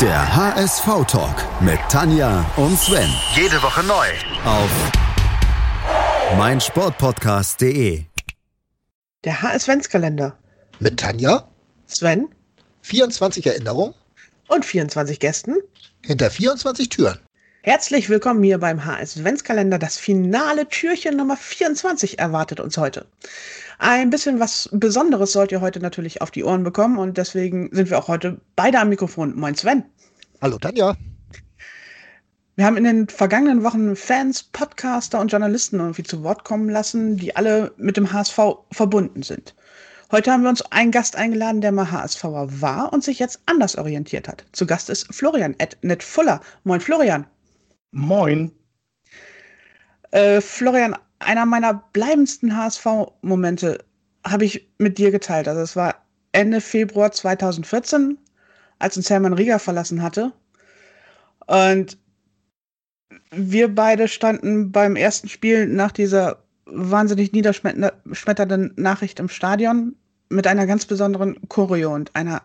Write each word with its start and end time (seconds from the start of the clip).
Der 0.00 0.36
HSV-Talk 0.36 1.62
mit 1.62 1.78
Tanja 1.88 2.44
und 2.56 2.76
Sven. 2.78 3.08
Jede 3.36 3.62
Woche 3.62 3.82
neu. 3.84 4.06
Auf 4.44 4.70
meinsportpodcast.de. 6.36 8.02
Der 9.24 9.42
HS-Ventskalender. 9.42 10.36
Mit 10.80 10.98
Tanja, 10.98 11.48
Sven 11.86 12.28
24 12.82 13.46
Erinnerungen 13.46 13.94
und 14.48 14.64
24 14.64 15.20
Gästen. 15.20 15.54
hinter 16.04 16.30
24 16.30 16.88
Türen. 16.88 17.18
Herzlich 17.66 18.10
willkommen 18.10 18.42
hier 18.42 18.58
beim 18.58 18.84
HS-Ventskalender. 18.84 19.78
Das 19.78 19.96
finale 19.96 20.68
Türchen 20.68 21.16
Nummer 21.16 21.34
24 21.34 22.18
erwartet 22.18 22.60
uns 22.60 22.76
heute. 22.76 23.06
Ein 23.78 24.10
bisschen 24.10 24.38
was 24.38 24.68
Besonderes 24.70 25.32
sollt 25.32 25.50
ihr 25.50 25.62
heute 25.62 25.80
natürlich 25.80 26.20
auf 26.20 26.30
die 26.30 26.44
Ohren 26.44 26.62
bekommen 26.62 26.98
und 26.98 27.16
deswegen 27.16 27.70
sind 27.72 27.88
wir 27.88 27.98
auch 27.98 28.08
heute 28.08 28.38
beide 28.54 28.80
am 28.80 28.90
Mikrofon. 28.90 29.34
Moin 29.34 29.54
Sven. 29.54 29.82
Hallo 30.42 30.58
Tanja. 30.58 30.94
Wir 32.56 32.66
haben 32.66 32.76
in 32.76 32.84
den 32.84 33.08
vergangenen 33.08 33.64
Wochen 33.64 33.96
Fans, 33.96 34.42
Podcaster 34.42 35.18
und 35.18 35.32
Journalisten 35.32 35.80
irgendwie 35.80 36.02
zu 36.02 36.22
Wort 36.22 36.44
kommen 36.44 36.68
lassen, 36.68 37.16
die 37.16 37.34
alle 37.34 37.72
mit 37.78 37.96
dem 37.96 38.12
HSV 38.12 38.40
verbunden 38.72 39.22
sind. 39.22 39.54
Heute 40.12 40.30
haben 40.30 40.42
wir 40.42 40.50
uns 40.50 40.60
einen 40.70 40.90
Gast 40.90 41.16
eingeladen, 41.16 41.62
der 41.62 41.72
mal 41.72 41.90
HSVer 41.90 42.60
war 42.60 42.92
und 42.92 43.02
sich 43.02 43.18
jetzt 43.18 43.40
anders 43.46 43.78
orientiert 43.78 44.28
hat. 44.28 44.44
Zu 44.52 44.66
Gast 44.66 44.90
ist 44.90 45.06
Florian 45.14 45.56
at 45.58 46.02
Fuller. 46.02 46.42
Moin 46.64 46.82
Florian. 46.82 47.24
Moin. 47.94 48.50
Äh, 50.10 50.40
Florian, 50.40 50.96
einer 51.20 51.46
meiner 51.46 51.74
bleibendsten 51.92 52.56
HSV-Momente 52.56 53.84
habe 54.26 54.44
ich 54.44 54.68
mit 54.78 54.98
dir 54.98 55.12
geteilt. 55.12 55.46
Also 55.46 55.60
es 55.60 55.76
war 55.76 56.04
Ende 56.32 56.60
Februar 56.60 57.12
2014, 57.12 58.18
als 58.80 58.96
uns 58.96 59.10
Hermann 59.10 59.32
Rieger 59.32 59.60
verlassen 59.60 60.02
hatte. 60.02 60.32
Und 61.46 61.96
wir 63.30 63.72
beide 63.72 64.08
standen 64.08 64.72
beim 64.72 64.96
ersten 64.96 65.28
Spiel 65.28 65.68
nach 65.68 65.92
dieser 65.92 66.42
wahnsinnig 66.66 67.32
niederschmetternden 67.32 68.72
Nachricht 68.74 69.20
im 69.20 69.28
Stadion 69.28 69.94
mit 70.30 70.48
einer 70.48 70.66
ganz 70.66 70.84
besonderen 70.84 71.38
Choreo 71.48 71.94
und 71.94 72.16
einer 72.16 72.42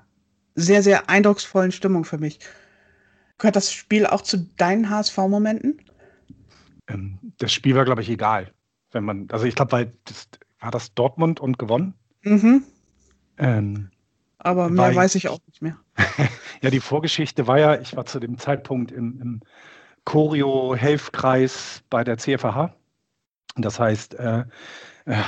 sehr, 0.53 0.83
sehr 0.83 1.09
eindrucksvollen 1.09 1.71
Stimmung 1.71 2.05
für 2.05 2.19
mich. 2.19 2.39
Gehört 3.39 3.55
das 3.55 3.71
Spiel 3.71 4.05
auch 4.05 4.21
zu 4.21 4.37
deinen 4.57 4.89
HSV-Momenten? 4.89 5.81
Ähm, 6.87 7.17
das 7.37 7.51
Spiel 7.51 7.75
war, 7.75 7.85
glaube 7.85 8.01
ich, 8.01 8.09
egal. 8.09 8.51
Wenn 8.91 9.05
man, 9.05 9.27
also 9.31 9.45
ich 9.45 9.55
glaube, 9.55 9.71
weil 9.71 9.91
das, 10.05 10.27
war 10.59 10.71
das 10.71 10.93
Dortmund 10.93 11.39
und 11.39 11.57
gewonnen. 11.57 11.93
Mhm. 12.21 12.63
Ähm, 13.37 13.89
Aber 14.39 14.69
mehr 14.69 14.93
weiß 14.93 15.15
ich 15.15 15.29
auch 15.29 15.39
nicht 15.47 15.61
mehr. 15.61 15.77
ja, 16.61 16.69
die 16.69 16.81
Vorgeschichte 16.81 17.47
war 17.47 17.57
ja, 17.57 17.79
ich 17.79 17.95
war 17.95 18.05
zu 18.05 18.19
dem 18.19 18.37
Zeitpunkt 18.37 18.91
im, 18.91 19.21
im 19.21 19.39
Choreo-Helfkreis 20.03 21.83
bei 21.89 22.03
der 22.03 22.17
CFH. 22.17 22.75
Das 23.55 23.79
heißt, 23.79 24.15
äh, 24.15 24.43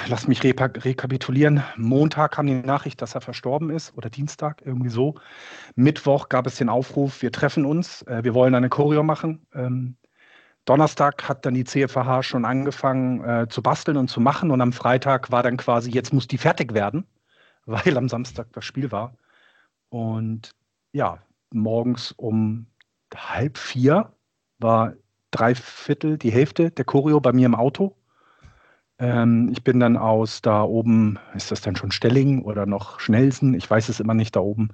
lass 0.07 0.27
mich 0.27 0.43
rekapitulieren. 0.43 1.63
Montag 1.75 2.33
kam 2.33 2.45
die 2.45 2.53
Nachricht, 2.53 3.01
dass 3.01 3.15
er 3.15 3.21
verstorben 3.21 3.69
ist 3.71 3.97
oder 3.97 4.09
Dienstag, 4.09 4.61
irgendwie 4.63 4.89
so. 4.89 5.15
Mittwoch 5.75 6.29
gab 6.29 6.45
es 6.45 6.57
den 6.57 6.69
Aufruf, 6.69 7.21
wir 7.21 7.31
treffen 7.31 7.65
uns, 7.65 8.03
äh, 8.03 8.23
wir 8.23 8.33
wollen 8.33 8.53
eine 8.53 8.69
Choreo 8.69 9.03
machen. 9.03 9.45
Ähm, 9.53 9.97
Donnerstag 10.65 11.27
hat 11.27 11.45
dann 11.45 11.55
die 11.55 11.63
CFH 11.63 12.21
schon 12.21 12.45
angefangen 12.45 13.23
äh, 13.23 13.47
zu 13.49 13.63
basteln 13.63 13.97
und 13.97 14.09
zu 14.09 14.21
machen 14.21 14.51
und 14.51 14.61
am 14.61 14.73
Freitag 14.73 15.31
war 15.31 15.41
dann 15.41 15.57
quasi, 15.57 15.89
jetzt 15.89 16.13
muss 16.13 16.27
die 16.27 16.37
fertig 16.37 16.73
werden, 16.73 17.05
weil 17.65 17.97
am 17.97 18.07
Samstag 18.07 18.47
das 18.53 18.65
Spiel 18.65 18.91
war. 18.91 19.15
Und 19.89 20.51
ja, 20.93 21.17
morgens 21.51 22.11
um 22.11 22.67
halb 23.15 23.57
vier 23.57 24.13
war 24.59 24.93
drei 25.31 25.55
Viertel, 25.55 26.17
die 26.17 26.31
Hälfte 26.31 26.69
der 26.71 26.85
Choreo 26.85 27.19
bei 27.19 27.33
mir 27.33 27.47
im 27.47 27.55
Auto. 27.55 27.95
Ähm, 29.01 29.49
ich 29.51 29.63
bin 29.63 29.79
dann 29.79 29.97
aus 29.97 30.41
da 30.43 30.61
oben, 30.63 31.17
ist 31.35 31.51
das 31.51 31.61
dann 31.61 31.75
schon 31.75 31.91
Stelling 31.91 32.43
oder 32.43 32.67
noch 32.67 32.99
Schnellsen? 32.99 33.55
Ich 33.55 33.69
weiß 33.69 33.89
es 33.89 33.99
immer 33.99 34.13
nicht 34.13 34.35
da 34.35 34.41
oben, 34.41 34.69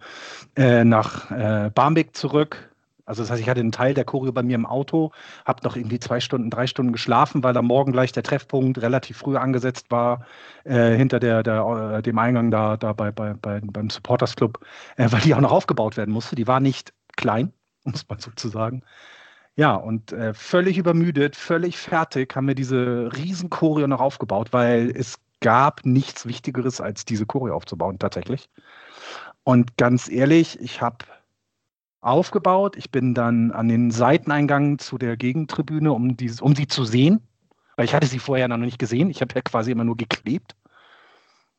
äh, 0.58 0.84
nach 0.84 1.32
äh, 1.32 1.72
Barmbek 1.74 2.16
zurück. 2.16 2.70
Also 3.06 3.24
das 3.24 3.32
heißt, 3.32 3.42
ich 3.42 3.48
hatte 3.50 3.62
einen 3.62 3.72
Teil 3.72 3.94
der 3.94 4.04
Choreo 4.04 4.34
bei 4.34 4.44
mir 4.44 4.56
im 4.56 4.66
Auto, 4.66 5.14
habe 5.46 5.64
noch 5.64 5.78
irgendwie 5.78 6.00
zwei 6.00 6.20
Stunden, 6.20 6.50
drei 6.50 6.68
Stunden 6.68 6.92
geschlafen, 6.92 7.42
weil 7.42 7.56
am 7.56 7.66
Morgen 7.68 7.94
gleich 7.94 8.12
der 8.12 8.24
Treffpunkt 8.24 8.82
relativ 8.82 9.18
früh 9.18 9.38
angesetzt 9.38 9.92
war, 9.92 10.26
äh, 10.66 10.98
hinter 10.98 11.22
der, 11.22 11.42
der, 11.42 11.96
äh, 12.00 12.02
dem 12.02 12.20
Eingang 12.20 12.52
da, 12.52 12.76
da 12.76 12.92
bei, 12.92 13.12
bei, 13.12 13.34
bei, 13.34 13.62
beim 13.64 13.90
Supporters 13.90 14.36
Club, 14.36 14.60
äh, 14.98 15.10
weil 15.10 15.22
die 15.22 15.34
auch 15.34 15.40
noch 15.40 15.54
aufgebaut 15.54 15.96
werden 15.96 16.14
musste. 16.14 16.36
Die 16.36 16.48
war 16.48 16.60
nicht 16.60 16.94
klein, 17.16 17.54
muss 17.86 18.06
man 18.10 18.20
sozusagen. 18.20 18.84
Ja, 19.57 19.75
und 19.75 20.12
äh, 20.13 20.34
völlig 20.35 20.78
übermüdet, 20.78 21.35
völlig 21.35 21.78
fertig 21.78 22.35
haben 22.35 22.47
wir 22.47 22.56
diese 22.56 23.09
riesen 23.16 23.50
Choreo 23.50 23.88
noch 23.88 24.00
aufgebaut, 24.00 24.53
weil 24.53 24.91
es 24.95 25.19
gab 25.41 25.84
nichts 25.85 26.28
Wichtigeres, 26.28 26.79
als 26.79 27.06
diese 27.06 27.25
Choreo 27.25 27.56
aufzubauen, 27.56 27.97
tatsächlich. 27.97 28.50
Und 29.44 29.78
ganz 29.78 30.09
ehrlich, 30.09 30.59
ich 30.62 30.81
habe 30.81 31.06
aufgebaut. 32.01 32.75
Ich 32.78 32.91
bin 32.91 33.13
dann 33.13 33.51
an 33.51 33.68
den 33.68 33.91
Seiteneingang 33.91 34.79
zu 34.79 34.97
der 34.97 35.18
Gegentribüne, 35.18 35.91
um, 35.91 36.16
dieses, 36.18 36.41
um 36.41 36.56
sie 36.56 36.68
zu 36.68 36.85
sehen, 36.85 37.28
weil 37.75 37.85
ich 37.85 37.94
hatte 37.94 38.07
sie 38.07 38.19
vorher 38.19 38.47
noch 38.47 38.57
nicht 38.57 38.79
gesehen. 38.79 39.09
Ich 39.09 39.22
habe 39.22 39.34
ja 39.35 39.41
quasi 39.41 39.72
immer 39.72 39.84
nur 39.84 39.97
geklebt 39.97 40.56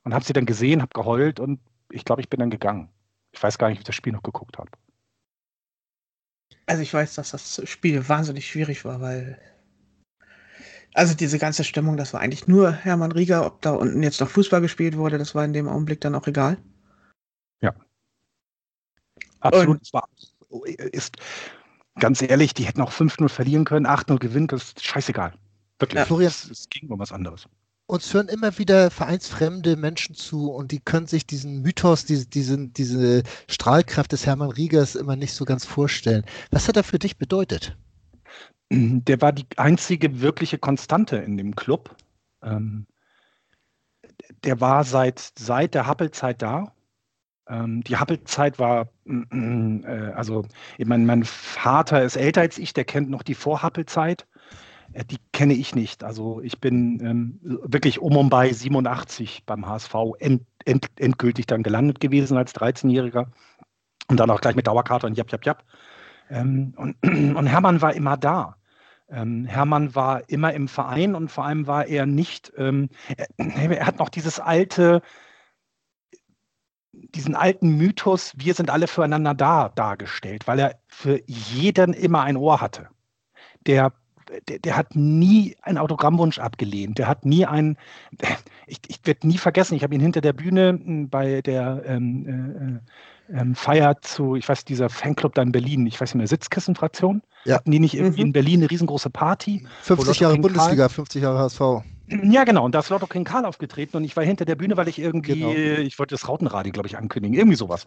und 0.04 0.14
habe 0.14 0.24
sie 0.24 0.32
dann 0.32 0.46
gesehen, 0.46 0.82
habe 0.82 0.92
geheult 0.94 1.40
und 1.40 1.60
ich 1.90 2.04
glaube, 2.04 2.22
ich 2.22 2.30
bin 2.30 2.40
dann 2.40 2.50
gegangen. 2.50 2.90
Ich 3.32 3.42
weiß 3.42 3.58
gar 3.58 3.68
nicht, 3.68 3.78
ob 3.78 3.80
ich 3.80 3.86
das 3.86 3.94
Spiel 3.94 4.12
noch 4.12 4.22
geguckt 4.22 4.58
habe. 4.58 4.70
Also 6.68 6.82
ich 6.82 6.92
weiß, 6.92 7.14
dass 7.14 7.30
das 7.30 7.62
Spiel 7.64 8.08
wahnsinnig 8.08 8.46
schwierig 8.46 8.84
war, 8.84 9.00
weil 9.00 9.40
also 10.94 11.14
diese 11.14 11.38
ganze 11.38 11.64
Stimmung, 11.64 11.96
das 11.96 12.12
war 12.12 12.20
eigentlich 12.20 12.46
nur 12.46 12.72
Hermann 12.72 13.12
Rieger, 13.12 13.46
ob 13.46 13.62
da 13.62 13.70
unten 13.70 14.02
jetzt 14.02 14.20
noch 14.20 14.28
Fußball 14.28 14.60
gespielt 14.60 14.96
wurde, 14.96 15.16
das 15.16 15.34
war 15.34 15.44
in 15.44 15.52
dem 15.52 15.68
Augenblick 15.68 16.00
dann 16.00 16.14
auch 16.14 16.26
egal. 16.26 16.58
Absolut. 19.40 19.80
Es 19.80 19.92
war, 19.92 20.08
ist, 20.92 21.16
ganz 21.98 22.20
ehrlich, 22.20 22.54
die 22.54 22.64
hätten 22.64 22.82
auch 22.82 22.92
5-0 22.92 23.28
verlieren 23.28 23.64
können, 23.64 23.86
8-0 23.86 24.18
gewinnen, 24.18 24.48
das 24.48 24.64
ist 24.64 24.84
scheißegal. 24.84 25.32
Wirklich. 25.78 25.98
Ja. 25.98 26.04
Florian- 26.04 26.32
es 26.50 26.68
ging 26.68 26.90
um 26.90 26.98
was 26.98 27.12
anderes. 27.12 27.48
Uns 27.90 28.12
hören 28.12 28.28
immer 28.28 28.58
wieder 28.58 28.90
vereinsfremde 28.90 29.76
Menschen 29.76 30.14
zu 30.14 30.52
und 30.52 30.72
die 30.72 30.78
können 30.78 31.06
sich 31.06 31.26
diesen 31.26 31.62
Mythos, 31.62 32.04
diese, 32.04 32.26
diese, 32.26 32.68
diese 32.68 33.22
Strahlkraft 33.48 34.12
des 34.12 34.26
Hermann 34.26 34.50
Riegers 34.50 34.94
immer 34.94 35.16
nicht 35.16 35.32
so 35.32 35.46
ganz 35.46 35.64
vorstellen. 35.64 36.26
Was 36.50 36.68
hat 36.68 36.76
er 36.76 36.84
für 36.84 36.98
dich 36.98 37.16
bedeutet? 37.16 37.78
Der 38.70 39.22
war 39.22 39.32
die 39.32 39.46
einzige 39.56 40.20
wirkliche 40.20 40.58
Konstante 40.58 41.16
in 41.16 41.38
dem 41.38 41.56
Club. 41.56 41.96
Ähm, 42.42 42.86
der 44.44 44.60
war 44.60 44.84
seit, 44.84 45.32
seit 45.38 45.72
der 45.72 45.86
Happel-Zeit 45.86 46.42
da. 46.42 46.74
Ähm, 47.48 47.82
die 47.84 47.96
Happel-Zeit 47.96 48.58
war, 48.58 48.90
äh, 49.06 50.12
also 50.14 50.44
ich 50.76 50.86
mein, 50.86 51.06
mein 51.06 51.24
Vater 51.24 52.02
ist 52.02 52.16
älter 52.16 52.42
als 52.42 52.58
ich, 52.58 52.74
der 52.74 52.84
kennt 52.84 53.08
noch 53.08 53.22
die 53.22 53.34
Vor-Happel-Zeit. 53.34 54.26
Äh, 54.92 55.04
die 55.04 55.18
kenne 55.32 55.54
ich 55.54 55.74
nicht. 55.74 56.04
Also 56.04 56.40
ich 56.42 56.60
bin 56.60 57.00
ähm, 57.04 57.38
wirklich 57.42 58.00
um 58.00 58.16
und 58.16 58.30
bei 58.30 58.52
87 58.52 59.44
beim 59.46 59.66
HSV 59.66 59.94
end, 60.18 60.42
end, 60.64 60.86
endgültig 60.96 61.46
dann 61.46 61.62
gelandet 61.62 62.00
gewesen 62.00 62.36
als 62.36 62.54
13-Jähriger. 62.54 63.26
Und 64.08 64.18
dann 64.18 64.30
auch 64.30 64.40
gleich 64.40 64.54
mit 64.54 64.66
Dauerkarte 64.66 65.06
und 65.06 65.16
jap, 65.16 65.30
jap, 65.30 65.44
jap. 65.44 65.64
Ähm, 66.30 66.74
und, 66.76 66.96
und 67.02 67.46
Hermann 67.46 67.82
war 67.82 67.94
immer 67.94 68.16
da. 68.16 68.56
Ähm, 69.10 69.46
Hermann 69.46 69.94
war 69.94 70.28
immer 70.28 70.52
im 70.52 70.68
Verein 70.68 71.14
und 71.14 71.30
vor 71.30 71.44
allem 71.46 71.66
war 71.66 71.86
er 71.86 72.04
nicht, 72.04 72.52
ähm, 72.56 72.90
er, 73.38 73.70
er 73.70 73.86
hat 73.86 73.98
noch 73.98 74.10
dieses 74.10 74.38
alte, 74.38 75.00
diesen 76.92 77.34
alten 77.34 77.76
Mythos, 77.76 78.32
wir 78.36 78.52
sind 78.52 78.68
alle 78.68 78.86
füreinander 78.86 79.34
da, 79.34 79.70
dargestellt, 79.70 80.46
weil 80.46 80.58
er 80.58 80.78
für 80.88 81.22
jeden 81.26 81.94
immer 81.94 82.22
ein 82.22 82.36
Ohr 82.36 82.60
hatte. 82.60 82.88
Der, 83.66 83.92
der, 84.48 84.58
der 84.58 84.76
hat 84.76 84.94
nie 84.96 85.56
einen 85.62 85.78
Autogrammwunsch 85.78 86.38
abgelehnt. 86.38 86.98
Der 86.98 87.08
hat 87.08 87.24
nie 87.24 87.46
einen, 87.46 87.76
ich, 88.66 88.78
ich 88.88 89.00
werde 89.04 89.26
nie 89.26 89.38
vergessen, 89.38 89.74
ich 89.74 89.82
habe 89.82 89.94
ihn 89.94 90.00
hinter 90.00 90.20
der 90.20 90.32
Bühne 90.32 90.68
m, 90.70 91.08
bei 91.08 91.42
der 91.42 91.82
ähm, 91.86 92.80
äh, 93.30 93.38
ähm, 93.40 93.54
Feier 93.54 94.00
zu, 94.00 94.36
ich 94.36 94.48
weiß, 94.48 94.64
dieser 94.64 94.88
Fanclub 94.88 95.34
da 95.34 95.42
in 95.42 95.52
Berlin, 95.52 95.86
ich 95.86 96.00
weiß 96.00 96.10
nicht 96.14 96.18
mehr, 96.18 96.26
Sitzkissenfraktion. 96.26 97.22
Ja. 97.44 97.56
Hatten 97.56 97.70
die 97.70 97.78
nicht 97.80 97.94
irgendwie 97.94 98.20
Mhm. 98.22 98.26
in 98.28 98.32
Berlin 98.32 98.60
eine 98.60 98.70
riesengroße 98.70 99.10
Party? 99.10 99.66
50 99.82 100.06
Lotto 100.06 100.20
Jahre 100.22 100.32
King 100.34 100.42
Bundesliga, 100.42 100.88
50 100.88 101.22
Jahre 101.22 101.38
HSV. 101.38 101.60
Ja, 102.22 102.44
genau. 102.44 102.64
Und 102.64 102.74
da 102.74 102.78
ist 102.78 102.88
Lotto 102.88 103.06
King 103.06 103.24
Karl 103.24 103.44
aufgetreten 103.44 103.96
und 103.98 104.04
ich 104.04 104.16
war 104.16 104.24
hinter 104.24 104.46
der 104.46 104.56
Bühne, 104.56 104.76
weil 104.78 104.88
ich 104.88 104.98
irgendwie, 104.98 105.40
Genau. 105.40 105.80
ich 105.80 105.98
wollte 105.98 106.14
das 106.14 106.26
Rautenradio, 106.26 106.72
glaube 106.72 106.88
ich, 106.88 106.96
ankündigen. 106.96 107.36
Irgendwie 107.36 107.56
sowas. 107.56 107.86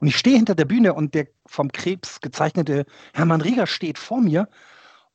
Und 0.00 0.08
ich 0.08 0.16
stehe 0.16 0.36
hinter 0.36 0.54
der 0.54 0.64
Bühne 0.64 0.94
und 0.94 1.14
der 1.14 1.26
vom 1.46 1.70
Krebs 1.72 2.20
gezeichnete 2.20 2.84
Hermann 3.12 3.40
Rieger 3.40 3.66
steht 3.66 3.98
vor 3.98 4.20
mir 4.20 4.48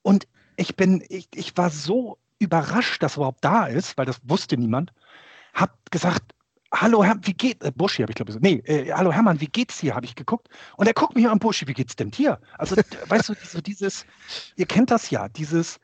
und 0.05 0.27
ich 0.55 0.75
bin, 0.75 1.03
ich, 1.09 1.27
ich 1.33 1.57
war 1.57 1.71
so 1.71 2.19
überrascht, 2.37 3.01
dass 3.01 3.13
er 3.13 3.17
überhaupt 3.17 3.43
da 3.43 3.65
ist, 3.65 3.97
weil 3.97 4.05
das 4.05 4.19
wusste 4.23 4.55
niemand. 4.55 4.93
Hab 5.55 5.89
gesagt, 5.89 6.35
hallo 6.71 7.03
Herr, 7.03 7.15
wie 7.23 7.33
geht, 7.33 7.63
äh, 7.63 7.71
Buschi 7.71 8.03
habe 8.03 8.11
ich 8.11 8.15
glaube 8.15 8.31
ich 8.31 8.39
nee, 8.39 8.61
äh, 8.65 8.91
hallo 8.91 9.11
Hermann, 9.11 9.41
wie 9.41 9.47
geht's 9.47 9.79
dir, 9.79 9.95
habe 9.95 10.05
ich 10.05 10.13
geguckt. 10.13 10.47
Und 10.77 10.85
er 10.85 10.93
guckt 10.93 11.15
mich 11.15 11.27
an, 11.27 11.39
Buschi, 11.39 11.67
wie 11.67 11.73
geht's 11.73 11.95
denn 11.95 12.11
dir? 12.11 12.39
Also, 12.59 12.75
weißt 13.07 13.29
du, 13.29 13.33
so 13.43 13.61
dieses, 13.61 14.05
ihr 14.55 14.67
kennt 14.67 14.91
das 14.91 15.09
ja, 15.09 15.27
dieses, 15.27 15.79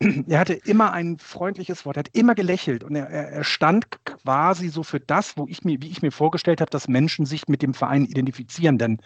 er 0.28 0.38
hatte 0.38 0.52
immer 0.52 0.92
ein 0.92 1.16
freundliches 1.18 1.86
Wort, 1.86 1.96
er 1.96 2.00
hat 2.00 2.10
immer 2.12 2.34
gelächelt 2.34 2.84
und 2.84 2.94
er, 2.96 3.08
er, 3.08 3.44
stand 3.44 3.86
quasi 4.04 4.68
so 4.68 4.82
für 4.82 5.00
das, 5.00 5.38
wo 5.38 5.46
ich 5.48 5.64
mir, 5.64 5.80
wie 5.80 5.88
ich 5.88 6.02
mir 6.02 6.12
vorgestellt 6.12 6.60
habe, 6.60 6.70
dass 6.70 6.86
Menschen 6.86 7.24
sich 7.24 7.48
mit 7.48 7.62
dem 7.62 7.72
Verein 7.72 8.04
identifizieren. 8.04 8.76
Denn 8.76 9.00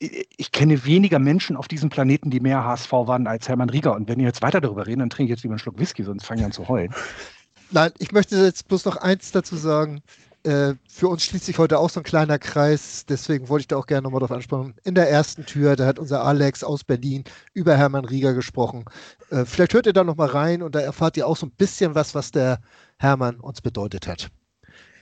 ich 0.00 0.50
kenne 0.52 0.84
weniger 0.86 1.18
Menschen 1.18 1.56
auf 1.56 1.68
diesem 1.68 1.90
Planeten, 1.90 2.30
die 2.30 2.40
mehr 2.40 2.64
HSV 2.64 2.90
waren 2.92 3.26
als 3.26 3.48
Hermann 3.48 3.68
Rieger. 3.70 3.94
Und 3.94 4.08
wenn 4.08 4.18
ihr 4.18 4.26
jetzt 4.26 4.42
weiter 4.42 4.60
darüber 4.60 4.86
reden, 4.86 5.00
dann 5.00 5.10
trinke 5.10 5.24
ich 5.24 5.36
jetzt 5.36 5.42
lieber 5.42 5.52
einen 5.52 5.58
Schluck 5.58 5.78
Whisky, 5.78 6.02
sonst 6.02 6.24
fange 6.24 6.40
ich 6.40 6.46
an 6.46 6.52
zu 6.52 6.68
heulen. 6.68 6.94
Nein, 7.70 7.92
ich 7.98 8.10
möchte 8.10 8.36
jetzt 8.36 8.66
bloß 8.66 8.86
noch 8.86 8.96
eins 8.96 9.30
dazu 9.30 9.56
sagen. 9.56 10.02
Äh, 10.42 10.74
für 10.88 11.08
uns 11.08 11.22
schließt 11.24 11.44
sich 11.44 11.58
heute 11.58 11.78
auch 11.78 11.90
so 11.90 12.00
ein 12.00 12.04
kleiner 12.04 12.38
Kreis, 12.38 13.04
deswegen 13.06 13.50
wollte 13.50 13.60
ich 13.60 13.68
da 13.68 13.76
auch 13.76 13.86
gerne 13.86 14.02
nochmal 14.04 14.20
drauf 14.20 14.32
ansprechen. 14.32 14.74
In 14.84 14.94
der 14.94 15.10
ersten 15.10 15.44
Tür, 15.44 15.76
da 15.76 15.84
hat 15.86 15.98
unser 15.98 16.24
Alex 16.24 16.64
aus 16.64 16.82
Berlin 16.82 17.24
über 17.52 17.76
Hermann 17.76 18.06
Rieger 18.06 18.32
gesprochen. 18.32 18.86
Äh, 19.30 19.44
vielleicht 19.44 19.74
hört 19.74 19.84
ihr 19.84 19.92
da 19.92 20.02
nochmal 20.02 20.28
rein 20.28 20.62
und 20.62 20.74
da 20.74 20.80
erfahrt 20.80 21.18
ihr 21.18 21.26
auch 21.26 21.36
so 21.36 21.46
ein 21.46 21.52
bisschen 21.52 21.94
was, 21.94 22.14
was 22.14 22.30
der 22.30 22.60
Hermann 22.98 23.38
uns 23.38 23.60
bedeutet 23.60 24.06
hat. 24.08 24.30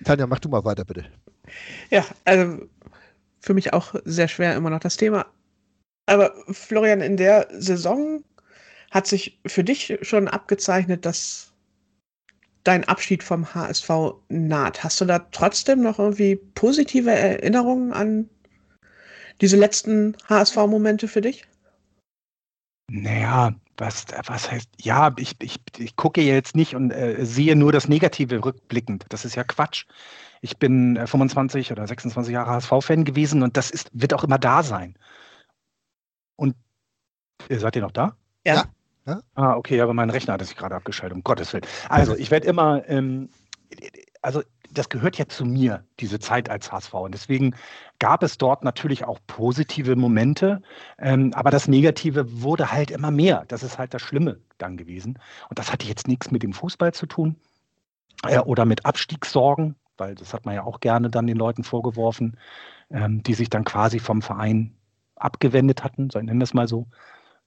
Tanja, 0.04 0.26
mach 0.26 0.40
du 0.40 0.48
mal 0.48 0.64
weiter, 0.64 0.84
bitte. 0.84 1.06
Ja, 1.90 2.04
also 2.24 2.58
für 3.40 3.54
mich 3.54 3.72
auch 3.72 3.94
sehr 4.04 4.28
schwer 4.28 4.54
immer 4.54 4.70
noch 4.70 4.80
das 4.80 4.96
Thema. 4.96 5.26
Aber 6.06 6.32
Florian, 6.50 7.00
in 7.00 7.16
der 7.16 7.48
Saison 7.50 8.24
hat 8.90 9.06
sich 9.06 9.38
für 9.46 9.62
dich 9.62 9.98
schon 10.02 10.28
abgezeichnet, 10.28 11.04
dass 11.04 11.52
dein 12.64 12.84
Abschied 12.84 13.22
vom 13.22 13.54
HSV 13.54 13.90
naht. 14.28 14.82
Hast 14.82 15.00
du 15.00 15.04
da 15.04 15.18
trotzdem 15.18 15.82
noch 15.82 15.98
irgendwie 15.98 16.36
positive 16.54 17.10
Erinnerungen 17.10 17.92
an 17.92 18.28
diese 19.40 19.56
letzten 19.56 20.16
HSV-Momente 20.28 21.08
für 21.08 21.20
dich? 21.20 21.44
Naja, 22.90 23.54
was, 23.76 24.06
was 24.26 24.50
heißt, 24.50 24.68
ja, 24.80 25.14
ich, 25.18 25.36
ich, 25.40 25.60
ich 25.78 25.96
gucke 25.96 26.20
jetzt 26.20 26.56
nicht 26.56 26.74
und 26.74 26.90
äh, 26.90 27.24
sehe 27.24 27.54
nur 27.54 27.72
das 27.72 27.88
Negative 27.88 28.44
rückblickend. 28.44 29.04
Das 29.10 29.24
ist 29.24 29.36
ja 29.36 29.44
Quatsch. 29.44 29.84
Ich 30.40 30.58
bin 30.58 30.96
äh, 30.96 31.06
25 31.06 31.72
oder 31.72 31.86
26 31.86 32.32
Jahre 32.32 32.50
HSV-Fan 32.50 33.04
gewesen 33.04 33.42
und 33.42 33.56
das 33.56 33.70
ist, 33.70 33.90
wird 33.92 34.14
auch 34.14 34.24
immer 34.24 34.38
da 34.38 34.62
sein. 34.62 34.94
Und 36.36 36.54
äh, 37.48 37.58
seid 37.58 37.76
ihr 37.76 37.82
noch 37.82 37.92
da? 37.92 38.16
Ja. 38.46 38.64
ja. 39.06 39.20
Ah, 39.34 39.54
okay, 39.54 39.80
aber 39.80 39.94
mein 39.94 40.10
Rechner 40.10 40.34
hat 40.34 40.44
sich 40.44 40.56
gerade 40.56 40.74
abgeschaltet, 40.74 41.16
um 41.16 41.24
Gottes 41.24 41.52
Willen. 41.52 41.64
Also, 41.88 42.14
ich 42.14 42.30
werde 42.30 42.46
immer, 42.46 42.86
ähm, 42.88 43.30
also 44.20 44.42
das 44.70 44.88
gehört 44.88 45.16
ja 45.16 45.26
zu 45.26 45.44
mir, 45.44 45.84
diese 46.00 46.18
Zeit 46.18 46.50
als 46.50 46.70
HSV. 46.70 46.92
Und 46.94 47.12
deswegen 47.12 47.54
gab 47.98 48.22
es 48.22 48.38
dort 48.38 48.64
natürlich 48.64 49.04
auch 49.04 49.18
positive 49.26 49.96
Momente, 49.96 50.62
ähm, 50.98 51.32
aber 51.34 51.50
das 51.50 51.68
Negative 51.68 52.42
wurde 52.42 52.70
halt 52.70 52.90
immer 52.90 53.10
mehr. 53.10 53.44
Das 53.48 53.62
ist 53.62 53.78
halt 53.78 53.94
das 53.94 54.02
Schlimme 54.02 54.40
dann 54.58 54.76
gewesen. 54.76 55.18
Und 55.48 55.58
das 55.58 55.72
hatte 55.72 55.86
jetzt 55.86 56.08
nichts 56.08 56.30
mit 56.30 56.42
dem 56.42 56.52
Fußball 56.52 56.92
zu 56.92 57.06
tun 57.06 57.36
äh, 58.24 58.38
oder 58.40 58.64
mit 58.64 58.84
Abstiegssorgen 58.84 59.74
weil 59.98 60.14
das 60.14 60.32
hat 60.34 60.46
man 60.46 60.54
ja 60.54 60.64
auch 60.64 60.80
gerne 60.80 61.10
dann 61.10 61.26
den 61.26 61.36
Leuten 61.36 61.64
vorgeworfen, 61.64 62.36
ähm, 62.90 63.22
die 63.22 63.34
sich 63.34 63.50
dann 63.50 63.64
quasi 63.64 63.98
vom 63.98 64.22
Verein 64.22 64.74
abgewendet 65.16 65.84
hatten, 65.84 66.10
so 66.10 66.18
nennen 66.20 66.40
wir 66.40 66.44
es 66.44 66.54
mal 66.54 66.68
so. 66.68 66.86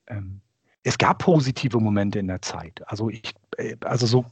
Ähm, 0.06 0.40
es 0.84 0.98
gab 0.98 1.18
positive 1.18 1.78
Momente 1.78 2.18
in 2.18 2.26
der 2.26 2.42
Zeit. 2.42 2.82
Also 2.86 3.08
ich, 3.08 3.34
äh, 3.56 3.76
also 3.84 4.06
so, 4.06 4.24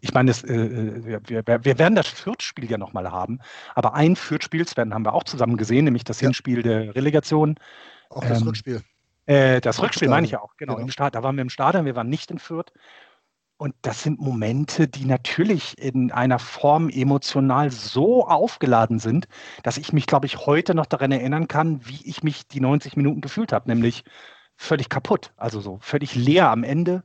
ich 0.00 0.12
meine, 0.12 0.30
das, 0.30 0.44
äh, 0.44 0.54
äh 0.54 1.20
wir, 1.26 1.46
wir, 1.46 1.78
werden 1.78 1.94
das 1.94 2.08
Fürth-Spiel 2.08 2.70
ja 2.70 2.78
nochmal 2.78 3.10
haben, 3.10 3.40
aber 3.74 3.94
ein 3.94 4.16
Fürth-Spiel, 4.16 4.66
Sven, 4.66 4.94
haben 4.94 5.04
wir 5.04 5.14
auch 5.14 5.24
zusammen 5.24 5.56
gesehen, 5.56 5.84
nämlich 5.84 6.04
das 6.04 6.20
ja. 6.20 6.26
Hinspiel 6.26 6.62
der 6.62 6.94
Relegation. 6.94 7.56
Auch 8.10 8.24
das 8.24 8.40
ähm, 8.40 8.48
Rückspiel. 8.48 8.82
Äh, 9.26 9.60
das 9.60 9.82
Rückspiel 9.82 10.08
meine 10.08 10.26
ich 10.26 10.32
ja 10.32 10.40
auch, 10.40 10.56
genau, 10.56 10.74
genau, 10.74 10.84
im 10.84 10.90
Start. 10.90 11.14
Da 11.14 11.22
waren 11.22 11.36
wir 11.36 11.42
im 11.42 11.50
Stadion, 11.50 11.84
wir 11.84 11.96
waren 11.96 12.08
nicht 12.08 12.30
in 12.30 12.38
Fürth. 12.38 12.72
Und 13.58 13.74
das 13.82 14.02
sind 14.02 14.20
Momente, 14.20 14.86
die 14.86 15.06
natürlich 15.06 15.78
in 15.78 16.12
einer 16.12 16.38
Form 16.38 16.90
emotional 16.90 17.70
so 17.70 18.26
aufgeladen 18.26 18.98
sind, 18.98 19.28
dass 19.62 19.78
ich 19.78 19.94
mich, 19.94 20.06
glaube 20.06 20.26
ich, 20.26 20.44
heute 20.44 20.74
noch 20.74 20.84
daran 20.84 21.10
erinnern 21.10 21.48
kann, 21.48 21.86
wie 21.86 22.04
ich 22.04 22.22
mich 22.22 22.46
die 22.46 22.60
90 22.60 22.96
Minuten 22.96 23.22
gefühlt 23.22 23.52
habe, 23.52 23.70
nämlich 23.70 24.04
völlig 24.56 24.90
kaputt, 24.90 25.32
also 25.36 25.60
so 25.60 25.78
völlig 25.80 26.14
leer 26.14 26.50
am 26.50 26.64
Ende. 26.64 27.02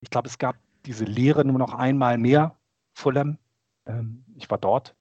Ich 0.00 0.10
glaube, 0.10 0.28
es 0.28 0.38
gab 0.38 0.56
diese 0.86 1.04
Leere 1.04 1.44
nur 1.44 1.58
noch 1.58 1.74
einmal 1.74 2.16
mehr, 2.16 2.56
Fulham. 2.94 3.38
Ähm, 3.86 4.24
ich 4.36 4.50
war 4.50 4.58
dort. 4.58 4.94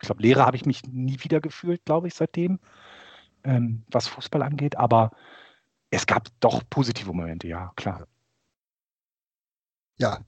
Ich 0.00 0.06
glaube, 0.06 0.22
Leere 0.22 0.46
habe 0.46 0.56
ich 0.56 0.66
mich 0.66 0.84
nie 0.86 1.18
wieder 1.22 1.40
gefühlt, 1.40 1.84
glaube 1.84 2.08
ich, 2.08 2.14
seitdem, 2.14 2.60
ähm, 3.44 3.84
was 3.90 4.08
Fußball 4.08 4.42
angeht. 4.42 4.76
Aber 4.76 5.10
es 5.90 6.06
gab 6.06 6.28
doch 6.40 6.62
positive 6.70 7.12
Momente, 7.12 7.48
ja, 7.48 7.72
klar. 7.76 8.06
Ja, 10.00 10.20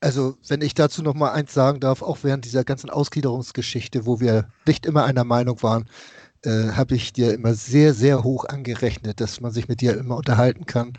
also 0.00 0.36
wenn 0.48 0.60
ich 0.62 0.74
dazu 0.74 1.02
noch 1.02 1.14
mal 1.14 1.32
eins 1.32 1.52
sagen 1.52 1.80
darf, 1.80 2.02
auch 2.02 2.18
während 2.22 2.44
dieser 2.44 2.64
ganzen 2.64 2.90
Ausgliederungsgeschichte, 2.90 4.06
wo 4.06 4.20
wir 4.20 4.48
nicht 4.66 4.86
immer 4.86 5.04
einer 5.04 5.24
Meinung 5.24 5.62
waren, 5.62 5.88
äh, 6.42 6.70
habe 6.72 6.94
ich 6.94 7.12
dir 7.12 7.34
immer 7.34 7.54
sehr, 7.54 7.94
sehr 7.94 8.22
hoch 8.22 8.44
angerechnet, 8.46 9.20
dass 9.20 9.40
man 9.40 9.52
sich 9.52 9.68
mit 9.68 9.80
dir 9.80 9.96
immer 9.98 10.16
unterhalten 10.16 10.66
kann, 10.66 10.92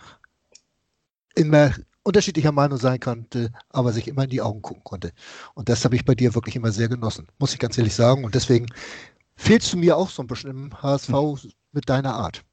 immer 1.35 1.73
unterschiedlicher 2.03 2.51
Meinung 2.51 2.77
sein 2.77 2.99
konnte, 2.99 3.51
aber 3.69 3.93
sich 3.93 4.07
immer 4.07 4.23
in 4.23 4.29
die 4.29 4.41
Augen 4.41 4.61
gucken 4.61 4.83
konnte. 4.83 5.11
Und 5.53 5.69
das 5.69 5.85
habe 5.85 5.95
ich 5.95 6.05
bei 6.05 6.15
dir 6.15 6.35
wirklich 6.35 6.55
immer 6.55 6.71
sehr 6.71 6.89
genossen, 6.89 7.27
muss 7.39 7.53
ich 7.53 7.59
ganz 7.59 7.77
ehrlich 7.77 7.95
sagen. 7.95 8.25
Und 8.25 8.35
deswegen 8.35 8.67
fehlst 9.35 9.71
du 9.73 9.77
mir 9.77 9.97
auch 9.97 10.09
so 10.09 10.23
ein 10.23 10.27
bisschen 10.27 10.51
im 10.51 10.81
HSV 10.81 11.09
hm. 11.09 11.51
mit 11.73 11.89
deiner 11.89 12.15
Art. 12.15 12.43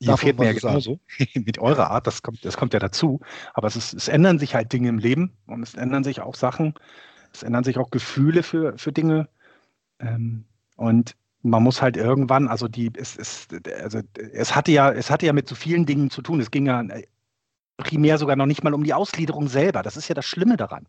Ihr 0.00 0.16
fehlt 0.16 0.38
mir 0.38 0.46
ja 0.46 0.52
genauso 0.52 1.00
mit 1.34 1.58
eurer 1.58 1.90
Art, 1.90 2.06
das 2.06 2.22
kommt, 2.22 2.44
das 2.44 2.56
kommt 2.56 2.72
ja 2.72 2.78
dazu. 2.78 3.20
Aber 3.54 3.66
es, 3.66 3.76
ist, 3.76 3.94
es 3.94 4.08
ändern 4.08 4.38
sich 4.38 4.54
halt 4.54 4.72
Dinge 4.72 4.88
im 4.88 4.98
Leben 4.98 5.32
und 5.46 5.62
es 5.62 5.74
ändern 5.74 6.04
sich 6.04 6.20
auch 6.20 6.36
Sachen, 6.36 6.74
es 7.32 7.42
ändern 7.42 7.64
sich 7.64 7.78
auch 7.78 7.90
Gefühle 7.90 8.42
für, 8.42 8.78
für 8.78 8.92
Dinge. 8.92 9.28
Ähm, 9.98 10.44
und 10.76 11.16
man 11.42 11.62
muss 11.62 11.82
halt 11.82 11.96
irgendwann, 11.96 12.46
also 12.48 12.68
die, 12.68 12.92
es, 12.96 13.16
es, 13.16 13.48
also 13.80 14.00
es 14.32 14.54
hatte 14.54 14.70
ja, 14.70 14.92
es 14.92 15.10
hatte 15.10 15.26
ja 15.26 15.32
mit 15.32 15.48
so 15.48 15.54
vielen 15.54 15.86
Dingen 15.86 16.10
zu 16.10 16.22
tun. 16.22 16.40
Es 16.40 16.50
ging 16.50 16.66
ja 16.66 16.80
äh, 16.82 17.06
primär 17.76 18.18
sogar 18.18 18.36
noch 18.36 18.46
nicht 18.46 18.62
mal 18.62 18.74
um 18.74 18.84
die 18.84 18.94
Ausgliederung 18.94 19.48
selber. 19.48 19.82
Das 19.82 19.96
ist 19.96 20.08
ja 20.08 20.14
das 20.14 20.26
Schlimme 20.26 20.56
daran. 20.56 20.86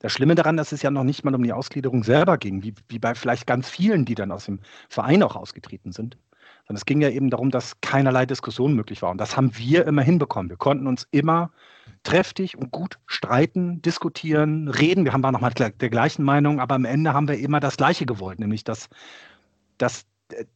Das 0.00 0.12
Schlimme 0.12 0.34
daran, 0.34 0.56
dass 0.56 0.72
es 0.72 0.82
ja 0.82 0.90
noch 0.90 1.04
nicht 1.04 1.24
mal 1.24 1.34
um 1.34 1.42
die 1.42 1.52
Ausgliederung 1.52 2.04
selber 2.04 2.36
ging, 2.36 2.62
wie, 2.62 2.74
wie 2.88 2.98
bei 2.98 3.14
vielleicht 3.14 3.46
ganz 3.46 3.70
vielen, 3.70 4.04
die 4.04 4.14
dann 4.14 4.32
aus 4.32 4.46
dem 4.46 4.58
Verein 4.88 5.22
auch 5.22 5.36
ausgetreten 5.36 5.92
sind 5.92 6.18
sondern 6.66 6.78
es 6.78 6.86
ging 6.86 7.00
ja 7.00 7.10
eben 7.10 7.30
darum, 7.30 7.50
dass 7.50 7.80
keinerlei 7.80 8.26
Diskussion 8.26 8.74
möglich 8.74 9.02
war. 9.02 9.10
Und 9.10 9.18
das 9.18 9.36
haben 9.36 9.56
wir 9.56 9.86
immer 9.86 10.02
hinbekommen. 10.02 10.48
Wir 10.48 10.56
konnten 10.56 10.86
uns 10.86 11.06
immer 11.10 11.50
trefflich 12.02 12.56
und 12.56 12.70
gut 12.70 12.98
streiten, 13.06 13.82
diskutieren, 13.82 14.68
reden. 14.68 15.04
Wir 15.04 15.12
haben 15.12 15.20
nochmal 15.20 15.52
der 15.52 15.70
gleichen 15.90 16.24
Meinung, 16.24 16.60
aber 16.60 16.74
am 16.74 16.84
Ende 16.84 17.12
haben 17.12 17.28
wir 17.28 17.38
immer 17.38 17.60
das 17.60 17.76
Gleiche 17.76 18.06
gewollt, 18.06 18.38
nämlich 18.38 18.64
dass, 18.64 18.88
dass, 19.76 20.06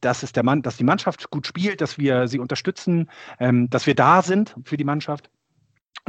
dass, 0.01 0.23
es 0.23 0.31
der 0.31 0.43
Mann, 0.43 0.63
dass 0.63 0.77
die 0.77 0.83
Mannschaft 0.83 1.29
gut 1.29 1.45
spielt, 1.45 1.81
dass 1.81 1.99
wir 1.99 2.27
sie 2.27 2.39
unterstützen, 2.39 3.09
ähm, 3.39 3.69
dass 3.69 3.85
wir 3.85 3.95
da 3.95 4.23
sind 4.23 4.55
für 4.63 4.77
die 4.77 4.83
Mannschaft. 4.83 5.29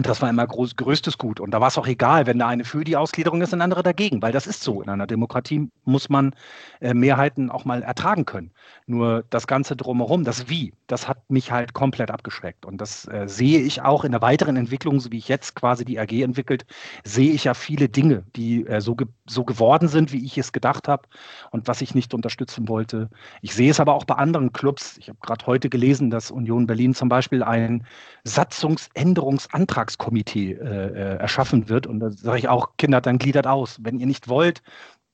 Und 0.00 0.06
das 0.06 0.22
war 0.22 0.30
immer 0.30 0.46
groß, 0.46 0.76
größtes 0.76 1.18
Gut. 1.18 1.40
Und 1.40 1.50
da 1.50 1.60
war 1.60 1.68
es 1.68 1.76
auch 1.76 1.86
egal, 1.86 2.26
wenn 2.26 2.38
der 2.38 2.46
eine 2.46 2.64
für 2.64 2.84
die 2.84 2.96
Ausgliederung 2.96 3.42
ist, 3.42 3.52
ein 3.52 3.60
anderer 3.60 3.82
dagegen, 3.82 4.22
weil 4.22 4.32
das 4.32 4.46
ist 4.46 4.62
so. 4.62 4.80
In 4.80 4.88
einer 4.88 5.06
Demokratie 5.06 5.68
muss 5.84 6.08
man 6.08 6.34
äh, 6.80 6.94
Mehrheiten 6.94 7.50
auch 7.50 7.66
mal 7.66 7.82
ertragen 7.82 8.24
können. 8.24 8.50
Nur 8.86 9.24
das 9.28 9.46
Ganze 9.46 9.76
drumherum, 9.76 10.24
das 10.24 10.48
Wie, 10.48 10.72
das 10.86 11.06
hat 11.06 11.28
mich 11.28 11.52
halt 11.52 11.74
komplett 11.74 12.10
abgeschreckt. 12.10 12.64
Und 12.64 12.80
das 12.80 13.06
äh, 13.08 13.28
sehe 13.28 13.60
ich 13.60 13.82
auch 13.82 14.04
in 14.04 14.12
der 14.12 14.22
weiteren 14.22 14.56
Entwicklung, 14.56 15.00
so 15.00 15.12
wie 15.12 15.18
ich 15.18 15.28
jetzt 15.28 15.54
quasi 15.54 15.84
die 15.84 16.00
AG 16.00 16.12
entwickelt, 16.22 16.64
sehe 17.04 17.32
ich 17.32 17.44
ja 17.44 17.52
viele 17.52 17.90
Dinge, 17.90 18.24
die 18.36 18.66
äh, 18.66 18.80
so, 18.80 18.94
ge 18.94 19.06
so 19.26 19.44
geworden 19.44 19.88
sind, 19.88 20.14
wie 20.14 20.24
ich 20.24 20.38
es 20.38 20.52
gedacht 20.52 20.88
habe 20.88 21.02
und 21.50 21.68
was 21.68 21.82
ich 21.82 21.94
nicht 21.94 22.14
unterstützen 22.14 22.68
wollte. 22.68 23.10
Ich 23.42 23.54
sehe 23.54 23.70
es 23.70 23.80
aber 23.80 23.92
auch 23.92 24.06
bei 24.06 24.14
anderen 24.14 24.54
Clubs. 24.54 24.96
Ich 24.96 25.10
habe 25.10 25.18
gerade 25.20 25.44
heute 25.44 25.68
gelesen, 25.68 26.08
dass 26.08 26.30
Union 26.30 26.66
Berlin 26.66 26.94
zum 26.94 27.10
Beispiel 27.10 27.42
einen 27.42 27.86
Satzungsänderungsantrag 28.24 29.89
Auftragskomitee 29.90 30.52
äh, 30.52 30.56
äh, 30.56 31.16
erschaffen 31.18 31.68
wird. 31.68 31.86
Und 31.86 32.00
da 32.00 32.10
sage 32.10 32.38
ich 32.38 32.48
auch, 32.48 32.76
Kinder, 32.76 33.00
dann 33.00 33.18
gliedert 33.18 33.46
aus. 33.46 33.78
Wenn 33.82 33.98
ihr 33.98 34.06
nicht 34.06 34.28
wollt, 34.28 34.62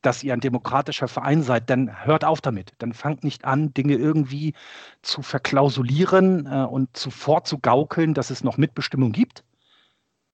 dass 0.03 0.23
ihr 0.23 0.33
ein 0.33 0.41
demokratischer 0.41 1.09
Verein 1.09 1.43
seid, 1.43 1.69
dann 1.71 2.05
hört 2.05 2.25
auf 2.25 2.41
damit. 2.41 2.73
Dann 2.79 2.93
fangt 2.93 3.25
nicht 3.25 3.45
an, 3.45 3.73
Dinge 3.75 3.95
irgendwie 3.95 4.55
zu 5.03 5.23
verklausulieren 5.23 6.47
äh, 6.47 6.65
und 6.65 6.97
zu 6.97 7.11
vorzugaukeln, 7.11 8.15
dass 8.15 8.31
es 8.31 8.45
noch 8.45 8.59
Mitbestimmung 8.59 9.13
gibt. 9.13 9.45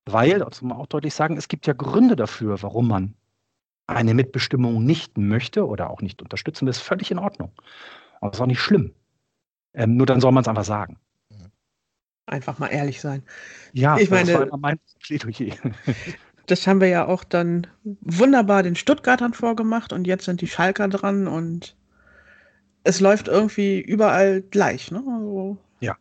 Weil, 0.05 0.41
das 0.41 0.63
muss 0.63 0.71
man 0.71 0.79
auch 0.79 0.87
deutlich 0.87 1.15
sagen, 1.15 1.37
es 1.37 1.49
gibt 1.49 1.67
ja 1.67 1.75
Gründe 1.75 2.17
dafür, 2.17 2.61
warum 2.63 2.89
man 2.89 3.15
eine 3.87 4.15
Mitbestimmung 4.15 4.85
nicht 4.85 5.17
möchte 5.17 5.67
oder 5.67 5.91
auch 5.91 6.03
nicht 6.03 6.23
unterstützen. 6.23 6.67
Das 6.67 6.79
ist 6.79 6.83
völlig 6.83 7.11
in 7.11 7.19
Ordnung. 7.19 7.53
Aber 8.21 8.31
das 8.31 8.39
ist 8.39 8.43
auch 8.43 8.47
nicht 8.47 8.61
schlimm. 8.61 8.95
Ähm, 9.75 9.97
nur 9.97 10.07
dann 10.07 10.21
soll 10.21 10.33
man 10.33 10.43
es 10.43 10.49
einfach 10.49 10.65
sagen 10.65 10.99
einfach 12.27 12.59
mal 12.59 12.69
ehrlich 12.69 13.01
sein. 13.01 13.23
Ja, 13.73 13.97
ich 13.99 14.11
meine, 14.11 14.33
das 14.33 14.51
war 14.51 14.59
mein 14.59 14.79
Plädoyer. 15.01 15.57
Das 16.47 16.67
haben 16.67 16.81
wir 16.81 16.89
ja 16.89 17.07
auch 17.07 17.23
dann 17.23 17.69
wunderbar 17.85 18.65
den 18.65 18.75
Stuttgartern 18.75 19.33
vorgemacht 19.33 19.93
und 19.93 20.09
jetzt 20.09 20.25
sind 20.25 20.41
die 20.41 20.49
Schalker 20.49 20.89
dran 20.89 21.29
und 21.29 21.77
es 22.83 22.99
läuft 22.99 23.29
irgendwie 23.29 23.81
überall 23.81 24.43
gleich. 24.43 24.91
Ne? 24.91 25.05
Also 25.07 25.57
ja. 25.79 25.97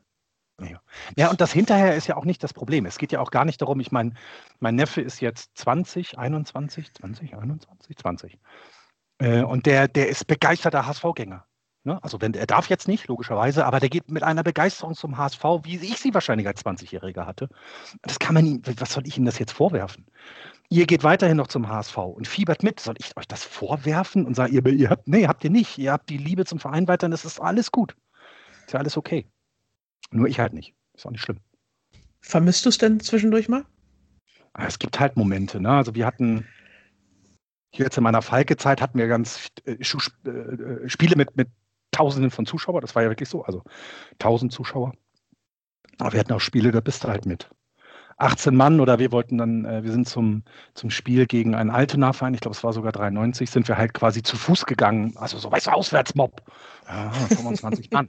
ja. 0.60 0.82
Ja, 1.16 1.30
und 1.30 1.42
das 1.42 1.54
hinterher 1.54 1.96
ist 1.96 2.08
ja 2.08 2.18
auch 2.18 2.26
nicht 2.26 2.44
das 2.44 2.54
Problem. 2.54 2.88
Es 2.88 2.98
geht 2.98 3.12
ja 3.12 3.20
auch 3.20 3.30
gar 3.30 3.46
nicht 3.46 3.62
darum, 3.62 3.80
ich 3.80 3.92
meine, 3.92 4.14
mein 4.60 4.76
Neffe 4.76 5.02
ist 5.02 5.22
jetzt 5.22 5.52
20, 5.60 6.18
21, 6.18 6.92
20, 6.92 7.36
21, 7.36 7.98
20. 7.98 8.40
Äh, 9.20 9.44
und 9.44 9.68
der, 9.68 9.88
der 9.88 10.10
ist 10.10 10.26
begeisterter 10.26 10.88
HSV-Gänger. 10.88 11.46
Ne? 11.84 12.02
Also 12.04 12.22
wenn 12.22 12.34
er 12.36 12.46
darf 12.46 12.70
jetzt 12.70 12.88
nicht, 12.88 13.08
logischerweise, 13.08 13.66
aber 13.66 13.80
der 13.80 13.90
geht 13.90 14.12
mit 14.12 14.22
einer 14.22 14.44
Begeisterung 14.44 14.94
zum 14.94 15.18
HSV, 15.18 15.44
wie 15.64 15.78
ich 15.78 15.98
sie 15.98 16.14
wahrscheinlich 16.14 16.48
als 16.48 16.64
20-Jähriger 16.64 17.26
hatte. 17.26 17.50
Das 18.04 18.20
kann 18.20 18.36
man 18.36 18.46
ihm, 18.46 18.62
was 18.78 18.94
soll 18.94 19.08
ich 19.08 19.18
ihm 19.18 19.26
das 19.26 19.40
jetzt 19.40 19.54
vorwerfen? 19.54 20.06
Ihr 20.70 20.86
geht 20.86 21.04
weiterhin 21.04 21.38
noch 21.38 21.48
zum 21.48 21.68
HSV 21.68 21.98
und 21.98 22.28
fiebert 22.28 22.62
mit. 22.62 22.80
Soll 22.80 22.96
ich 23.00 23.18
euch 23.18 23.28
das 23.28 23.44
vorwerfen 23.44 24.26
und 24.26 24.36
sagen, 24.36 24.54
ihr, 24.54 24.66
ihr 24.68 24.90
habt, 24.90 25.08
nee, 25.08 25.28
habt 25.28 25.44
ihr 25.44 25.50
nicht. 25.50 25.78
Ihr 25.80 25.92
habt 25.92 26.10
die 26.10 26.18
Liebe 26.18 26.46
zum 26.46 26.60
Verein 26.60 26.88
weiterhin, 26.88 27.12
das 27.12 27.26
ist 27.26 27.42
alles 27.42 27.72
gut. 27.72 27.96
Ist 28.66 28.74
ja 28.74 28.80
alles 28.80 28.96
okay. 28.96 29.28
Nur 30.12 30.28
ich 30.28 30.40
halt 30.40 30.54
nicht. 30.54 30.76
Ist 30.94 31.06
auch 31.06 31.12
nicht 31.12 31.22
schlimm. 31.22 31.40
Vermisst 32.22 32.66
du 32.66 32.70
es 32.70 32.78
denn 32.78 33.00
zwischendurch 33.00 33.50
mal? 33.50 33.66
Ah, 34.54 34.66
es 34.68 34.78
gibt 34.78 35.00
halt 35.00 35.18
Momente, 35.18 35.60
ne? 35.60 35.72
Also 35.72 35.96
wir 35.96 36.06
hatten, 36.06 36.46
hier 37.72 37.86
jetzt 37.86 37.98
in 37.98 38.04
meiner 38.04 38.22
Falke-Zeit 38.22 38.82
hatten 38.82 39.00
wir 39.00 39.08
ganz 39.08 39.50
äh, 39.66 39.72
äh, 39.74 40.90
Spiele 40.90 41.16
mit, 41.16 41.36
mit 41.36 41.48
Tausenden 41.92 42.32
von 42.32 42.46
Zuschauern, 42.46 42.82
das 42.82 42.96
war 42.96 43.04
ja 43.04 43.10
wirklich 43.10 43.30
so, 43.30 43.44
also 43.44 43.64
tausend 44.20 44.52
Zuschauer. 44.52 44.94
Aber 46.00 46.14
wir 46.14 46.20
hatten 46.20 46.34
auch 46.34 46.40
Spiele, 46.40 46.72
da 46.72 46.80
bist 46.80 47.04
du 47.04 47.10
halt 47.10 47.26
mit. 47.26 47.50
18 48.22 48.56
Mann 48.56 48.80
oder 48.80 49.00
wir 49.00 49.12
wollten 49.12 49.38
dann, 49.38 49.66
äh, 49.66 49.84
wir 49.84 49.92
sind 49.92 50.08
zum, 50.08 50.44
zum 50.74 50.92
Spiel 50.92 51.26
gegen 51.26 51.56
einen 51.56 51.72
Altena-Verein, 51.72 52.34
ich 52.34 52.40
glaube, 52.40 52.56
es 52.56 52.64
war 52.64 52.72
sogar 52.72 52.92
93, 52.92 53.50
sind 53.50 53.68
wir 53.68 53.78
halt 53.78 53.94
quasi 53.94 54.22
zu 54.22 54.38
Fuß 54.38 54.66
gegangen, 54.66 55.14
also 55.18 55.38
so, 55.40 55.52
weißt 55.52 55.68
du, 55.68 55.72
Auswärtsmob. 55.72 56.42
Ja, 56.88 57.10
25 57.12 57.90
Mann. 57.92 58.08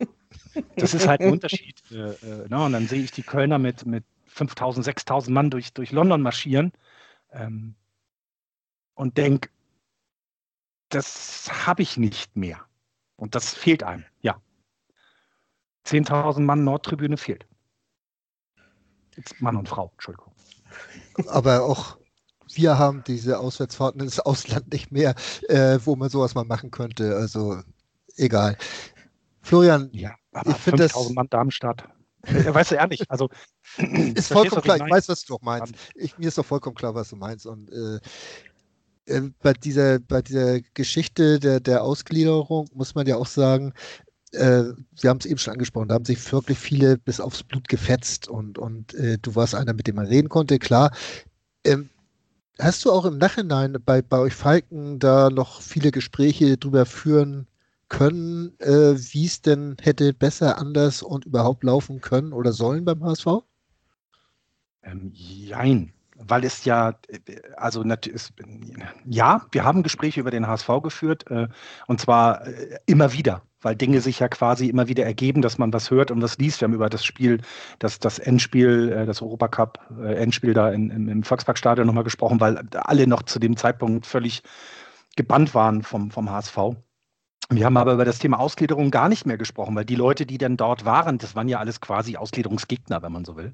Das 0.76 0.92
ist 0.92 1.08
halt 1.08 1.20
ein 1.22 1.32
Unterschied. 1.32 1.82
Äh, 1.90 2.10
äh, 2.10 2.48
ne? 2.48 2.64
Und 2.64 2.72
dann 2.72 2.86
sehe 2.88 3.02
ich 3.02 3.10
die 3.10 3.22
Kölner 3.22 3.58
mit, 3.58 3.86
mit 3.86 4.04
5000, 4.26 4.84
6000 4.84 5.34
Mann 5.34 5.50
durch, 5.50 5.72
durch 5.72 5.92
London 5.92 6.20
marschieren 6.20 6.72
ähm, 7.32 7.74
und 8.94 9.16
denke, 9.16 9.48
das 10.90 11.66
habe 11.66 11.82
ich 11.82 11.96
nicht 11.96 12.36
mehr. 12.36 12.60
Und 13.22 13.36
das 13.36 13.54
fehlt 13.54 13.84
einem, 13.84 14.04
ja. 14.20 14.42
10.000 15.86 16.40
Mann 16.40 16.64
Nordtribüne 16.64 17.16
fehlt. 17.16 17.46
Jetzt 19.16 19.40
Mann 19.40 19.56
und 19.56 19.68
Frau, 19.68 19.92
Entschuldigung. 19.92 20.32
Aber 21.28 21.62
auch 21.62 21.98
wir 22.52 22.80
haben 22.80 23.04
diese 23.06 23.38
Auswärtsfahrten 23.38 24.00
ins 24.00 24.18
Ausland 24.18 24.72
nicht 24.72 24.90
mehr, 24.90 25.14
äh, 25.48 25.78
wo 25.84 25.94
man 25.94 26.10
sowas 26.10 26.34
mal 26.34 26.42
machen 26.42 26.72
könnte. 26.72 27.14
Also 27.14 27.62
egal. 28.16 28.58
Florian, 29.40 29.88
ja, 29.92 30.16
ich 30.44 30.56
finde 30.56 30.88
das. 30.88 31.10
Mann 31.10 31.28
Darmstadt. 31.30 31.88
Ja, 32.26 32.52
weißt 32.52 32.72
du 32.72 32.74
ehrlich, 32.74 33.08
also 33.08 33.30
ist 34.16 34.32
vollkommen 34.32 34.62
klar. 34.62 34.78
Ich, 34.78 34.82
ich 34.82 34.90
weiß, 34.90 35.08
was 35.08 35.24
du 35.24 35.36
auch 35.36 35.42
meinst. 35.42 35.74
Ich, 35.94 36.18
mir 36.18 36.26
ist 36.26 36.38
doch 36.38 36.46
vollkommen 36.46 36.74
klar, 36.74 36.96
was 36.96 37.10
du 37.10 37.16
meinst. 37.16 37.46
Und 37.46 37.70
äh, 37.70 38.00
äh, 39.06 39.22
bei 39.40 39.52
dieser, 39.52 39.98
bei 39.98 40.22
dieser 40.22 40.60
Geschichte 40.74 41.40
der, 41.40 41.60
der 41.60 41.82
Ausgliederung 41.84 42.68
muss 42.74 42.94
man 42.94 43.06
ja 43.06 43.16
auch 43.16 43.26
sagen, 43.26 43.72
äh, 44.32 44.64
wir 45.00 45.10
haben 45.10 45.18
es 45.18 45.26
eben 45.26 45.38
schon 45.38 45.52
angesprochen, 45.52 45.88
da 45.88 45.94
haben 45.94 46.04
sich 46.04 46.32
wirklich 46.32 46.58
viele 46.58 46.98
bis 46.98 47.20
aufs 47.20 47.42
Blut 47.42 47.68
gefetzt 47.68 48.28
und, 48.28 48.58
und 48.58 48.94
äh, 48.94 49.18
du 49.18 49.34
warst 49.34 49.54
einer, 49.54 49.74
mit 49.74 49.86
dem 49.86 49.96
man 49.96 50.06
reden 50.06 50.28
konnte, 50.28 50.58
klar. 50.58 50.92
Ähm, 51.64 51.90
hast 52.58 52.84
du 52.84 52.92
auch 52.92 53.04
im 53.04 53.18
Nachhinein 53.18 53.76
bei, 53.84 54.02
bei 54.02 54.18
euch 54.18 54.34
Falken 54.34 54.98
da 54.98 55.30
noch 55.30 55.60
viele 55.60 55.90
Gespräche 55.90 56.56
drüber 56.56 56.86
führen 56.86 57.46
können, 57.88 58.58
äh, 58.60 58.94
wie 58.96 59.26
es 59.26 59.42
denn 59.42 59.76
hätte 59.80 60.14
besser, 60.14 60.58
anders 60.58 61.02
und 61.02 61.26
überhaupt 61.26 61.62
laufen 61.62 62.00
können 62.00 62.32
oder 62.32 62.52
sollen 62.52 62.84
beim 62.84 63.04
HSV? 63.04 63.26
Ähm, 64.82 65.10
jein 65.12 65.92
weil 66.26 66.44
es 66.44 66.64
ja, 66.64 66.94
also 67.56 67.84
ja, 69.04 69.46
wir 69.50 69.64
haben 69.64 69.82
Gespräche 69.82 70.20
über 70.20 70.30
den 70.30 70.46
HSV 70.46 70.68
geführt 70.82 71.30
äh, 71.30 71.48
und 71.86 72.00
zwar 72.00 72.46
äh, 72.46 72.78
immer 72.86 73.12
wieder, 73.12 73.42
weil 73.60 73.76
Dinge 73.76 74.00
sich 74.00 74.18
ja 74.20 74.28
quasi 74.28 74.68
immer 74.68 74.88
wieder 74.88 75.04
ergeben, 75.04 75.42
dass 75.42 75.58
man 75.58 75.72
was 75.72 75.90
hört 75.90 76.10
und 76.10 76.22
was 76.22 76.38
liest. 76.38 76.60
Wir 76.60 76.66
haben 76.66 76.74
über 76.74 76.90
das 76.90 77.04
Spiel, 77.04 77.40
das, 77.78 77.98
das 77.98 78.18
Endspiel, 78.18 78.92
äh, 78.92 79.06
das 79.06 79.22
Europacup 79.22 79.78
Endspiel 80.04 80.54
da 80.54 80.70
in, 80.70 80.90
im, 80.90 81.08
im 81.08 81.22
Volksparkstadion 81.22 81.86
nochmal 81.86 82.04
gesprochen, 82.04 82.40
weil 82.40 82.62
alle 82.74 83.06
noch 83.06 83.22
zu 83.22 83.38
dem 83.38 83.56
Zeitpunkt 83.56 84.06
völlig 84.06 84.42
gebannt 85.16 85.54
waren 85.54 85.82
vom, 85.82 86.10
vom 86.10 86.30
HSV. 86.30 86.56
Wir 87.50 87.66
haben 87.66 87.76
aber 87.76 87.94
über 87.94 88.04
das 88.04 88.18
Thema 88.18 88.38
Ausgliederung 88.38 88.90
gar 88.90 89.08
nicht 89.08 89.26
mehr 89.26 89.36
gesprochen, 89.36 89.74
weil 89.76 89.84
die 89.84 89.96
Leute, 89.96 90.24
die 90.24 90.38
dann 90.38 90.56
dort 90.56 90.84
waren, 90.84 91.18
das 91.18 91.34
waren 91.34 91.48
ja 91.48 91.58
alles 91.58 91.80
quasi 91.80 92.16
Ausgliederungsgegner, 92.16 93.02
wenn 93.02 93.12
man 93.12 93.24
so 93.24 93.36
will. 93.36 93.52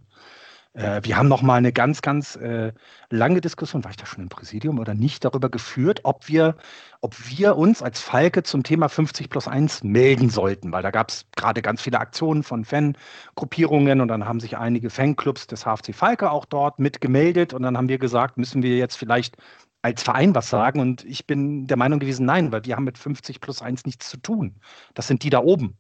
Äh, 0.79 1.01
wir 1.03 1.17
haben 1.17 1.29
noch 1.29 1.43
mal 1.43 1.57
eine 1.57 1.73
ganz, 1.73 2.03
ganz 2.03 2.37
äh, 2.37 2.73
lange 3.11 3.41
Diskussion, 3.41 3.83
war 3.83 3.91
ich 3.91 3.97
da 3.97 4.07
schon 4.07 4.23
im 4.23 4.29
Präsidium 4.29 4.79
oder 4.79 4.95
nicht, 4.95 5.25
darüber 5.25 5.49
geführt, 5.49 6.01
ob 6.05 6.29
wir, 6.29 6.57
ob 7.01 7.17
wir 7.29 7.57
uns 7.57 7.83
als 7.83 8.01
Falke 8.01 8.45
zum 8.45 8.63
Thema 8.63 8.89
50 8.89 9.29
plus 9.29 9.49
1 9.49 9.83
melden 9.83 10.31
sollten, 10.31 10.71
weil 10.71 10.85
da 10.85 10.93
gab 10.93 11.11
es 11.11 11.27
gerade 11.35 11.63
ganz 11.63 11.83
viele 11.83 11.99
Aktionen 11.99 12.45
von 12.45 12.65
Fangruppierungen 12.65 14.01
und 14.01 14.07
dann 14.09 14.25
haben 14.25 14.39
sich 14.39 14.57
einige 14.57 14.89
Fanclubs 14.89 15.49
des 15.49 15.65
HFC 15.65 15.93
Falke 15.93 16.31
auch 16.31 16.45
dort 16.45 16.79
mitgemeldet 16.79 17.55
und 17.55 17.63
dann 17.63 17.77
haben 17.77 17.89
wir 17.89 17.99
gesagt, 17.99 18.39
müssen 18.39 18.63
wir 18.63 18.77
jetzt 18.77 18.97
vielleicht 18.97 19.37
als 19.83 20.05
Verein 20.05 20.35
was 20.35 20.49
sagen 20.49 20.79
und 20.81 21.05
ich 21.05 21.27
bin 21.27 21.67
der 21.67 21.77
Meinung 21.77 21.99
gewesen, 21.99 22.25
nein, 22.25 22.53
weil 22.53 22.65
wir 22.65 22.77
haben 22.77 22.85
mit 22.85 22.99
50 22.99 23.41
plus 23.41 23.63
1 23.63 23.85
nichts 23.85 24.09
zu 24.09 24.17
tun. 24.17 24.61
Das 24.95 25.09
sind 25.09 25.25
die 25.25 25.31
da 25.31 25.41
oben. 25.41 25.77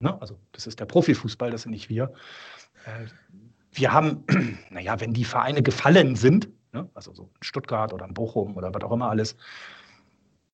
Ne? 0.00 0.20
Also 0.20 0.40
das 0.52 0.66
ist 0.66 0.80
der 0.80 0.86
Profifußball, 0.86 1.52
das 1.52 1.62
sind 1.62 1.70
nicht 1.70 1.88
wir. 1.88 2.12
Äh, 2.84 3.06
wir 3.74 3.92
haben, 3.92 4.24
naja, 4.70 5.00
wenn 5.00 5.12
die 5.12 5.24
Vereine 5.24 5.62
gefallen 5.62 6.16
sind, 6.16 6.48
ne, 6.72 6.88
also 6.94 7.14
so 7.14 7.24
in 7.24 7.42
Stuttgart 7.42 7.92
oder 7.92 8.06
in 8.06 8.14
Bochum 8.14 8.56
oder 8.56 8.72
was 8.74 8.82
auch 8.82 8.92
immer 8.92 9.10
alles, 9.10 9.36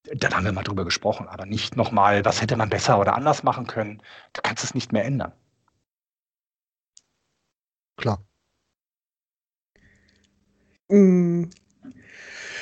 dann 0.04 0.34
haben 0.34 0.44
wir 0.44 0.52
mal 0.52 0.62
drüber 0.62 0.84
gesprochen, 0.84 1.28
aber 1.28 1.46
nicht 1.46 1.76
nochmal, 1.76 2.24
was 2.24 2.40
hätte 2.40 2.56
man 2.56 2.68
besser 2.70 2.98
oder 2.98 3.14
anders 3.14 3.42
machen 3.42 3.66
können. 3.66 4.02
Du 4.32 4.40
kannst 4.42 4.64
es 4.64 4.74
nicht 4.74 4.92
mehr 4.92 5.04
ändern. 5.04 5.32
Klar. 7.96 8.24
Mhm. 10.88 11.50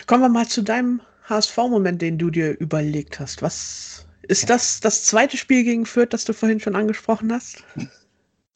Kommen 0.07 0.23
wir 0.23 0.29
mal 0.29 0.47
zu 0.49 0.62
deinem 0.62 1.00
HSV-Moment, 1.25 2.03
den 2.03 2.19
du 2.19 2.31
dir 2.31 2.59
überlegt 2.59 3.21
hast. 3.21 3.43
Was 3.43 4.07
ist 4.23 4.50
das 4.50 4.81
das 4.81 5.05
zweite 5.05 5.37
Spiel 5.37 5.65
gegen 5.65 5.87
Fürth, 5.87 6.12
das 6.12 6.25
du 6.25 6.33
vorhin 6.33 6.61
schon 6.61 6.77
angesprochen 6.77 7.33
hast? 7.33 7.65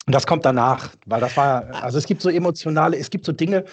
Und 0.07 0.15
das 0.15 0.27
kommt 0.27 0.45
danach, 0.45 0.91
weil 1.07 1.21
das 1.21 1.37
war, 1.37 1.83
also 1.83 1.99
es 1.99 2.07
gibt 2.07 2.23
so 2.23 2.29
emotionale, 2.29 2.97
es 2.97 3.11
gibt 3.11 3.25
so 3.25 3.33
Dinge. 3.33 3.65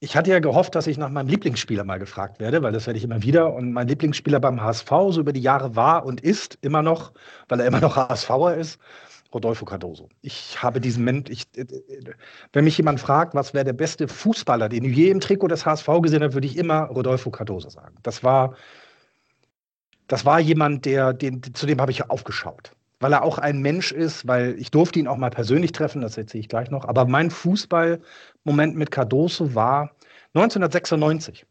Ich 0.00 0.16
hatte 0.16 0.30
ja 0.30 0.38
gehofft, 0.38 0.74
dass 0.74 0.86
ich 0.86 0.98
nach 0.98 1.10
meinem 1.10 1.28
Lieblingsspieler 1.28 1.84
mal 1.84 1.98
gefragt 1.98 2.40
werde, 2.40 2.62
weil 2.62 2.72
das 2.72 2.86
werde 2.86 2.98
ich 2.98 3.04
immer 3.04 3.22
wieder. 3.22 3.52
Und 3.54 3.72
mein 3.72 3.88
Lieblingsspieler 3.88 4.40
beim 4.40 4.62
HSV 4.62 4.88
so 5.10 5.20
über 5.20 5.32
die 5.32 5.40
Jahre 5.40 5.76
war 5.76 6.04
und 6.04 6.20
ist 6.20 6.58
immer 6.62 6.82
noch, 6.82 7.12
weil 7.48 7.60
er 7.60 7.66
immer 7.66 7.80
noch 7.80 7.96
HSVer 7.96 8.56
ist, 8.56 8.78
Rodolfo 9.32 9.64
Cardoso. 9.64 10.08
Ich 10.22 10.62
habe 10.62 10.80
diesen 10.80 11.24
ich, 11.28 11.46
wenn 12.52 12.64
mich 12.64 12.76
jemand 12.76 13.00
fragt, 13.00 13.34
was 13.34 13.54
wäre 13.54 13.64
der 13.64 13.72
beste 13.72 14.08
Fußballer, 14.08 14.68
den 14.68 14.84
ich 14.84 14.96
je 14.96 15.10
im 15.10 15.20
Trikot 15.20 15.48
des 15.48 15.64
HSV 15.64 15.86
gesehen 16.02 16.22
habe, 16.22 16.34
würde 16.34 16.46
ich 16.46 16.56
immer 16.56 16.84
Rodolfo 16.84 17.30
Cardoso 17.30 17.70
sagen. 17.70 17.96
Das 18.02 18.24
war, 18.24 18.54
das 20.08 20.24
war 20.24 20.40
jemand, 20.40 20.84
der, 20.84 21.12
den, 21.12 21.42
zu 21.54 21.66
dem 21.66 21.80
habe 21.80 21.92
ich 21.92 22.10
aufgeschaut 22.10 22.72
weil 23.00 23.14
er 23.14 23.22
auch 23.22 23.38
ein 23.38 23.60
Mensch 23.60 23.92
ist, 23.92 24.28
weil 24.28 24.54
ich 24.58 24.70
durfte 24.70 24.98
ihn 25.00 25.08
auch 25.08 25.16
mal 25.16 25.30
persönlich 25.30 25.72
treffen, 25.72 26.02
das 26.02 26.16
erzähle 26.16 26.40
ich 26.42 26.48
gleich 26.48 26.70
noch. 26.70 26.84
Aber 26.84 27.06
mein 27.06 27.30
Fußballmoment 27.30 28.76
mit 28.76 28.90
Cardoso 28.90 29.54
war 29.54 29.96
1996. 30.34 31.46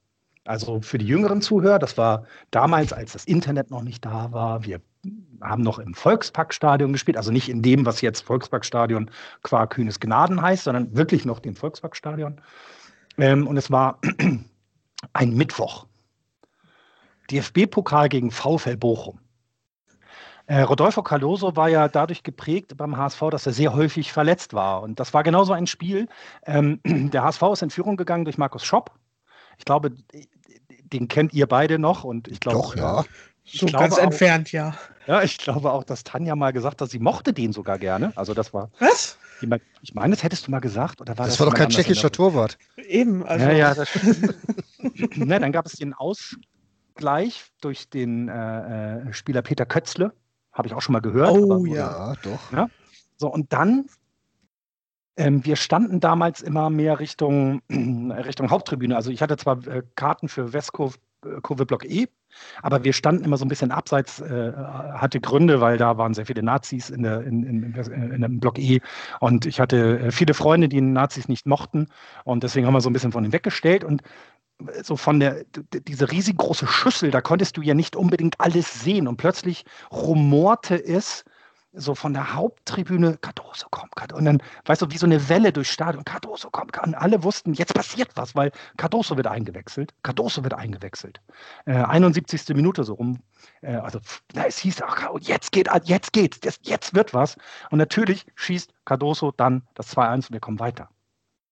Also 0.46 0.82
für 0.82 0.98
die 0.98 1.06
jüngeren 1.06 1.42
Zuhörer, 1.42 1.80
das 1.80 1.98
war 1.98 2.26
damals, 2.52 2.94
als 2.94 3.14
das 3.14 3.26
Internet 3.26 3.72
noch 3.72 3.84
nicht 3.84 4.06
da 4.06 4.32
war. 4.32 4.64
Wir 4.64 4.80
haben 5.42 5.64
noch 5.64 5.80
im 5.80 5.94
Volksparkstadion 5.94 6.94
gespielt, 6.94 7.18
also 7.18 7.32
nicht 7.32 7.50
in 7.50 7.62
dem, 7.62 7.86
was 7.86 8.02
jetzt 8.02 8.22
Volksparkstadion 8.22 9.12
qua 9.44 9.68
Kühnes 9.68 10.00
Gnaden 10.00 10.42
heißt, 10.42 10.64
sondern 10.64 10.96
wirklich 10.96 11.26
noch 11.26 11.40
dem 11.40 11.56
Volksparkstadion. 11.56 12.42
Ähm, 13.18 13.48
und 13.48 13.58
es 13.58 13.72
war 13.72 14.00
ein 15.14 15.34
Mittwoch. 15.34 15.88
DFB-Pokal 17.32 18.10
gegen 18.10 18.32
VfL 18.32 18.78
Bochum. 18.78 19.20
Äh, 20.50 20.62
Rodolfo 20.62 21.04
Cardoso 21.04 21.56
war 21.56 21.70
ja 21.70 21.88
dadurch 21.88 22.24
geprägt 22.24 22.76
beim 22.76 22.98
HSV, 22.98 23.22
dass 23.30 23.46
er 23.46 23.54
sehr 23.54 23.72
häufig 23.72 24.12
verletzt 24.12 24.56
war. 24.56 24.82
Und 24.82 25.00
das 25.00 25.14
war 25.14 25.22
genauso 25.22 25.54
ein 25.54 25.68
Spiel. 25.68 26.08
Ähm, 26.44 26.80
der 26.86 27.24
HSV 27.24 27.44
ist 27.54 27.62
in 27.62 27.70
Führung 27.70 27.98
gegangen 27.98 28.26
durch 28.26 28.40
Markus 28.40 28.64
Schopp. 28.66 28.90
Ich 29.60 29.66
glaube, 29.66 29.92
den 30.92 31.08
kennt 31.08 31.34
ihr 31.34 31.46
beide 31.46 31.78
noch. 31.78 32.04
Und 32.04 32.28
ich 32.28 32.40
glaube, 32.40 32.58
Doch, 32.58 32.76
ja. 32.76 33.06
So 33.46 33.68
ganz 33.68 33.94
auch, 33.94 34.00
entfernt, 34.00 34.52
ja. 34.52 34.74
Ja, 35.06 35.22
ich 35.22 35.38
glaube 35.38 35.72
auch, 35.72 35.84
dass 35.84 36.04
Tanja 36.04 36.36
mal 36.36 36.52
gesagt 36.52 36.82
hat, 36.82 36.90
sie 36.90 37.00
mochte 37.00 37.32
den 37.32 37.54
sogar 37.54 37.78
gerne. 37.78 38.12
Also 38.16 38.34
das 38.34 38.52
war. 38.52 38.72
Was? 38.80 39.20
Ich 39.84 39.94
meine, 39.94 40.16
das 40.16 40.24
hättest 40.24 40.48
du 40.48 40.52
mal 40.52 40.62
gesagt. 40.62 41.00
Oder 41.00 41.16
war 41.20 41.28
das, 41.28 41.36
das 41.36 41.40
war 41.42 41.52
doch 41.52 41.54
kein 41.58 41.70
tschechischer 41.70 42.12
Torwart. 42.12 42.58
Eben, 42.76 43.24
also. 43.24 43.46
Ja, 43.46 43.52
ja, 43.52 43.76
das 43.76 43.90
ne, 45.16 45.40
Dann 45.40 45.52
gab 45.52 45.68
es 45.68 45.74
den 45.74 45.94
Ausgleich 45.94 47.44
durch 47.62 47.88
den 47.88 48.30
äh, 48.30 49.10
äh 49.10 49.14
Spieler 49.14 49.44
Peter 49.44 49.68
Kötzle. 49.68 50.12
Habe 50.52 50.68
ich 50.68 50.74
auch 50.74 50.82
schon 50.82 50.94
mal 50.94 51.00
gehört. 51.00 51.32
Oh 51.32 51.66
ja, 51.66 52.14
doch. 52.24 52.52
Ja? 52.52 52.70
So, 53.18 53.32
und 53.32 53.52
dann 53.54 53.86
ähm, 55.20 55.44
wir 55.46 55.58
standen 55.58 56.00
damals 56.00 56.42
immer 56.42 56.70
mehr 56.70 57.00
Richtung, 57.00 57.62
Richtung 57.70 58.50
Haupttribüne. 58.50 58.96
Also 58.96 59.12
ich 59.12 59.22
hatte 59.22 59.36
zwar 59.36 59.68
äh, 59.68 59.84
Karten 59.96 60.30
für 60.30 60.54
Westkurve 60.54 60.98
Kurve 61.42 61.66
Block 61.66 61.84
E, 61.84 62.08
aber 62.62 62.84
wir 62.86 62.94
standen 62.94 63.26
immer 63.26 63.36
so 63.36 63.44
ein 63.44 63.50
bisschen 63.50 63.72
abseits, 63.72 64.22
äh, 64.22 64.54
hatte 64.56 65.20
Gründe, 65.20 65.60
weil 65.60 65.78
da 65.78 65.98
waren 65.98 66.14
sehr 66.14 66.26
viele 66.26 66.44
Nazis 66.44 66.90
in, 66.90 67.04
der, 67.04 67.24
in, 67.24 67.44
in, 67.44 67.74
in, 67.74 68.22
dem 68.22 68.40
Block 68.40 68.58
E 68.58 68.80
und 69.20 69.46
ich 69.46 69.60
hatte 69.60 70.00
äh, 70.00 70.12
viele 70.12 70.34
Freunde, 70.34 70.70
die 70.70 70.80
Nazis 70.80 71.28
nicht 71.28 71.46
mochten 71.46 71.88
und 72.24 72.44
deswegen 72.44 72.66
haben 72.66 72.74
wir 72.74 72.80
so 72.80 72.90
ein 72.90 72.94
bisschen 72.94 73.12
von 73.12 73.26
ihnen 73.26 73.34
weggestellt 73.34 73.84
und 73.84 74.02
äh, 74.02 74.06
so 74.84 74.98
von 74.98 75.20
der, 75.20 75.46
diese 75.88 76.12
riesengroße 76.12 76.68
Schüssel, 76.68 77.12
da 77.12 77.22
konntest 77.22 77.58
du 77.58 77.62
ja 77.62 77.74
nicht 77.74 77.96
unbedingt 77.96 78.40
alles 78.40 78.82
sehen 78.82 79.08
und 79.08 79.18
plötzlich 79.18 79.66
rumorte 79.92 80.76
es 80.76 81.24
so 81.74 81.94
von 81.94 82.14
der 82.14 82.34
Haupttribüne, 82.34 83.18
Cardoso 83.18 83.68
kommt, 83.70 83.96
Cardoso. 83.96 84.18
Und 84.18 84.26
dann, 84.26 84.44
weißt 84.66 84.82
du, 84.82 84.90
wie 84.90 84.98
so 84.98 85.06
eine 85.06 85.30
Welle 85.30 85.54
durchs 85.54 85.72
Stadion, 85.72 86.04
Cardoso 86.04 86.50
kommt, 86.50 86.78
und 86.82 86.96
alle 86.96 87.24
wussten, 87.24 87.54
jetzt 87.54 87.76
passiert 87.76 88.10
was, 88.16 88.36
weil 88.36 88.52
Cardoso 88.78 89.16
wird 89.18 89.28
eingewechselt. 89.28 89.94
Cardoso 90.02 90.44
wird 90.44 90.56
eingewechselt. 90.56 91.22
Äh, 91.66 91.74
71. 91.74 92.56
Minute 92.56 92.84
so 92.84 92.96
rum. 92.96 93.20
Äh, 93.62 93.76
also, 93.76 94.00
na, 94.34 94.46
es 94.46 94.58
hieß, 94.58 94.82
ach, 94.82 95.10
jetzt 95.22 95.52
geht, 95.52 95.70
jetzt 95.84 96.12
geht, 96.12 96.44
jetzt, 96.44 96.68
jetzt 96.68 96.96
wird 96.96 97.14
was. 97.14 97.36
Und 97.70 97.78
natürlich 97.78 98.26
schießt 98.36 98.74
Cardoso 98.86 99.32
dann 99.32 99.62
das 99.76 99.96
2-1 99.96 100.16
und 100.16 100.32
wir 100.32 100.40
kommen 100.40 100.60
weiter. 100.60 100.90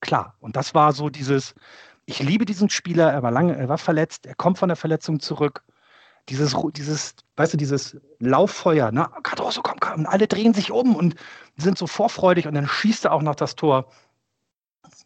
Klar. 0.01 0.35
Und 0.39 0.55
das 0.55 0.73
war 0.73 0.93
so 0.93 1.09
dieses, 1.09 1.53
ich 2.07 2.19
liebe 2.19 2.45
diesen 2.45 2.69
Spieler, 2.69 3.11
er 3.11 3.21
war 3.21 3.31
lange, 3.31 3.55
er 3.55 3.67
war 3.69 3.77
verletzt, 3.77 4.25
er 4.25 4.33
kommt 4.33 4.57
von 4.57 4.69
der 4.69 4.77
Verletzung 4.77 5.19
zurück 5.19 5.63
dieses, 6.29 6.55
dieses, 6.73 7.15
weißt 7.35 7.53
du, 7.53 7.57
dieses 7.57 7.97
Lauffeuer, 8.19 8.91
ne? 8.91 9.09
Cardoso, 9.23 9.61
komm, 9.61 9.79
komm, 9.79 9.99
und 9.99 10.05
alle 10.05 10.27
drehen 10.27 10.53
sich 10.53 10.71
um 10.71 10.95
und 10.95 11.15
sind 11.57 11.77
so 11.77 11.85
vorfreudig 11.85 12.47
und 12.47 12.53
dann 12.53 12.67
schießt 12.67 13.05
er 13.05 13.13
auch 13.13 13.21
noch 13.21 13.35
das 13.35 13.55
Tor. 13.55 13.91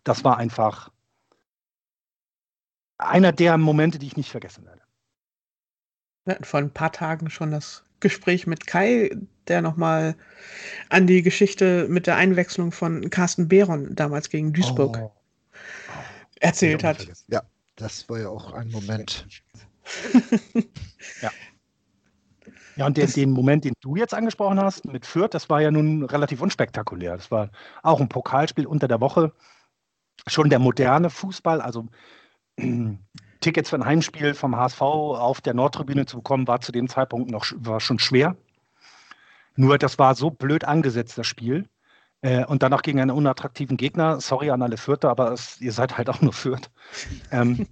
Das 0.03 0.23
war 0.23 0.37
einfach 0.37 0.91
einer 2.97 3.31
der 3.31 3.57
Momente, 3.57 3.97
die 3.97 4.07
ich 4.07 4.17
nicht 4.17 4.29
vergessen 4.29 4.65
werde. 4.65 4.81
Wir 6.25 6.35
hatten 6.35 6.43
vor 6.43 6.59
ein 6.59 6.71
paar 6.71 6.91
Tagen 6.91 7.31
schon 7.31 7.49
das 7.49 7.83
Gespräch 7.99 8.45
mit 8.45 8.67
Kai, 8.67 9.15
der 9.47 9.63
nochmal 9.63 10.15
an 10.89 11.07
die 11.07 11.23
Geschichte 11.23 11.87
mit 11.89 12.05
der 12.05 12.15
Einwechslung 12.15 12.71
von 12.71 13.09
Carsten 13.09 13.47
Behron 13.47 13.95
damals 13.95 14.29
gegen 14.29 14.53
Duisburg 14.53 14.97
oh. 14.99 15.20
Erzählt 16.41 16.83
hat. 16.83 17.07
Ja, 17.27 17.41
das 17.75 18.07
war 18.09 18.19
ja 18.19 18.29
auch 18.29 18.53
ein 18.53 18.69
Moment 18.69 19.25
ja. 21.21 21.31
Ja, 22.77 22.85
und 22.85 22.97
den, 22.97 23.11
den, 23.11 23.31
Moment, 23.31 23.65
den 23.65 23.73
du 23.81 23.95
jetzt 23.95 24.13
angesprochen 24.13 24.59
hast 24.59 24.85
mit 24.85 25.05
Fürth, 25.05 25.33
das 25.33 25.49
war 25.49 25.61
ja 25.61 25.71
nun 25.71 26.03
relativ 26.03 26.41
unspektakulär. 26.41 27.17
Das 27.17 27.29
war 27.29 27.49
auch 27.83 27.99
ein 27.99 28.09
Pokalspiel 28.09 28.65
unter 28.65 28.87
der 28.87 29.01
Woche. 29.01 29.33
Schon 30.27 30.49
der 30.49 30.59
moderne 30.59 31.09
Fußball, 31.09 31.61
also 31.61 31.87
Tickets 33.41 33.69
für 33.69 33.75
ein 33.75 33.85
Heimspiel 33.85 34.33
vom 34.33 34.55
HSV 34.55 34.81
auf 34.81 35.41
der 35.41 35.53
Nordtribüne 35.53 36.05
zu 36.05 36.17
bekommen, 36.17 36.47
war 36.47 36.61
zu 36.61 36.71
dem 36.71 36.87
Zeitpunkt 36.87 37.29
noch 37.29 37.45
war 37.55 37.79
schon 37.79 37.99
schwer. 37.99 38.37
Nur 39.55 39.77
das 39.77 39.99
war 39.99 40.15
so 40.15 40.29
blöd 40.29 40.63
angesetzt, 40.63 41.17
das 41.17 41.27
Spiel. 41.27 41.67
Äh, 42.21 42.45
und 42.45 42.61
dann 42.61 42.73
auch 42.73 42.83
gegen 42.83 42.99
einen 42.99 43.11
unattraktiven 43.11 43.77
Gegner. 43.77 44.21
Sorry 44.21 44.51
an 44.51 44.61
alle 44.61 44.77
Fürther, 44.77 45.09
aber 45.09 45.31
es, 45.31 45.59
ihr 45.59 45.71
seid 45.71 45.97
halt 45.97 46.09
auch 46.09 46.21
nur 46.21 46.33
Fürth. 46.33 46.69
Ähm, 47.31 47.67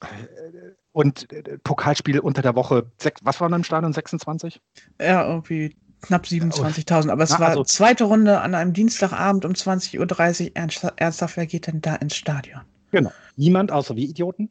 und 0.92 1.32
äh, 1.32 1.58
Pokalspiel 1.58 2.20
unter 2.20 2.42
der 2.42 2.54
Woche, 2.54 2.90
was 3.22 3.40
waren 3.40 3.52
im 3.52 3.64
Stadion? 3.64 3.92
26? 3.92 4.60
Ja, 5.00 5.26
irgendwie 5.26 5.74
knapp 6.02 6.24
27.000. 6.24 7.10
Aber 7.10 7.22
es 7.22 7.30
Na, 7.30 7.40
war 7.40 7.48
also, 7.48 7.64
zweite 7.64 8.04
Runde 8.04 8.40
an 8.40 8.54
einem 8.54 8.72
Dienstagabend 8.72 9.44
um 9.44 9.52
20.30 9.52 10.44
Uhr. 10.44 10.50
Ernst, 10.54 10.86
ernsthaft, 10.96 11.36
wer 11.36 11.46
geht 11.46 11.66
denn 11.66 11.80
da 11.80 11.96
ins 11.96 12.16
Stadion? 12.16 12.60
Genau. 12.90 13.12
Niemand, 13.36 13.72
außer 13.72 13.96
wir 13.96 14.04
Idioten. 14.04 14.50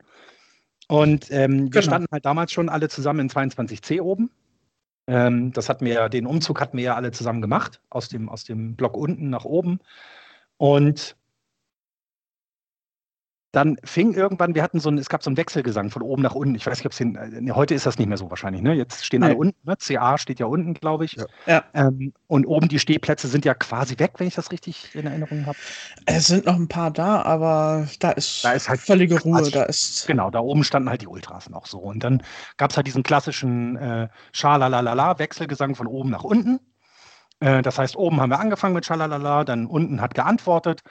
Und 0.87 1.29
ähm, 1.29 1.65
wir 1.65 1.69
genau. 1.69 1.83
standen 1.83 2.07
halt 2.11 2.25
damals 2.25 2.51
schon 2.51 2.69
alle 2.69 2.89
zusammen 2.89 3.19
in 3.19 3.29
22c 3.29 4.01
oben. 4.01 4.31
Ähm, 5.09 5.51
das 5.51 5.69
hatten 5.69 5.85
wir, 5.85 6.07
den 6.07 6.27
Umzug 6.27 6.61
hatten 6.61 6.77
wir 6.77 6.83
ja 6.83 6.95
alle 6.95 7.11
zusammen 7.11 7.41
gemacht, 7.41 7.81
aus 7.89 8.09
dem, 8.09 8.29
aus 8.29 8.43
dem 8.43 8.75
Block 8.75 8.95
unten 8.95 9.31
nach 9.31 9.43
oben. 9.43 9.79
Und 10.57 11.17
dann 13.51 13.77
fing 13.83 14.13
irgendwann, 14.13 14.53
wir 14.53 14.61
hatten 14.61 14.79
so 14.79 14.89
ein, 14.89 14.99
es 14.99 15.09
gab 15.09 15.23
so 15.23 15.29
einen 15.29 15.37
Wechselgesang 15.37 15.89
von 15.89 16.03
oben 16.03 16.21
nach 16.21 16.35
unten. 16.35 16.53
Ich 16.53 16.67
weiß 16.67 16.77
nicht, 16.77 16.85
ob 16.85 16.91
es 16.91 16.99
den, 16.99 17.15
äh, 17.15 17.51
heute 17.51 17.73
ist 17.73 17.87
das 17.87 17.97
nicht 17.97 18.07
mehr 18.07 18.17
so 18.17 18.29
wahrscheinlich, 18.29 18.61
ne? 18.61 18.73
Jetzt 18.73 19.03
stehen 19.03 19.21
nee. 19.21 19.27
alle 19.27 19.37
unten, 19.37 19.57
ne? 19.67 19.75
CA 19.77 20.19
steht 20.19 20.39
ja 20.39 20.45
unten, 20.45 20.75
glaube 20.75 21.05
ich. 21.05 21.17
Ja. 21.47 21.63
Ähm, 21.73 22.13
und 22.27 22.45
oben 22.45 22.67
die 22.67 22.77
Stehplätze 22.77 23.27
sind 23.27 23.45
ja 23.45 23.55
quasi 23.55 23.97
weg, 23.97 24.13
wenn 24.17 24.27
ich 24.27 24.35
das 24.35 24.51
richtig 24.51 24.93
in 24.93 25.07
Erinnerung 25.07 25.47
habe. 25.47 25.57
Es 26.05 26.27
sind 26.27 26.45
noch 26.45 26.55
ein 26.55 26.67
paar 26.67 26.91
da, 26.91 27.23
aber 27.23 27.87
da 27.99 28.11
ist, 28.11 28.45
da 28.45 28.51
ist 28.51 28.69
halt 28.69 28.81
völlige 28.81 29.19
Ruhe. 29.19 29.49
Da 29.49 29.63
ist 29.63 30.05
genau, 30.05 30.29
da 30.29 30.39
oben 30.39 30.63
standen 30.63 30.89
halt 30.89 31.01
die 31.01 31.07
Ultras 31.07 31.49
noch 31.49 31.65
so. 31.65 31.79
Und 31.79 32.03
dann 32.03 32.21
gab 32.57 32.69
es 32.69 32.77
halt 32.77 32.85
diesen 32.85 33.01
klassischen 33.01 33.77
äh, 33.77 34.09
Schalalalala, 34.31 35.17
Wechselgesang 35.17 35.73
von 35.73 35.87
oben 35.87 36.11
nach 36.11 36.23
unten. 36.23 36.59
Äh, 37.39 37.63
das 37.63 37.79
heißt, 37.79 37.95
oben 37.95 38.21
haben 38.21 38.29
wir 38.29 38.39
angefangen 38.39 38.75
mit 38.75 38.85
Schalalala, 38.85 39.43
dann 39.43 39.65
unten 39.65 40.01
hat 40.01 40.13
geantwortet 40.13 40.81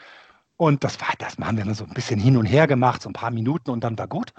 und 0.58 0.82
das 0.82 1.00
war, 1.00 1.08
das 1.18 1.36
haben 1.38 1.56
wir 1.56 1.64
dann 1.64 1.74
so 1.74 1.84
ein 1.84 1.94
bisschen 1.94 2.18
hin 2.18 2.36
und 2.36 2.44
her 2.44 2.66
gemacht, 2.66 3.00
so 3.00 3.08
ein 3.08 3.14
paar 3.14 3.30
Minuten 3.30 3.70
und 3.70 3.82
dann 3.84 3.96
war 3.96 4.08
gut. 4.08 4.32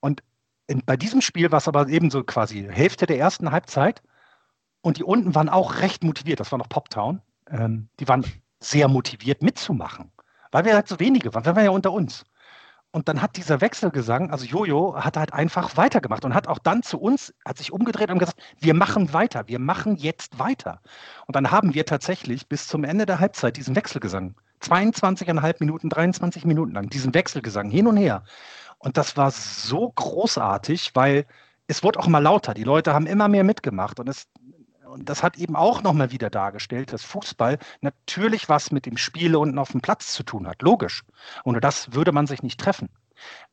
Und 0.00 0.22
in, 0.66 0.82
bei 0.84 0.98
diesem 0.98 1.22
Spiel 1.22 1.50
war 1.50 1.58
es 1.58 1.66
aber 1.66 1.88
eben 1.88 2.10
so 2.10 2.22
quasi 2.22 2.68
Hälfte 2.70 3.06
der 3.06 3.18
ersten 3.18 3.50
Halbzeit. 3.50 4.02
Und 4.82 4.98
die 4.98 5.04
unten 5.04 5.34
waren 5.34 5.48
auch 5.48 5.80
recht 5.80 6.04
motiviert. 6.04 6.40
Das 6.40 6.52
war 6.52 6.58
noch 6.58 6.68
Poptown. 6.68 7.22
Ähm, 7.48 7.88
die 8.00 8.06
waren 8.06 8.24
sehr 8.60 8.86
motiviert 8.86 9.42
mitzumachen, 9.42 10.12
weil 10.50 10.66
wir 10.66 10.74
halt 10.74 10.88
so 10.88 11.00
wenige 11.00 11.32
waren. 11.32 11.46
Wir 11.46 11.56
waren 11.56 11.64
ja 11.64 11.70
unter 11.70 11.90
uns. 11.90 12.24
Und 12.90 13.08
dann 13.08 13.22
hat 13.22 13.38
dieser 13.38 13.62
Wechselgesang, 13.62 14.30
also 14.30 14.44
Jojo, 14.44 14.94
hat 14.96 15.16
halt 15.16 15.32
einfach 15.32 15.78
weitergemacht 15.78 16.26
und 16.26 16.34
hat 16.34 16.48
auch 16.48 16.58
dann 16.58 16.82
zu 16.82 17.00
uns, 17.00 17.32
hat 17.46 17.56
sich 17.56 17.72
umgedreht 17.72 18.10
und 18.10 18.18
gesagt, 18.18 18.38
wir 18.60 18.74
machen 18.74 19.14
weiter, 19.14 19.48
wir 19.48 19.58
machen 19.58 19.96
jetzt 19.96 20.38
weiter. 20.38 20.82
Und 21.26 21.34
dann 21.34 21.50
haben 21.50 21.72
wir 21.72 21.86
tatsächlich 21.86 22.46
bis 22.46 22.68
zum 22.68 22.84
Ende 22.84 23.06
der 23.06 23.18
Halbzeit 23.18 23.56
diesen 23.56 23.74
Wechselgesang 23.74 24.34
22,5 24.62 25.56
Minuten, 25.60 25.88
23 25.88 26.44
Minuten 26.44 26.72
lang, 26.72 26.88
diesen 26.88 27.14
Wechselgesang 27.14 27.70
hin 27.70 27.86
und 27.86 27.96
her. 27.96 28.24
Und 28.78 28.96
das 28.96 29.16
war 29.16 29.30
so 29.30 29.90
großartig, 29.90 30.92
weil 30.94 31.26
es 31.66 31.82
wurde 31.82 32.00
auch 32.00 32.06
immer 32.06 32.20
lauter. 32.20 32.54
Die 32.54 32.64
Leute 32.64 32.94
haben 32.94 33.06
immer 33.06 33.28
mehr 33.28 33.44
mitgemacht 33.44 34.00
und 34.00 34.08
es 34.08 34.26
und 34.92 35.08
das 35.08 35.22
hat 35.22 35.38
eben 35.38 35.56
auch 35.56 35.82
nochmal 35.82 36.12
wieder 36.12 36.28
dargestellt, 36.28 36.92
dass 36.92 37.02
Fußball 37.02 37.58
natürlich 37.80 38.50
was 38.50 38.70
mit 38.72 38.84
dem 38.84 38.98
Spiel 38.98 39.34
unten 39.36 39.58
auf 39.58 39.72
dem 39.72 39.80
Platz 39.80 40.12
zu 40.12 40.22
tun 40.22 40.46
hat. 40.46 40.60
Logisch. 40.60 41.02
Ohne 41.44 41.60
das 41.60 41.94
würde 41.94 42.12
man 42.12 42.26
sich 42.26 42.42
nicht 42.42 42.60
treffen. 42.60 42.90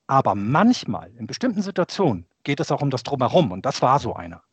Aber 0.06 0.36
manchmal, 0.36 1.12
in 1.16 1.28
bestimmten 1.28 1.62
Situationen, 1.62 2.26
geht 2.44 2.60
es 2.60 2.74
auch 2.74 2.82
um 2.82 2.90
das 2.90 3.04
Drumherum. 3.04 3.54
Und 3.54 3.66
das 3.66 3.82
war 3.82 4.00
so 4.00 4.16
einer. 4.16 4.44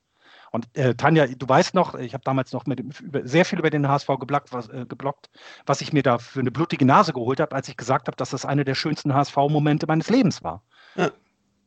Und 0.53 0.67
äh, 0.75 0.95
Tanja, 0.95 1.27
du 1.27 1.49
weißt 1.49 1.75
noch, 1.75 1.95
ich 1.95 2.15
habe 2.15 2.25
damals 2.25 2.53
noch 2.53 2.67
mit, 2.67 2.81
über, 3.01 3.27
sehr 3.27 3.45
viel 3.45 3.59
über 3.59 3.71
den 3.71 3.89
HSV 3.89 4.07
geblockt 4.21 4.53
was, 4.53 4.69
äh, 4.69 4.87
geblockt, 4.89 5.29
was 5.67 5.81
ich 5.81 5.93
mir 5.93 6.03
da 6.03 6.19
für 6.19 6.41
eine 6.41 6.51
blutige 6.51 6.85
Nase 6.85 7.13
geholt 7.13 7.41
habe, 7.41 7.55
als 7.55 7.69
ich 7.69 7.77
gesagt 7.77 8.09
habe, 8.09 8.17
dass 8.17 8.31
das 8.31 8.45
eine 8.45 8.65
der 8.65 8.75
schönsten 8.75 9.15
HSV-Momente 9.15 9.87
meines 9.87 10.11
Lebens 10.11 10.43
war. 10.43 10.63
Ja. 10.95 11.11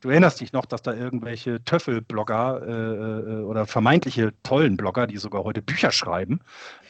Du 0.02 0.10
erinnerst 0.10 0.40
dich 0.40 0.54
noch, 0.54 0.66
dass 0.66 0.82
da 0.82 0.94
irgendwelche 0.94 1.62
Töffel-Blogger 1.66 2.62
äh, 2.66 2.72
äh, 2.72 3.44
oder 3.44 3.66
vermeintliche 3.66 4.34
tollen 4.44 4.78
Blogger, 4.78 5.08
die 5.08 5.18
sogar 5.18 5.44
heute 5.44 5.62
Bücher 5.62 5.92
schreiben, 5.92 6.40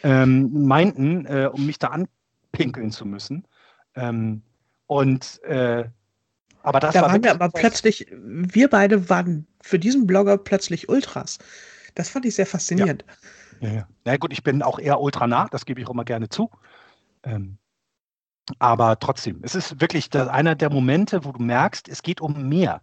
ähm, 0.04 0.68
meinten, 0.68 1.26
äh, 1.26 1.50
um 1.52 1.66
mich 1.66 1.80
da 1.80 1.88
anpinkeln 1.88 2.92
zu 2.92 3.08
müssen. 3.08 3.48
Ähm, 3.96 4.44
und 4.86 5.42
äh, 5.44 5.86
aber 6.62 6.80
das 6.80 6.94
da 6.94 7.02
war 7.02 7.12
waren 7.12 7.24
wir 7.24 7.32
aber 7.32 7.50
plötzlich, 7.50 8.08
wir 8.12 8.70
beide 8.70 9.10
waren 9.10 9.48
für 9.62 9.80
diesen 9.80 10.06
Blogger 10.06 10.38
plötzlich 10.38 10.90
Ultras. 10.90 11.40
Das 11.96 12.10
fand 12.10 12.26
ich 12.26 12.36
sehr 12.36 12.46
faszinierend. 12.46 13.06
Ja, 13.60 13.68
ja, 13.68 13.76
ja. 13.76 13.88
Na 14.06 14.18
gut, 14.18 14.34
ich 14.34 14.44
bin 14.44 14.62
auch 14.62 14.80
eher 14.80 15.00
ultra 15.02 15.28
nah, 15.28 15.48
das 15.50 15.66
gebe 15.66 15.82
ich 15.82 15.88
auch 15.88 15.92
immer 15.92 16.06
gerne 16.06 16.30
zu. 16.30 16.50
Ähm, 17.24 17.58
aber 18.58 18.98
trotzdem, 19.00 19.42
es 19.44 19.54
ist 19.54 19.80
wirklich 19.80 20.14
einer 20.16 20.56
der 20.56 20.72
Momente, 20.72 21.24
wo 21.24 21.32
du 21.32 21.42
merkst, 21.42 21.88
es 21.88 22.02
geht 22.02 22.20
um 22.22 22.50
mehr. 22.50 22.82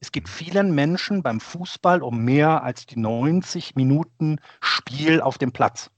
Es 0.00 0.12
geht 0.12 0.28
vielen 0.28 0.74
Menschen 0.74 1.22
beim 1.22 1.40
Fußball 1.40 2.02
um 2.02 2.24
mehr 2.24 2.62
als 2.62 2.86
die 2.86 3.00
90 3.00 3.74
Minuten 3.74 4.38
Spiel 4.60 5.20
auf 5.20 5.38
dem 5.38 5.50
Platz. 5.50 5.90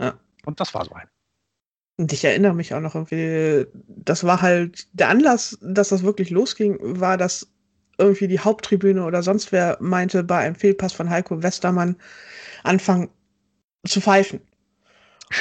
Ja. 0.00 0.14
Und 0.44 0.58
das 0.58 0.74
war 0.74 0.84
so 0.84 0.92
ein. 0.94 1.08
Und 1.98 2.12
ich 2.12 2.24
erinnere 2.24 2.54
mich 2.54 2.74
auch 2.74 2.80
noch 2.80 2.96
irgendwie, 2.96 3.66
das 3.86 4.24
war 4.24 4.42
halt 4.42 4.88
der 4.92 5.10
Anlass, 5.10 5.58
dass 5.60 5.90
das 5.90 6.02
wirklich 6.02 6.30
losging, 6.30 6.78
war, 6.80 7.16
dass 7.16 7.51
irgendwie 8.02 8.28
die 8.28 8.40
Haupttribüne 8.40 9.04
oder 9.04 9.22
sonst 9.22 9.52
wer 9.52 9.78
meinte, 9.80 10.22
bei 10.24 10.38
einem 10.38 10.54
Fehlpass 10.54 10.92
von 10.92 11.10
Heiko 11.10 11.42
Westermann 11.42 11.96
anfangen 12.62 13.08
zu 13.86 14.00
pfeifen. 14.00 14.40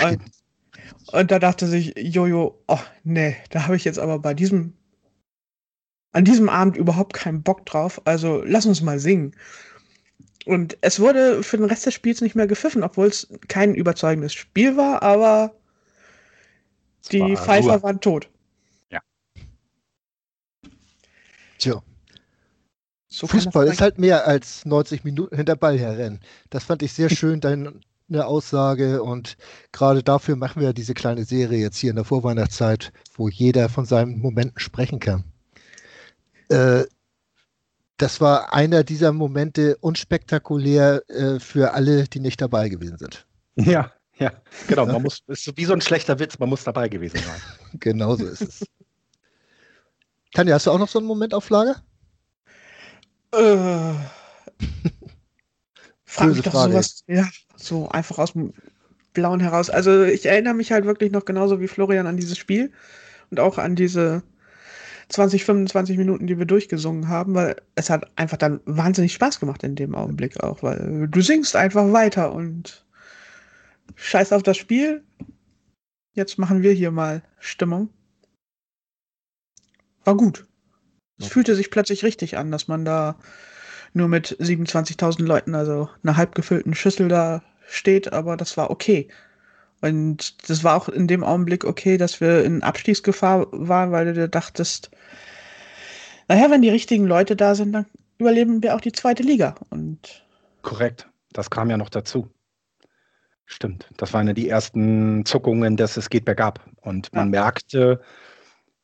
Und, 0.04 0.21
und 1.12 1.32
da 1.32 1.39
dachte 1.39 1.67
sich 1.67 1.93
Jojo, 1.97 2.63
oh 2.67 2.80
nee, 3.04 3.36
da 3.50 3.65
habe 3.65 3.76
ich 3.76 3.86
jetzt 3.86 4.00
aber 4.00 4.19
bei 4.19 4.34
diesem, 4.34 4.74
an 6.12 6.26
diesem 6.26 6.50
Abend 6.50 6.78
überhaupt 6.78 7.13
keinen 7.13 7.43
Bock 7.43 7.65
drauf. 7.65 8.02
Also 8.06 8.41
lass 8.45 8.65
uns 8.65 8.82
mal 8.82 9.00
singen. 9.00 9.36
Und 10.45 10.78
es 10.82 11.00
wurde 11.00 11.43
für 11.43 11.58
den 11.58 11.67
Rest 11.67 11.86
des 11.86 11.93
Spiels 11.93 12.21
nicht 12.21 12.36
mehr 12.36 12.47
gepfiffen, 12.47 12.84
obwohl 12.84 13.08
es 13.08 13.28
kein 13.47 13.76
überzeugendes 13.76 14.34
Spiel 14.34 14.76
war, 14.76 15.04
aber 15.04 15.54
die 17.12 17.19
war 17.19 17.38
Pfeifer 17.38 17.74
Ruhe. 17.74 17.84
waren 17.84 18.02
tot. 18.02 18.30
Ja. 18.89 19.02
Tja. 21.60 21.84
So 23.13 23.28
Fußball 23.28 23.67
ist 23.67 23.82
halt 23.82 24.00
mehr 24.00 24.26
als 24.26 24.65
90 24.65 25.04
Minuten 25.04 25.36
hinter 25.36 25.58
Ball 25.58 25.78
herrennen. 25.78 26.21
Das 26.50 26.63
fand 26.63 26.82
ich 26.82 26.93
sehr 26.93 27.10
schön, 27.15 27.41
deine 27.41 28.26
Aussage. 28.26 29.04
Und 29.04 29.36
gerade 29.74 30.02
dafür 30.02 30.38
machen 30.38 30.62
wir 30.62 30.71
diese 30.71 30.93
kleine 30.93 31.26
Serie 31.26 31.60
jetzt 31.60 31.78
hier 31.78 31.89
in 31.89 31.97
der 31.97 32.06
Vorweihnachtszeit, 32.06 32.93
wo 33.13 33.28
jeder 33.28 33.67
von 33.67 33.86
seinen 33.86 34.19
Momenten 34.19 34.58
sprechen 34.60 35.00
kann. 35.00 35.26
Äh, 36.47 36.86
das 37.97 38.21
war 38.21 38.54
einer 38.54 38.86
dieser 38.86 39.12
Momente 39.12 39.78
unspektakulär 39.82 41.04
äh, 41.10 41.39
für 41.39 41.74
alle, 41.74 42.06
die 42.06 42.21
nicht 42.21 42.41
dabei 42.41 42.69
gewesen 42.69 42.97
sind. 42.97 43.28
Ja, 43.56 43.91
ja, 44.17 44.32
genau. 44.69 44.86
Man 44.86 45.02
muss, 45.04 45.21
ist 45.28 45.58
wie 45.58 45.65
so 45.65 45.74
ein 45.74 45.82
schlechter 45.82 46.17
Witz, 46.17 46.39
man 46.39 46.47
muss 46.47 46.63
dabei 46.63 46.88
gewesen 46.88 47.17
sein. 47.17 47.41
genau 47.82 48.15
so 48.15 48.26
ist 48.26 48.41
es. 48.41 48.65
Tanja, 50.34 50.56
hast 50.56 50.65
du 50.65 50.71
auch 50.71 50.80
noch 50.80 50.88
so 50.88 51.00
einen 51.00 51.10
Moment 51.10 51.34
auf 51.34 51.50
Lager? 51.50 51.84
Äh, 53.34 53.94
frag 56.04 56.30
mich 56.30 56.41
doch 56.41 56.52
Frage. 56.52 56.74
sowas, 56.74 57.04
ja, 57.08 57.28
so 57.56 57.89
einfach 57.89 58.20
aus 58.20 58.34
dem 58.34 58.54
Blauen 59.13 59.39
heraus. 59.39 59.70
Also 59.70 60.04
ich 60.04 60.26
erinnere 60.26 60.54
mich 60.54 60.72
halt 60.72 60.86
wirklich 60.86 61.12
noch 61.12 61.26
genauso 61.26 61.60
wie 61.60 61.67
Florian 61.67 62.08
an 62.08 62.17
dieses 62.17 62.38
Spiel 62.38 62.72
und 63.30 63.39
auch 63.39 63.58
an 63.58 63.76
diese 63.76 64.24
20, 65.10 65.44
25 65.44 65.98
Minuten, 65.98 66.28
die 66.28 66.38
wir 66.38 66.46
durchgesungen 66.46 67.10
haben, 67.10 67.36
weil 67.36 67.58
es 67.76 67.89
hat 67.89 68.10
einfach 68.17 68.38
dann 68.38 68.62
wahnsinnig 68.65 69.13
Spaß 69.13 69.39
gemacht 69.39 69.63
in 69.63 69.76
dem 69.76 69.96
Augenblick 69.96 70.41
auch, 70.41 70.63
weil 70.63 71.08
du 71.10 71.22
singst 71.22 71.56
einfach 71.56 71.91
weiter 71.91 72.34
und 72.34 72.86
scheiß 73.96 74.32
auf 74.32 74.44
das 74.44 74.58
Spiel. 74.58 75.04
Jetzt 76.13 76.38
machen 76.38 76.62
wir 76.62 76.72
hier 76.72 76.91
mal 76.91 77.24
Stimmung. 77.39 77.89
War 80.04 80.15
gut. 80.15 80.46
Es 81.22 81.28
fühlte 81.28 81.56
sich 81.56 81.72
plötzlich 81.72 82.04
richtig 82.04 82.38
an, 82.38 82.52
dass 82.52 82.68
man 82.68 82.86
da 82.86 83.16
nur 83.94 84.08
mit 84.08 84.38
27.000 84.40 85.24
Leuten, 85.24 85.56
also 85.56 85.90
einer 86.04 86.18
halb 86.18 86.36
gefüllten 86.36 86.74
Schüssel 86.74 87.08
da 87.08 87.44
steht, 87.68 88.14
aber 88.14 88.38
das 88.38 88.58
war 88.58 88.70
okay. 88.70 89.08
Und 89.82 90.50
das 90.50 90.64
war 90.64 90.76
auch 90.76 90.90
in 90.90 91.08
dem 91.08 91.24
Augenblick 91.24 91.66
okay, 91.66 91.98
dass 91.98 92.22
wir 92.22 92.44
in 92.44 92.62
Abstiegsgefahr 92.62 93.48
waren, 93.52 93.92
weil 93.92 94.14
du 94.14 94.30
dachtest, 94.30 94.92
naja, 96.28 96.52
wenn 96.52 96.62
die 96.62 96.70
richtigen 96.70 97.06
Leute 97.06 97.36
da 97.36 97.56
sind, 97.56 97.74
dann 97.74 97.88
überleben 98.20 98.62
wir 98.62 98.76
auch 98.76 98.82
die 98.82 98.92
zweite 98.92 99.24
Liga. 99.24 99.56
Und 99.70 100.24
Korrekt, 100.62 101.10
das 101.34 101.50
kam 101.50 101.70
ja 101.70 101.78
noch 101.78 101.90
dazu. 101.90 102.30
Stimmt, 103.46 103.90
das 103.98 104.14
waren 104.14 104.28
ja 104.28 104.34
die 104.34 104.48
ersten 104.48 105.26
Zuckungen, 105.26 105.76
dass 105.76 105.98
es 105.98 106.10
geht 106.10 106.24
bergab. 106.24 106.64
Und 106.82 107.12
man 107.14 107.34
ja. 107.34 107.42
merkte, 107.42 108.02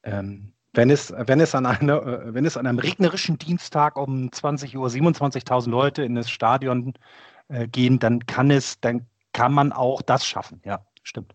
ähm, 0.03 0.51
wenn 0.77 0.91
es, 0.91 1.11
wenn, 1.11 1.39
es 1.39 1.55
an 1.55 1.65
eine, 1.65 1.93
äh, 1.93 2.33
wenn 2.33 2.45
es 2.45 2.55
an 2.55 2.67
einem 2.67 2.79
regnerischen 2.79 3.37
Dienstag 3.37 3.97
um 3.97 4.31
20 4.31 4.77
Uhr 4.77 4.87
27.000 4.87 5.69
Leute 5.69 6.03
in 6.03 6.15
das 6.15 6.29
Stadion 6.29 6.93
äh, 7.49 7.67
gehen, 7.67 7.99
dann 7.99 8.25
kann 8.27 8.51
es, 8.51 8.79
dann 8.79 9.07
kann 9.33 9.51
man 9.51 9.73
auch 9.73 10.03
das 10.03 10.25
schaffen. 10.25 10.61
Ja, 10.63 10.85
stimmt. 11.03 11.33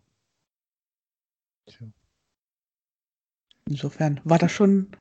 Insofern 3.68 4.20
war 4.24 4.38
das 4.38 4.52
schon 4.52 4.92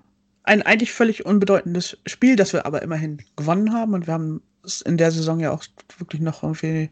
ein 0.43 0.63
eigentlich 0.63 0.91
völlig 0.91 1.25
unbedeutendes 1.25 1.97
Spiel, 2.07 2.35
das 2.35 2.53
wir 2.53 2.65
aber 2.65 2.81
immerhin 2.81 3.21
gewonnen 3.35 3.73
haben. 3.73 3.93
Und 3.93 4.07
wir 4.07 4.13
haben 4.15 4.41
es 4.63 4.81
in 4.81 4.97
der 4.97 5.11
Saison 5.11 5.39
ja 5.39 5.51
auch 5.51 5.63
wirklich 5.97 6.21
noch 6.21 6.41
irgendwie, 6.41 6.89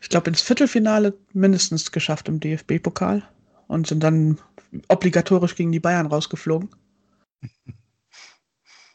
ich 0.00 0.08
glaube, 0.08 0.30
ins 0.30 0.42
Viertelfinale 0.42 1.14
mindestens 1.32 1.90
geschafft 1.90 2.28
im 2.28 2.38
DFB-Pokal 2.38 3.24
und 3.66 3.86
sind 3.86 4.02
dann 4.02 4.38
obligatorisch 4.88 5.54
gegen 5.56 5.72
die 5.72 5.80
Bayern 5.80 6.06
rausgeflogen. 6.06 6.70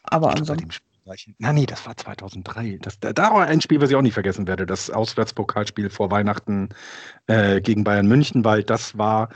Aber 0.02 0.30
ansonsten. 0.30 0.70
Na 1.38 1.52
nee, 1.52 1.66
das 1.66 1.86
war 1.86 1.96
2003. 1.96 2.78
Das, 2.82 2.98
da 2.98 3.14
war 3.14 3.46
ein 3.46 3.60
Spiel, 3.60 3.80
was 3.80 3.90
ich 3.90 3.96
auch 3.96 4.02
nicht 4.02 4.14
vergessen 4.14 4.48
werde. 4.48 4.66
Das 4.66 4.90
Auswärtspokalspiel 4.90 5.88
vor 5.88 6.10
Weihnachten 6.10 6.70
äh, 7.28 7.60
gegen 7.60 7.84
Bayern 7.84 8.08
München, 8.08 8.44
weil 8.44 8.64
das 8.64 8.98
war 8.98 9.28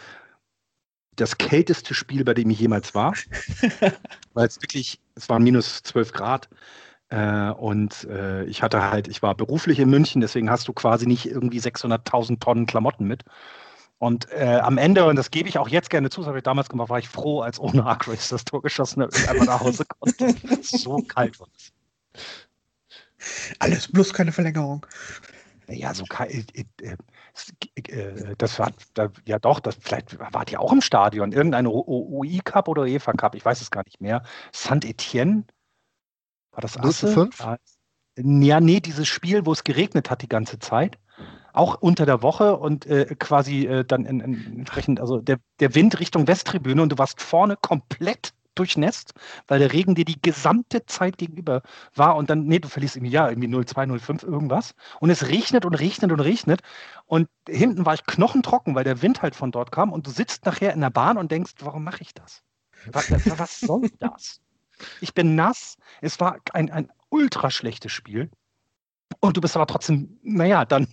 das 1.14 1.38
kälteste 1.38 1.94
Spiel, 1.94 2.24
bei 2.24 2.34
dem 2.34 2.50
ich 2.50 2.58
jemals 2.58 2.94
war. 2.94 3.14
weil 4.34 4.48
es 4.48 4.60
wirklich, 4.60 5.00
es 5.14 5.28
waren 5.28 5.44
minus 5.44 5.82
12 5.84 6.12
Grad. 6.12 6.48
Äh, 7.08 7.50
und 7.50 8.04
äh, 8.04 8.44
ich 8.44 8.62
hatte 8.62 8.90
halt, 8.90 9.06
ich 9.06 9.22
war 9.22 9.36
beruflich 9.36 9.78
in 9.78 9.90
München, 9.90 10.20
deswegen 10.20 10.50
hast 10.50 10.66
du 10.66 10.72
quasi 10.72 11.06
nicht 11.06 11.26
irgendwie 11.26 11.60
600.000 11.60 12.40
Tonnen 12.40 12.66
Klamotten 12.66 13.06
mit. 13.06 13.24
Und 14.00 14.32
äh, 14.32 14.58
am 14.62 14.78
Ende, 14.78 15.04
und 15.04 15.16
das 15.16 15.30
gebe 15.30 15.46
ich 15.50 15.58
auch 15.58 15.68
jetzt 15.68 15.90
gerne 15.90 16.08
zu, 16.08 16.22
das 16.22 16.28
habe 16.28 16.38
ich 16.38 16.42
damals 16.42 16.70
gemacht, 16.70 16.88
war 16.88 16.98
ich 16.98 17.08
froh, 17.08 17.42
als 17.42 17.60
ohne 17.60 17.84
Arcrace 17.84 18.30
das 18.30 18.46
Tor 18.46 18.62
geschossen 18.62 19.02
habe, 19.02 19.12
ich 19.14 19.28
einfach 19.28 19.44
nach 19.44 19.60
Hause 19.60 19.84
konnte. 20.00 20.34
so 20.62 21.02
kalt 21.02 21.38
war 21.38 21.48
es. 21.54 21.72
Alles, 23.58 23.92
bloß 23.92 24.14
keine 24.14 24.32
Verlängerung. 24.32 24.86
Ja, 25.68 25.92
so 25.92 26.06
kalt. 26.06 26.32
Äh, 26.56 26.64
äh, 26.80 27.90
äh, 27.92 28.34
das 28.38 28.58
war, 28.58 28.72
ja 29.26 29.38
doch, 29.38 29.60
das, 29.60 29.76
vielleicht 29.78 30.18
wart 30.18 30.50
ihr 30.50 30.62
auch 30.62 30.72
im 30.72 30.80
Stadion. 30.80 31.32
Irgendeine 31.32 31.68
UI 31.68 32.40
Cup 32.42 32.68
oder 32.68 32.82
UEFA 32.84 33.12
Cup, 33.12 33.34
ich 33.34 33.44
weiß 33.44 33.60
es 33.60 33.70
gar 33.70 33.84
nicht 33.84 34.00
mehr. 34.00 34.22
Saint-Etienne, 34.50 35.44
war 36.52 36.62
das 36.62 36.78
Asse? 36.78 37.12
5? 37.12 37.38
Ja, 38.16 38.60
nee, 38.60 38.80
dieses 38.80 39.08
Spiel, 39.08 39.44
wo 39.44 39.52
es 39.52 39.62
geregnet 39.62 40.08
hat 40.08 40.22
die 40.22 40.28
ganze 40.28 40.58
Zeit 40.58 40.98
auch 41.52 41.76
unter 41.80 42.06
der 42.06 42.22
Woche 42.22 42.56
und 42.56 42.86
äh, 42.86 43.14
quasi 43.18 43.66
äh, 43.66 43.84
dann 43.84 44.04
in, 44.04 44.20
in, 44.20 44.58
entsprechend, 44.58 45.00
also 45.00 45.20
der, 45.20 45.38
der 45.58 45.74
Wind 45.74 46.00
Richtung 46.00 46.26
Westtribüne 46.26 46.82
und 46.82 46.90
du 46.92 46.98
warst 46.98 47.20
vorne 47.20 47.56
komplett 47.56 48.32
durchnässt, 48.54 49.14
weil 49.48 49.58
der 49.58 49.72
Regen 49.72 49.94
dir 49.94 50.04
die 50.04 50.20
gesamte 50.20 50.84
Zeit 50.86 51.18
gegenüber 51.18 51.62
war 51.94 52.16
und 52.16 52.30
dann, 52.30 52.46
nee, 52.46 52.58
du 52.58 52.68
verlierst 52.68 52.96
irgendwie, 52.96 53.12
ja, 53.12 53.28
irgendwie 53.28 53.48
0,2, 53.48 53.86
0,5 53.86 54.26
irgendwas 54.26 54.74
und 55.00 55.10
es 55.10 55.28
regnet 55.28 55.64
und 55.64 55.74
regnet 55.74 56.12
und 56.12 56.20
regnet 56.20 56.60
und 57.06 57.28
hinten 57.48 57.86
war 57.86 57.94
ich 57.94 58.04
knochentrocken, 58.04 58.74
weil 58.74 58.84
der 58.84 59.02
Wind 59.02 59.22
halt 59.22 59.34
von 59.34 59.50
dort 59.50 59.72
kam 59.72 59.92
und 59.92 60.06
du 60.06 60.10
sitzt 60.10 60.44
nachher 60.46 60.72
in 60.72 60.80
der 60.80 60.90
Bahn 60.90 61.16
und 61.16 61.30
denkst, 61.30 61.54
warum 61.60 61.84
mache 61.84 62.02
ich 62.02 62.12
das? 62.12 62.42
Was, 62.92 63.10
was 63.38 63.60
soll 63.60 63.88
das? 63.98 64.40
Ich 65.00 65.14
bin 65.14 65.34
nass, 65.34 65.76
es 66.00 66.20
war 66.20 66.38
ein, 66.52 66.70
ein 66.70 66.90
ultra 67.10 67.50
schlechtes 67.50 67.92
Spiel 67.92 68.30
und 69.20 69.36
du 69.36 69.40
bist 69.40 69.56
aber 69.56 69.66
trotzdem, 69.66 70.18
naja, 70.22 70.64
dann 70.64 70.86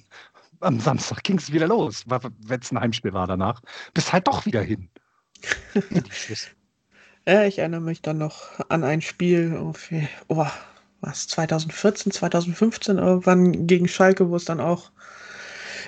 am 0.60 0.80
Samstag 0.80 1.24
ging 1.24 1.38
es 1.38 1.52
wieder 1.52 1.68
los, 1.68 2.06
wenn 2.08 2.60
es 2.60 2.72
ein 2.72 2.80
Heimspiel 2.80 3.14
war 3.14 3.28
danach. 3.28 3.62
Bist 3.94 4.14
halt 4.14 4.28
doch 4.28 4.46
wieder 4.46 4.62
hin. 4.62 4.90
ja, 7.28 7.44
ich 7.46 7.60
erinnere 7.60 7.82
mich 7.82 8.02
dann 8.02 8.18
noch 8.18 8.60
an 8.70 8.84
ein 8.84 9.02
Spiel, 9.02 9.58
oh, 10.28 10.46
was, 11.02 11.28
2014, 11.28 12.12
2015 12.12 12.98
irgendwann 12.98 13.68
gegen 13.68 13.88
Schalke, 13.88 14.30
wo 14.30 14.36
es 14.36 14.46
dann 14.46 14.60
auch 14.60 14.92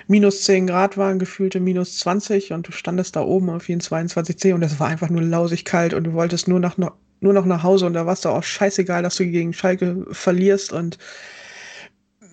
minus 0.07 0.43
10 0.43 0.67
Grad 0.67 0.97
waren, 0.97 1.19
gefühlte 1.19 1.59
minus 1.59 1.97
20 1.99 2.53
und 2.53 2.67
du 2.67 2.71
standest 2.71 3.15
da 3.15 3.21
oben 3.21 3.49
auf 3.49 3.69
jeden 3.69 3.81
22C 3.81 4.53
und 4.53 4.63
es 4.63 4.79
war 4.79 4.87
einfach 4.87 5.09
nur 5.09 5.21
lausig 5.21 5.65
kalt 5.65 5.93
und 5.93 6.03
du 6.03 6.13
wolltest 6.13 6.47
nur, 6.47 6.59
nach, 6.59 6.77
nur 6.77 7.33
noch 7.33 7.45
nach 7.45 7.63
Hause 7.63 7.85
und 7.85 7.93
da 7.93 8.05
war 8.05 8.13
es 8.13 8.21
doch 8.21 8.35
auch 8.35 8.43
scheißegal, 8.43 9.03
dass 9.03 9.15
du 9.15 9.25
gegen 9.25 9.53
Schalke 9.53 10.05
verlierst 10.11 10.73
und 10.73 10.97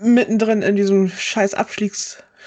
mittendrin 0.00 0.62
in 0.62 0.76
diesem 0.76 1.08
scheiß 1.08 1.54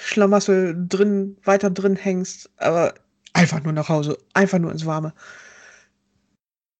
Abstiegsschlamassel 0.00 0.86
drin, 0.88 1.36
weiter 1.44 1.70
drin 1.70 1.96
hängst, 1.96 2.50
aber 2.56 2.94
einfach 3.34 3.62
nur 3.62 3.72
nach 3.72 3.88
Hause, 3.88 4.18
einfach 4.32 4.58
nur 4.58 4.72
ins 4.72 4.86
Warme. 4.86 5.12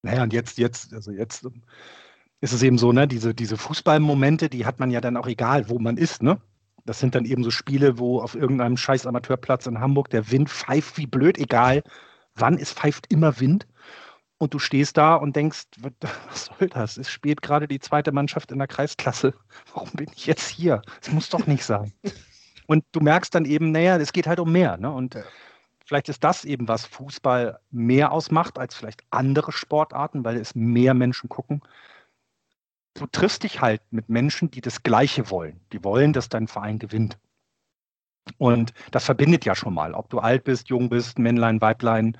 Naja, 0.01 0.23
und 0.23 0.33
jetzt, 0.33 0.57
jetzt, 0.57 0.93
also 0.93 1.11
jetzt 1.11 1.45
ist 2.41 2.53
es 2.53 2.63
eben 2.63 2.79
so, 2.79 2.91
ne, 2.91 3.07
diese, 3.07 3.35
diese 3.35 3.57
Fußballmomente, 3.57 4.49
die 4.49 4.65
hat 4.65 4.79
man 4.79 4.89
ja 4.89 5.01
dann 5.01 5.17
auch 5.17 5.27
egal, 5.27 5.69
wo 5.69 5.77
man 5.77 5.97
ist, 5.97 6.23
ne? 6.23 6.41
Das 6.85 6.99
sind 6.99 7.13
dann 7.13 7.25
eben 7.25 7.43
so 7.43 7.51
Spiele, 7.51 7.99
wo 7.99 8.21
auf 8.21 8.33
irgendeinem 8.33 8.75
scheiß 8.75 9.05
Amateurplatz 9.05 9.67
in 9.67 9.79
Hamburg 9.79 10.09
der 10.09 10.31
Wind 10.31 10.49
pfeift 10.49 10.97
wie 10.97 11.05
blöd, 11.05 11.37
egal 11.37 11.83
wann, 12.33 12.57
es 12.57 12.73
pfeift 12.73 13.05
immer 13.13 13.39
Wind. 13.39 13.67
Und 14.39 14.55
du 14.55 14.59
stehst 14.59 14.97
da 14.97 15.13
und 15.13 15.35
denkst, 15.35 15.65
was 16.27 16.45
soll 16.45 16.69
das? 16.69 16.97
Es 16.97 17.11
spielt 17.11 17.43
gerade 17.43 17.67
die 17.67 17.79
zweite 17.79 18.11
Mannschaft 18.11 18.51
in 18.51 18.57
der 18.57 18.67
Kreisklasse. 18.67 19.35
Warum 19.75 19.91
bin 19.91 20.07
ich 20.15 20.25
jetzt 20.25 20.49
hier? 20.49 20.81
Das 21.01 21.13
muss 21.13 21.29
doch 21.29 21.45
nicht 21.45 21.63
sein. 21.63 21.93
Und 22.71 22.85
du 22.93 23.01
merkst 23.01 23.35
dann 23.35 23.43
eben, 23.43 23.73
naja, 23.73 23.97
es 23.97 24.13
geht 24.13 24.27
halt 24.27 24.39
um 24.39 24.49
mehr. 24.49 24.77
Ne? 24.77 24.89
Und 24.89 25.17
vielleicht 25.85 26.07
ist 26.07 26.23
das 26.23 26.45
eben, 26.45 26.69
was 26.69 26.85
Fußball 26.85 27.59
mehr 27.69 28.13
ausmacht 28.13 28.57
als 28.57 28.75
vielleicht 28.75 29.03
andere 29.09 29.51
Sportarten, 29.51 30.23
weil 30.23 30.37
es 30.37 30.55
mehr 30.55 30.93
Menschen 30.93 31.27
gucken. 31.27 31.61
du 32.93 33.07
triffst 33.07 33.43
dich 33.43 33.59
halt 33.59 33.81
mit 33.91 34.07
Menschen, 34.07 34.51
die 34.51 34.61
das 34.61 34.83
Gleiche 34.83 35.29
wollen. 35.29 35.59
Die 35.73 35.83
wollen, 35.83 36.13
dass 36.13 36.29
dein 36.29 36.47
Verein 36.47 36.79
gewinnt. 36.79 37.17
Und 38.37 38.73
das 38.91 39.03
verbindet 39.03 39.43
ja 39.43 39.53
schon 39.53 39.73
mal, 39.73 39.93
ob 39.93 40.09
du 40.09 40.19
alt 40.19 40.45
bist, 40.45 40.69
jung 40.69 40.87
bist, 40.87 41.19
Männlein, 41.19 41.59
Weiblein, 41.59 42.17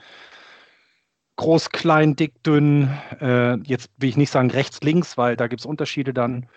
groß, 1.37 1.69
klein, 1.69 2.17
dick, 2.17 2.43
dünn. 2.43 2.89
Äh, 3.21 3.55
jetzt 3.63 3.89
will 3.99 4.09
ich 4.09 4.17
nicht 4.17 4.31
sagen 4.31 4.51
rechts, 4.51 4.81
links, 4.81 5.17
weil 5.17 5.37
da 5.37 5.47
gibt 5.47 5.61
es 5.61 5.65
Unterschiede 5.65 6.13
dann. 6.13 6.49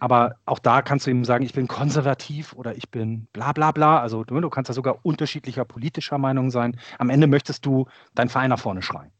Aber 0.00 0.36
auch 0.46 0.58
da 0.58 0.82
kannst 0.82 1.06
du 1.06 1.10
ihm 1.10 1.24
sagen, 1.24 1.44
ich 1.44 1.52
bin 1.52 1.68
konservativ 1.68 2.54
oder 2.54 2.74
ich 2.74 2.90
bin 2.90 3.26
bla 3.32 3.52
bla 3.52 3.70
bla. 3.70 4.00
Also 4.00 4.24
du, 4.24 4.40
du 4.40 4.50
kannst 4.50 4.68
ja 4.68 4.74
sogar 4.74 4.98
unterschiedlicher 5.04 5.64
politischer 5.64 6.18
Meinung 6.18 6.50
sein. 6.50 6.80
Am 6.98 7.10
Ende 7.10 7.26
möchtest 7.26 7.64
du 7.66 7.86
deinen 8.14 8.30
Verein 8.30 8.50
nach 8.50 8.58
vorne 8.58 8.82
schreien. 8.82 9.12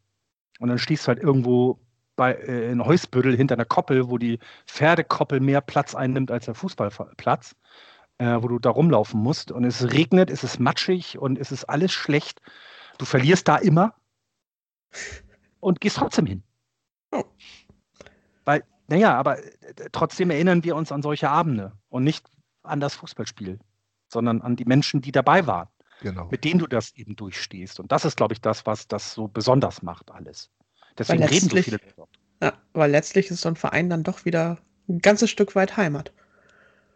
Und 0.59 0.69
dann 0.69 0.79
stehst 0.79 1.05
du 1.05 1.09
halt 1.09 1.19
irgendwo 1.21 1.79
bei, 2.17 2.33
äh, 2.33 2.71
in 2.71 2.85
Heusbüttel 2.85 3.37
hinter 3.37 3.55
einer 3.55 3.65
Koppel, 3.67 4.11
wo 4.11 4.19
die 4.19 4.39
Pferdekoppel 4.67 5.41
mehr 5.41 5.61
Platz 5.61 5.95
einnimmt 5.95 6.31
als 6.31 6.47
der 6.47 6.55
Fußballplatz, 6.55 7.55
äh, 8.19 8.37
wo 8.41 8.49
du 8.49 8.59
da 8.59 8.71
rumlaufen 8.71 9.21
musst. 9.21 9.53
Und 9.53 9.65
es 9.65 9.93
regnet, 9.93 10.31
es 10.31 10.45
ist 10.45 10.61
matschig 10.61 11.19
und 11.19 11.39
es 11.39 11.53
ist 11.53 11.65
alles 11.65 11.93
schlecht. 11.93 12.41
Du 12.99 13.05
verlierst 13.05 13.49
da 13.49 13.57
immer 13.57 13.95
und 15.61 15.81
gehst 15.81 15.99
trotzdem 15.99 16.27
hin. 16.27 16.43
Oh. 17.13 17.25
Weil, 18.45 18.65
naja, 18.91 19.17
aber 19.17 19.39
äh, 19.39 19.89
trotzdem 19.93 20.31
erinnern 20.31 20.65
wir 20.65 20.77
uns 20.77 20.93
an 20.93 21.03
solche 21.03 21.31
Abende 21.31 21.73
und 21.89 22.05
nicht 22.05 22.29
an 22.63 22.81
das 22.81 22.95
Fußballspiel, 22.95 23.59
sondern 24.09 24.43
an 24.43 24.57
die 24.57 24.67
Menschen, 24.67 25.01
die 25.01 25.13
dabei 25.13 25.47
waren. 25.47 25.69
Genau. 26.03 26.29
mit 26.31 26.45
denen 26.45 26.59
du 26.59 26.67
das 26.67 26.95
eben 26.95 27.15
durchstehst. 27.15 27.79
Und 27.79 27.93
das 27.93 28.07
ist, 28.07 28.17
glaube 28.17 28.33
ich, 28.33 28.41
das, 28.41 28.65
was 28.65 28.89
das 28.89 29.13
so 29.13 29.29
besonders 29.29 29.83
macht, 29.83 30.11
alles. 30.11 30.51
Deswegen 30.97 31.23
reden 31.25 31.51
so 31.51 31.57
viele 31.57 31.77
Leute. 31.77 32.11
Ja, 32.43 32.55
weil 32.73 32.91
letztlich 32.91 33.31
ist 33.31 33.43
so 33.43 33.51
ein 33.51 33.57
Verein 33.57 33.91
dann 33.91 34.03
doch 34.03 34.25
wieder 34.25 34.57
ein 34.89 35.01
ganzes 35.01 35.29
Stück 35.29 35.55
weit 35.55 35.77
Heimat. 35.77 36.13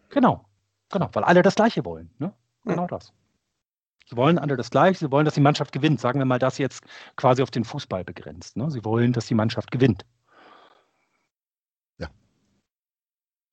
Genau, 0.08 0.46
genau, 0.90 1.10
weil 1.12 1.24
alle 1.24 1.42
das 1.42 1.54
Gleiche 1.54 1.84
wollen. 1.84 2.10
Ne? 2.18 2.32
Genau 2.64 2.82
ja. 2.82 2.88
das. 2.88 3.12
Sie 4.06 4.16
wollen 4.16 4.38
alle 4.38 4.56
das 4.56 4.70
Gleiche, 4.70 4.98
sie 4.98 5.10
wollen, 5.10 5.24
dass 5.24 5.34
die 5.34 5.40
Mannschaft 5.40 5.72
gewinnt. 5.72 6.00
Sagen 6.00 6.18
wir 6.18 6.26
mal 6.26 6.38
das 6.38 6.58
jetzt 6.58 6.84
quasi 7.16 7.42
auf 7.42 7.50
den 7.50 7.64
Fußball 7.64 8.04
begrenzt. 8.04 8.56
Ne? 8.56 8.70
Sie 8.70 8.84
wollen, 8.84 9.12
dass 9.12 9.26
die 9.26 9.34
Mannschaft 9.34 9.70
gewinnt. 9.70 10.04
Ja. 11.98 12.08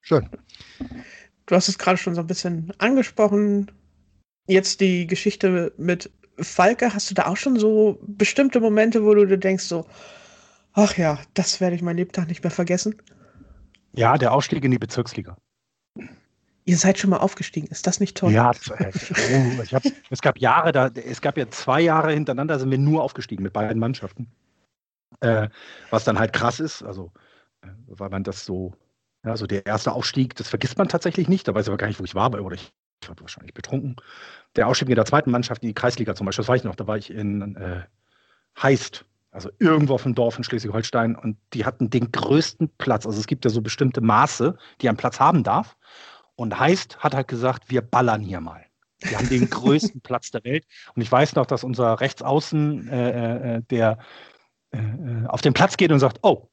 Schön. 0.02 0.30
Du 1.46 1.56
hast 1.56 1.68
es 1.68 1.78
gerade 1.78 1.98
schon 1.98 2.16
so 2.16 2.22
ein 2.22 2.28
bisschen 2.28 2.74
angesprochen. 2.80 3.72
Jetzt 4.48 4.82
die 4.82 5.08
Geschichte 5.08 5.74
mit 5.78 6.12
Falke. 6.40 6.94
Hast 6.94 7.10
du 7.10 7.14
da 7.14 7.28
auch 7.28 7.38
schon 7.38 7.58
so 7.58 8.00
bestimmte 8.02 8.60
Momente, 8.60 9.04
wo 9.04 9.14
du 9.14 9.26
dir 9.26 9.38
denkst, 9.38 9.64
so, 9.64 9.88
ach 10.74 10.98
ja, 10.98 11.20
das 11.34 11.62
werde 11.62 11.76
ich 11.76 11.82
mein 11.82 11.98
Lebtag 11.98 12.28
nicht 12.28 12.44
mehr 12.44 12.52
vergessen? 12.52 12.96
Ja, 13.94 14.18
der 14.18 14.34
Aufstieg 14.34 14.64
in 14.64 14.72
die 14.72 14.80
Bezirksliga. 14.80 15.38
Ihr 16.64 16.78
seid 16.78 17.00
schon 17.00 17.10
mal 17.10 17.18
aufgestiegen, 17.18 17.68
ist 17.68 17.88
das 17.88 18.00
nicht 18.00 18.16
toll? 18.16 18.32
Ja, 18.32 18.52
oh, 18.52 18.74
hab, 19.74 19.84
es 20.10 20.22
gab 20.22 20.38
Jahre, 20.38 20.72
da, 20.72 20.88
es 20.88 21.22
gab 21.22 21.38
ja 21.38 21.50
zwei 21.50 21.82
Jahre 21.82 22.14
hintereinander, 22.14 22.60
sind 22.60 22.70
wir 22.70 22.78
nur 22.78 23.04
aufgestiegen 23.04 23.44
mit 23.44 23.54
beiden 23.54 23.80
Mannschaften. 23.80 24.28
Äh, 25.22 25.50
was 25.90 26.04
dann 26.04 26.20
halt 26.20 26.34
krass 26.34 26.60
ist, 26.60 26.84
also 26.84 27.12
äh, 27.62 27.68
weil 27.88 28.10
man 28.10 28.24
das 28.24 28.46
so, 28.46 28.74
ja, 29.26 29.38
so 29.38 29.46
der 29.48 29.66
erste 29.66 29.92
Aufstieg, 29.92 30.36
das 30.36 30.50
vergisst 30.50 30.78
man 30.78 30.88
tatsächlich 30.88 31.30
nicht, 31.30 31.48
da 31.48 31.54
weiß 31.54 31.66
ich 31.66 31.70
aber 31.70 31.78
gar 31.78 31.88
nicht, 31.88 32.00
wo 32.00 32.04
ich 32.04 32.16
war, 32.16 32.34
oder 32.34 32.56
ich, 32.56 32.72
ich 33.02 33.10
war 33.10 33.16
wahrscheinlich 33.20 33.54
betrunken. 33.54 33.96
Der 34.56 34.68
Aufstieg 34.68 34.90
in 34.90 34.96
der 34.96 35.06
zweiten 35.06 35.32
Mannschaft 35.32 35.64
in 35.64 35.70
die 35.70 35.76
Kreisliga 35.76 36.16
zum 36.16 36.26
Beispiel, 36.26 36.44
das 36.44 36.50
weiß 36.50 36.62
ich 36.62 36.66
noch, 36.66 36.76
da 36.76 36.88
war 36.88 36.98
ich 36.98 37.12
in 37.12 37.56
äh, 37.56 37.84
Heist, 38.62 39.06
also 39.32 39.50
irgendwo 39.60 39.94
auf 39.94 40.04
dem 40.04 40.16
Dorf 40.16 40.38
in 40.38 40.44
Schleswig-Holstein 40.44 41.16
und 41.16 41.38
die 41.54 41.66
hatten 41.66 41.90
den 41.90 42.12
größten 42.12 42.70
Platz. 42.78 43.06
Also 43.06 43.20
es 43.20 43.28
gibt 43.28 43.46
ja 43.46 43.52
so 43.52 43.62
bestimmte 43.62 44.02
Maße, 44.02 44.58
die 44.82 44.90
ein 44.90 44.98
Platz 44.98 45.20
haben 45.20 45.44
darf. 45.44 45.78
Und 46.36 46.60
heißt, 46.60 47.00
hat 47.00 47.14
halt 47.14 47.28
gesagt, 47.28 47.70
wir 47.70 47.82
ballern 47.82 48.22
hier 48.22 48.42
mal. 48.42 48.66
Wir 49.00 49.18
haben 49.18 49.30
den 49.30 49.50
größten 49.50 50.02
Platz 50.02 50.32
der 50.32 50.44
Welt. 50.44 50.66
Und 50.96 51.02
ich 51.02 51.12
weiß 51.12 51.36
noch, 51.36 51.46
dass 51.46 51.64
unser 51.64 52.00
Rechtsaußen, 52.02 52.88
äh, 52.90 53.10
äh, 53.10 53.58
äh 53.58 53.62
der 53.70 54.00
äh, 54.72 54.78
äh, 54.78 55.28
auf 55.28 55.42
den 55.42 55.54
Platz 55.54 55.78
geht 55.78 55.92
und 55.92 56.00
sagt, 56.00 56.20
oh, 56.24 56.50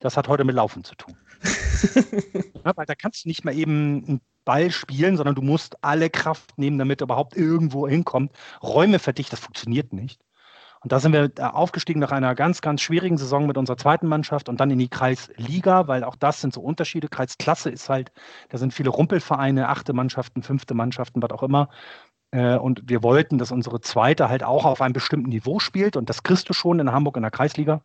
das 0.00 0.16
hat 0.16 0.28
heute 0.28 0.44
mit 0.44 0.54
Laufen 0.54 0.84
zu 0.84 0.94
tun. 0.94 1.16
ja, 2.64 2.72
weil 2.76 2.86
da 2.86 2.94
kannst 2.94 3.24
du 3.24 3.28
nicht 3.28 3.44
mal 3.44 3.54
eben 3.54 4.04
einen 4.06 4.20
Ball 4.44 4.70
spielen, 4.70 5.16
sondern 5.16 5.34
du 5.34 5.42
musst 5.42 5.82
alle 5.84 6.10
Kraft 6.10 6.56
nehmen, 6.56 6.78
damit 6.78 7.00
er 7.00 7.04
überhaupt 7.04 7.36
irgendwo 7.36 7.86
hinkommt. 7.86 8.32
Räume 8.62 8.98
verdichtet, 8.98 9.34
das 9.34 9.40
funktioniert 9.40 9.92
nicht. 9.92 10.20
Und 10.80 10.92
da 10.92 11.00
sind 11.00 11.12
wir 11.12 11.30
äh, 11.36 11.42
aufgestiegen 11.42 12.00
nach 12.00 12.12
einer 12.12 12.34
ganz, 12.34 12.60
ganz 12.60 12.80
schwierigen 12.80 13.18
Saison 13.18 13.46
mit 13.46 13.58
unserer 13.58 13.76
zweiten 13.76 14.06
Mannschaft 14.06 14.48
und 14.48 14.60
dann 14.60 14.70
in 14.70 14.78
die 14.78 14.88
Kreisliga, 14.88 15.88
weil 15.88 16.04
auch 16.04 16.16
das 16.16 16.40
sind 16.40 16.54
so 16.54 16.60
Unterschiede. 16.60 17.08
Kreisklasse 17.08 17.70
ist 17.70 17.88
halt, 17.88 18.12
da 18.48 18.58
sind 18.58 18.72
viele 18.72 18.90
Rumpelvereine, 18.90 19.68
achte 19.68 19.92
Mannschaften, 19.92 20.42
fünfte 20.42 20.74
Mannschaften, 20.74 21.20
was 21.20 21.30
auch 21.30 21.42
immer. 21.42 21.68
Äh, 22.30 22.56
und 22.56 22.88
wir 22.88 23.02
wollten, 23.02 23.38
dass 23.38 23.50
unsere 23.50 23.80
zweite 23.80 24.28
halt 24.28 24.44
auch 24.44 24.64
auf 24.64 24.80
einem 24.80 24.92
bestimmten 24.92 25.30
Niveau 25.30 25.58
spielt. 25.58 25.96
Und 25.96 26.08
das 26.08 26.22
kriegst 26.22 26.48
du 26.48 26.52
schon 26.52 26.78
in 26.78 26.92
Hamburg 26.92 27.16
in 27.16 27.22
der 27.22 27.32
Kreisliga. 27.32 27.82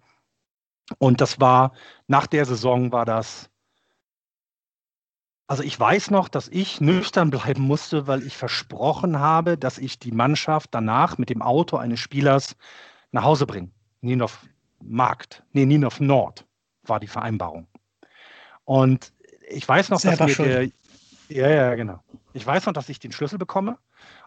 Und 0.97 1.21
das 1.21 1.39
war, 1.39 1.73
nach 2.07 2.27
der 2.27 2.45
Saison 2.45 2.91
war 2.91 3.05
das, 3.05 3.49
also 5.47 5.63
ich 5.63 5.79
weiß 5.79 6.11
noch, 6.11 6.29
dass 6.29 6.47
ich 6.47 6.81
nüchtern 6.81 7.29
bleiben 7.29 7.61
musste, 7.61 8.07
weil 8.07 8.23
ich 8.23 8.37
versprochen 8.37 9.19
habe, 9.19 9.57
dass 9.57 9.77
ich 9.77 9.99
die 9.99 10.11
Mannschaft 10.11 10.69
danach 10.71 11.17
mit 11.17 11.29
dem 11.29 11.41
Auto 11.41 11.77
eines 11.77 11.99
Spielers 11.99 12.55
nach 13.11 13.23
Hause 13.23 13.45
bringe. 13.45 13.71
Ninov 14.01 14.45
Markt, 14.81 15.43
nee, 15.53 15.65
Ninov 15.65 15.99
Nord 15.99 16.45
war 16.83 16.99
die 16.99 17.07
Vereinbarung. 17.07 17.67
Und 18.65 19.13
ich 19.49 19.67
weiß 19.67 19.89
noch, 19.89 19.99
Sehr 19.99 20.17
dass 20.17 20.35
der, 20.35 20.69
ja, 21.29 21.49
ja, 21.49 21.75
genau. 21.75 21.99
Ich 22.33 22.45
weiß 22.45 22.65
noch, 22.65 22.73
dass 22.73 22.89
ich 22.89 22.99
den 22.99 23.11
Schlüssel 23.11 23.37
bekomme 23.37 23.77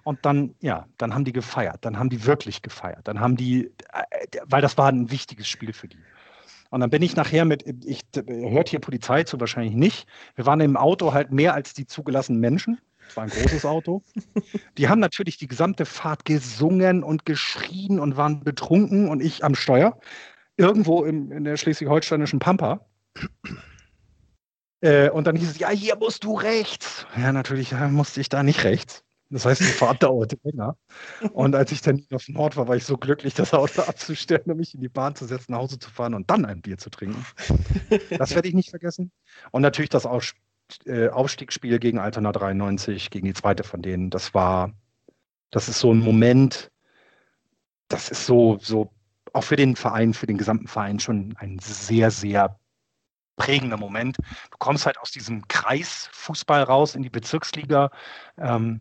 und 0.05 0.25
dann, 0.25 0.55
ja, 0.61 0.87
dann 0.97 1.15
haben 1.15 1.25
die 1.25 1.33
gefeiert. 1.33 1.85
Dann 1.85 1.99
haben 1.99 2.09
die 2.09 2.25
wirklich 2.25 2.63
gefeiert. 2.63 3.07
Dann 3.09 3.21
haben 3.21 3.37
die, 3.37 3.73
äh, 3.93 4.41
weil 4.45 4.63
das 4.63 4.79
war 4.79 4.89
ein 4.89 5.11
wichtiges 5.11 5.49
Spiel 5.49 5.73
für 5.73 5.89
die. 5.89 5.99
Und 6.77 6.81
dann 6.81 6.91
bin 6.91 7.01
ich 7.01 7.17
nachher 7.17 7.47
mit, 7.47 7.65
ich 7.87 8.03
hört 8.27 8.69
hier 8.69 8.81
Polizei 8.81 9.25
zu, 9.25 9.41
wahrscheinlich 9.41 9.75
nicht. 9.75 10.07
Wir 10.35 10.45
waren 10.45 10.61
im 10.61 10.77
Auto 10.77 11.15
halt 11.15 11.33
mehr 11.33 11.55
als 11.55 11.73
die 11.73 11.87
zugelassenen 11.87 12.39
Menschen. 12.39 12.79
Es 13.09 13.17
war 13.17 13.25
ein 13.25 13.31
großes 13.31 13.65
Auto. 13.65 14.03
Die 14.77 14.87
haben 14.87 15.01
natürlich 15.01 15.39
die 15.39 15.47
gesamte 15.47 15.87
Fahrt 15.87 16.27
gesungen 16.27 17.03
und 17.03 17.25
geschrien 17.25 17.99
und 17.99 18.19
waren 18.19 18.45
betrunken 18.45 19.09
und 19.09 19.23
ich 19.23 19.43
am 19.43 19.55
Steuer. 19.55 19.99
Irgendwo 20.59 21.03
im, 21.05 21.33
in 21.33 21.45
der 21.45 21.57
schleswig-holsteinischen 21.57 22.41
Pampa. 22.41 22.85
Äh, 24.83 25.09
und 25.09 25.27
dann 25.27 25.35
hieß 25.35 25.53
es, 25.53 25.59
ja, 25.59 25.71
hier 25.71 25.97
musst 25.97 26.25
du 26.25 26.35
rechts. 26.35 27.07
Ja, 27.17 27.33
natürlich 27.33 27.73
musste 27.73 28.21
ich 28.21 28.29
da 28.29 28.43
nicht 28.43 28.65
rechts. 28.65 29.03
Das 29.29 29.45
heißt, 29.45 29.61
die 29.61 29.65
Fahrt 29.65 30.03
dauerte 30.03 30.39
länger. 30.45 30.77
Und 31.33 31.55
als 31.57 31.73
ich 31.73 31.83
dann 31.83 32.07
auf 32.13 32.29
Nord 32.29 32.57
war, 32.57 32.69
war 32.69 32.77
ich 32.77 32.85
so 32.85 32.97
glücklich, 32.97 33.35
das 33.35 33.53
Auto 33.53 33.83
abzustellen 33.87 34.45
und 34.47 34.57
mich 34.59 34.75
in 34.75 34.81
die 34.81 34.89
Bahn 34.89 35.17
zu 35.17 35.25
setzen, 35.25 35.53
nach 35.53 35.59
Hause 35.59 35.79
zu 35.79 35.91
fahren 35.91 36.15
und 36.15 36.31
dann 36.31 36.45
ein 36.45 36.63
Bier 36.63 36.79
zu 36.79 36.91
trinken. 36.91 37.25
Das 38.19 38.35
werde 38.35 38.49
ich 38.49 38.55
nicht 38.55 38.71
vergessen. 38.71 39.11
Und 39.51 39.63
natürlich 39.63 39.91
das 39.91 40.07
äh, 40.85 41.09
Aufstiegsspiel 41.09 41.79
gegen 41.79 41.99
Altona 41.99 42.33
93, 42.33 43.11
gegen 43.11 43.27
die 43.27 43.35
zweite 43.35 43.65
von 43.65 43.83
denen. 43.83 44.11
Das 44.11 44.33
war, 44.33 44.73
das 45.51 45.69
ist 45.69 45.81
so 45.81 45.93
ein 45.93 45.99
Moment, 45.99 46.71
das 47.89 48.09
ist 48.09 48.27
so, 48.27 48.59
so 48.61 48.93
auch 49.33 49.45
für 49.45 49.57
den 49.57 49.77
Verein, 49.77 50.15
für 50.15 50.27
den 50.27 50.39
gesamten 50.39 50.69
Verein 50.69 51.01
schon 51.01 51.35
ein 51.39 51.59
sehr, 51.59 52.11
sehr 52.11 52.59
prägender 53.37 53.77
Moment. 53.77 54.17
Du 54.19 54.57
kommst 54.59 54.87
halt 54.87 54.99
aus 54.99 55.11
diesem 55.11 55.47
Kreisfußball 55.47 56.63
raus 56.63 56.95
in 56.95 57.03
die 57.03 57.11
Bezirksliga. 57.11 57.91
Ähm, 58.39 58.81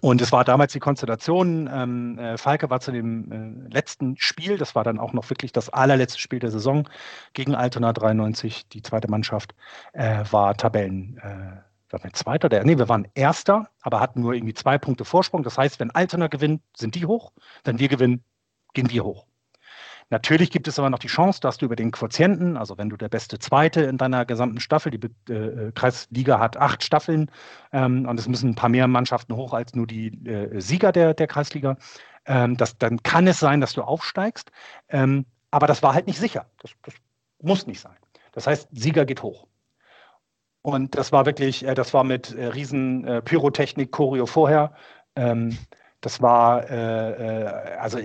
und 0.00 0.20
es 0.20 0.32
war 0.32 0.44
damals 0.44 0.72
die 0.72 0.80
Konstellation, 0.80 1.68
ähm, 1.72 2.18
äh, 2.18 2.36
Falke 2.38 2.70
war 2.70 2.80
zu 2.80 2.92
dem 2.92 3.66
äh, 3.68 3.74
letzten 3.74 4.16
Spiel, 4.18 4.58
das 4.58 4.74
war 4.74 4.84
dann 4.84 4.98
auch 4.98 5.12
noch 5.12 5.28
wirklich 5.30 5.52
das 5.52 5.68
allerletzte 5.68 6.20
Spiel 6.20 6.38
der 6.38 6.50
Saison 6.50 6.88
gegen 7.32 7.54
Altona 7.54 7.92
93, 7.92 8.68
die 8.68 8.82
zweite 8.82 9.10
Mannschaft, 9.10 9.54
äh, 9.92 10.24
war 10.30 10.56
Tabellen, 10.56 11.18
äh, 11.22 11.92
war 11.92 12.02
wir 12.02 12.12
Zweiter, 12.12 12.48
der, 12.48 12.64
nee, 12.64 12.78
wir 12.78 12.88
waren 12.88 13.08
Erster, 13.14 13.68
aber 13.80 14.00
hatten 14.00 14.20
nur 14.20 14.34
irgendwie 14.34 14.54
zwei 14.54 14.76
Punkte 14.76 15.04
Vorsprung. 15.04 15.42
Das 15.42 15.56
heißt, 15.56 15.78
wenn 15.78 15.90
Altona 15.92 16.26
gewinnt, 16.26 16.62
sind 16.76 16.94
die 16.94 17.06
hoch, 17.06 17.32
wenn 17.64 17.78
wir 17.78 17.88
gewinnen, 17.88 18.24
gehen 18.74 18.90
wir 18.90 19.04
hoch. 19.04 19.26
Natürlich 20.08 20.50
gibt 20.50 20.68
es 20.68 20.78
aber 20.78 20.88
noch 20.88 21.00
die 21.00 21.08
Chance, 21.08 21.40
dass 21.40 21.58
du 21.58 21.66
über 21.66 21.74
den 21.74 21.90
Quotienten, 21.90 22.56
also 22.56 22.78
wenn 22.78 22.88
du 22.88 22.96
der 22.96 23.08
beste 23.08 23.40
Zweite 23.40 23.82
in 23.82 23.98
deiner 23.98 24.24
gesamten 24.24 24.60
Staffel, 24.60 24.92
die 24.92 25.32
äh, 25.32 25.72
Kreisliga 25.72 26.38
hat 26.38 26.56
acht 26.56 26.84
Staffeln 26.84 27.30
ähm, 27.72 28.06
und 28.06 28.20
es 28.20 28.28
müssen 28.28 28.50
ein 28.50 28.54
paar 28.54 28.68
mehr 28.68 28.86
Mannschaften 28.86 29.34
hoch 29.34 29.52
als 29.52 29.74
nur 29.74 29.86
die 29.88 30.08
äh, 30.28 30.60
Sieger 30.60 30.92
der, 30.92 31.12
der 31.14 31.26
Kreisliga, 31.26 31.76
ähm, 32.26 32.56
das, 32.56 32.78
dann 32.78 33.02
kann 33.02 33.26
es 33.26 33.40
sein, 33.40 33.60
dass 33.60 33.72
du 33.72 33.82
aufsteigst. 33.82 34.50
Ähm, 34.88 35.26
aber 35.50 35.66
das 35.66 35.82
war 35.82 35.94
halt 35.94 36.06
nicht 36.06 36.18
sicher. 36.18 36.46
Das, 36.58 36.72
das, 36.82 36.94
muss 37.42 37.66
nicht 37.66 37.80
sein. 37.80 37.96
Das 38.32 38.46
heißt, 38.46 38.68
Sieger 38.72 39.04
geht 39.04 39.22
hoch. 39.22 39.46
Und 40.62 40.96
das 40.96 41.12
war 41.12 41.26
wirklich, 41.26 41.64
äh, 41.64 41.74
das 41.74 41.94
war 41.94 42.02
mit 42.02 42.34
äh, 42.34 42.46
riesen 42.46 43.04
äh, 43.04 43.22
Pyrotechnik, 43.22 43.92
Choreo 43.92 44.26
vorher. 44.26 44.72
Ähm, 45.14 45.56
das 46.00 46.22
war, 46.22 46.68
also, 47.80 47.98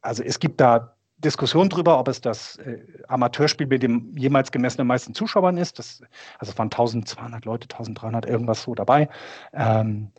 also 0.00 0.22
es 0.22 0.38
gibt 0.38 0.60
da 0.60 0.96
Diskussion 1.22 1.68
darüber, 1.68 1.98
ob 1.98 2.08
es 2.08 2.20
das 2.20 2.56
äh, 2.58 2.78
Amateurspiel 3.08 3.66
mit 3.66 3.82
dem 3.82 4.16
jemals 4.16 4.52
gemessenen 4.52 4.86
meisten 4.86 5.14
Zuschauern 5.14 5.56
ist. 5.56 5.78
Das, 5.78 6.02
also 6.38 6.56
waren 6.58 6.66
1200 6.66 7.44
Leute, 7.44 7.64
1300, 7.64 8.26
irgendwas 8.26 8.62
so 8.62 8.74
dabei. 8.74 9.08
Ähm, 9.52 10.12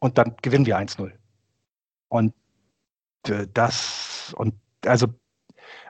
und 0.00 0.18
dann 0.18 0.34
gewinnen 0.42 0.66
wir 0.66 0.78
1-0. 0.78 1.12
Und 2.08 2.34
äh, 3.28 3.46
das, 3.54 4.34
und 4.36 4.54
also, 4.84 5.08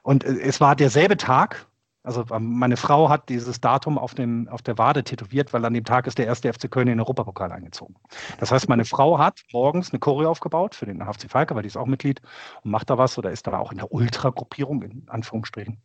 und 0.02 0.24
äh, 0.24 0.40
es 0.40 0.60
war 0.60 0.76
derselbe 0.76 1.16
Tag, 1.16 1.66
also 2.02 2.24
ähm, 2.30 2.58
meine 2.58 2.76
Frau 2.76 3.08
hat 3.08 3.28
dieses 3.28 3.60
Datum 3.60 3.98
auf, 3.98 4.14
dem, 4.14 4.48
auf 4.48 4.62
der 4.62 4.78
Wade 4.78 5.04
tätowiert, 5.04 5.52
weil 5.52 5.64
an 5.64 5.74
dem 5.74 5.84
Tag 5.84 6.06
ist 6.06 6.18
der 6.18 6.26
erste 6.26 6.52
FC 6.52 6.70
Köln 6.70 6.88
in 6.88 6.94
den 6.94 7.00
Europapokal 7.00 7.52
eingezogen. 7.52 7.94
Das 8.38 8.50
heißt, 8.50 8.68
meine 8.68 8.84
Frau 8.84 9.18
hat 9.18 9.42
morgens 9.52 9.90
eine 9.90 10.00
Choreo 10.00 10.30
aufgebaut 10.30 10.74
für 10.74 10.86
den 10.86 11.04
HFC 11.04 11.30
Falke, 11.30 11.54
weil 11.54 11.62
die 11.62 11.68
ist 11.68 11.76
auch 11.76 11.86
Mitglied 11.86 12.22
und 12.62 12.70
macht 12.70 12.88
da 12.88 12.96
was 12.96 13.18
oder 13.18 13.30
ist 13.30 13.46
da 13.46 13.58
auch 13.58 13.72
in 13.72 13.78
der 13.78 13.92
Ultra-Gruppierung, 13.92 14.82
in 14.82 15.04
Anführungsstrichen. 15.08 15.78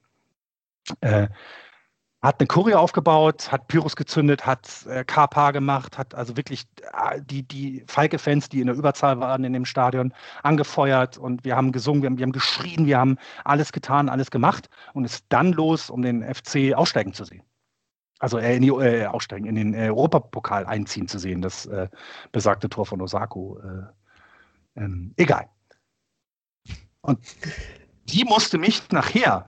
Äh, 1.01 1.27
hat 2.25 2.39
eine 2.39 2.47
Choreo 2.47 2.79
aufgebaut, 2.79 3.51
hat 3.51 3.67
Pyros 3.67 3.95
gezündet, 3.95 4.45
hat 4.45 4.85
äh, 4.87 5.03
Kapa 5.03 5.51
gemacht, 5.51 5.97
hat 5.97 6.15
also 6.15 6.35
wirklich 6.35 6.65
äh, 6.81 7.21
die, 7.21 7.43
die 7.43 7.83
Falke-Fans, 7.87 8.49
die 8.49 8.61
in 8.61 8.67
der 8.67 8.75
Überzahl 8.75 9.19
waren 9.19 9.43
in 9.43 9.53
dem 9.53 9.65
Stadion, 9.65 10.13
angefeuert 10.43 11.17
und 11.17 11.45
wir 11.45 11.55
haben 11.55 11.71
gesungen, 11.71 12.01
wir 12.01 12.09
haben, 12.09 12.17
wir 12.17 12.23
haben 12.23 12.31
geschrien, 12.31 12.85
wir 12.87 12.97
haben 12.97 13.17
alles 13.43 13.71
getan, 13.71 14.09
alles 14.09 14.31
gemacht 14.31 14.69
und 14.93 15.05
ist 15.05 15.25
dann 15.29 15.53
los, 15.53 15.89
um 15.89 16.01
den 16.01 16.23
FC 16.23 16.73
aussteigen 16.73 17.13
zu 17.13 17.25
sehen. 17.25 17.43
Also 18.19 18.39
äh, 18.39 18.55
in 18.55 18.61
die, 18.63 18.69
äh, 18.69 19.05
aussteigen, 19.05 19.45
in 19.45 19.55
den 19.55 19.73
äh, 19.73 19.89
Europapokal 19.89 20.65
einziehen 20.65 21.07
zu 21.07 21.19
sehen, 21.19 21.41
das 21.41 21.65
äh, 21.67 21.89
besagte 22.31 22.69
Tor 22.69 22.85
von 22.85 23.01
Osako. 23.01 23.59
Äh, 23.59 24.81
ähm, 24.81 25.13
egal. 25.17 25.47
Und 27.01 27.19
die 28.05 28.23
musste 28.23 28.57
mich 28.57 28.81
nachher 28.91 29.47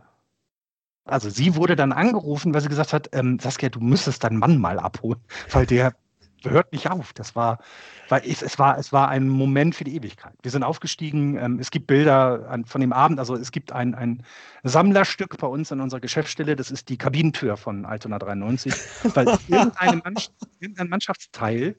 also 1.07 1.29
sie 1.29 1.55
wurde 1.55 1.75
dann 1.75 1.91
angerufen, 1.91 2.53
weil 2.53 2.61
sie 2.61 2.69
gesagt 2.69 2.93
hat, 2.93 3.09
ähm, 3.13 3.39
Saskia, 3.39 3.69
du 3.69 3.79
müsstest 3.79 4.23
deinen 4.23 4.37
Mann 4.37 4.57
mal 4.57 4.79
abholen, 4.79 5.19
weil 5.51 5.65
der 5.65 5.93
hört 6.43 6.71
nicht 6.71 6.89
auf. 6.89 7.13
Das 7.13 7.35
war, 7.35 7.59
weil 8.09 8.21
es, 8.25 8.41
es, 8.41 8.59
war, 8.59 8.77
es 8.77 8.93
war 8.93 9.09
ein 9.09 9.27
Moment 9.27 9.75
für 9.75 9.83
die 9.83 9.95
Ewigkeit. 9.95 10.33
Wir 10.41 10.51
sind 10.51 10.63
aufgestiegen, 10.63 11.37
ähm, 11.37 11.59
es 11.59 11.71
gibt 11.71 11.87
Bilder 11.87 12.49
an, 12.49 12.65
von 12.65 12.81
dem 12.81 12.93
Abend, 12.93 13.19
also 13.19 13.35
es 13.35 13.51
gibt 13.51 13.71
ein, 13.71 13.95
ein 13.95 14.23
Sammlerstück 14.63 15.37
bei 15.37 15.47
uns 15.47 15.71
in 15.71 15.79
unserer 15.79 15.99
Geschäftsstelle, 15.99 16.55
das 16.55 16.71
ist 16.71 16.89
die 16.89 16.97
Kabinentür 16.97 17.57
von 17.57 17.85
Altona 17.85 18.19
93, 18.19 18.73
weil 19.15 19.27
irgendeine 19.47 19.97
Mannschaft, 19.97 20.33
irgendein 20.59 20.89
Mannschaftsteil 20.89 21.75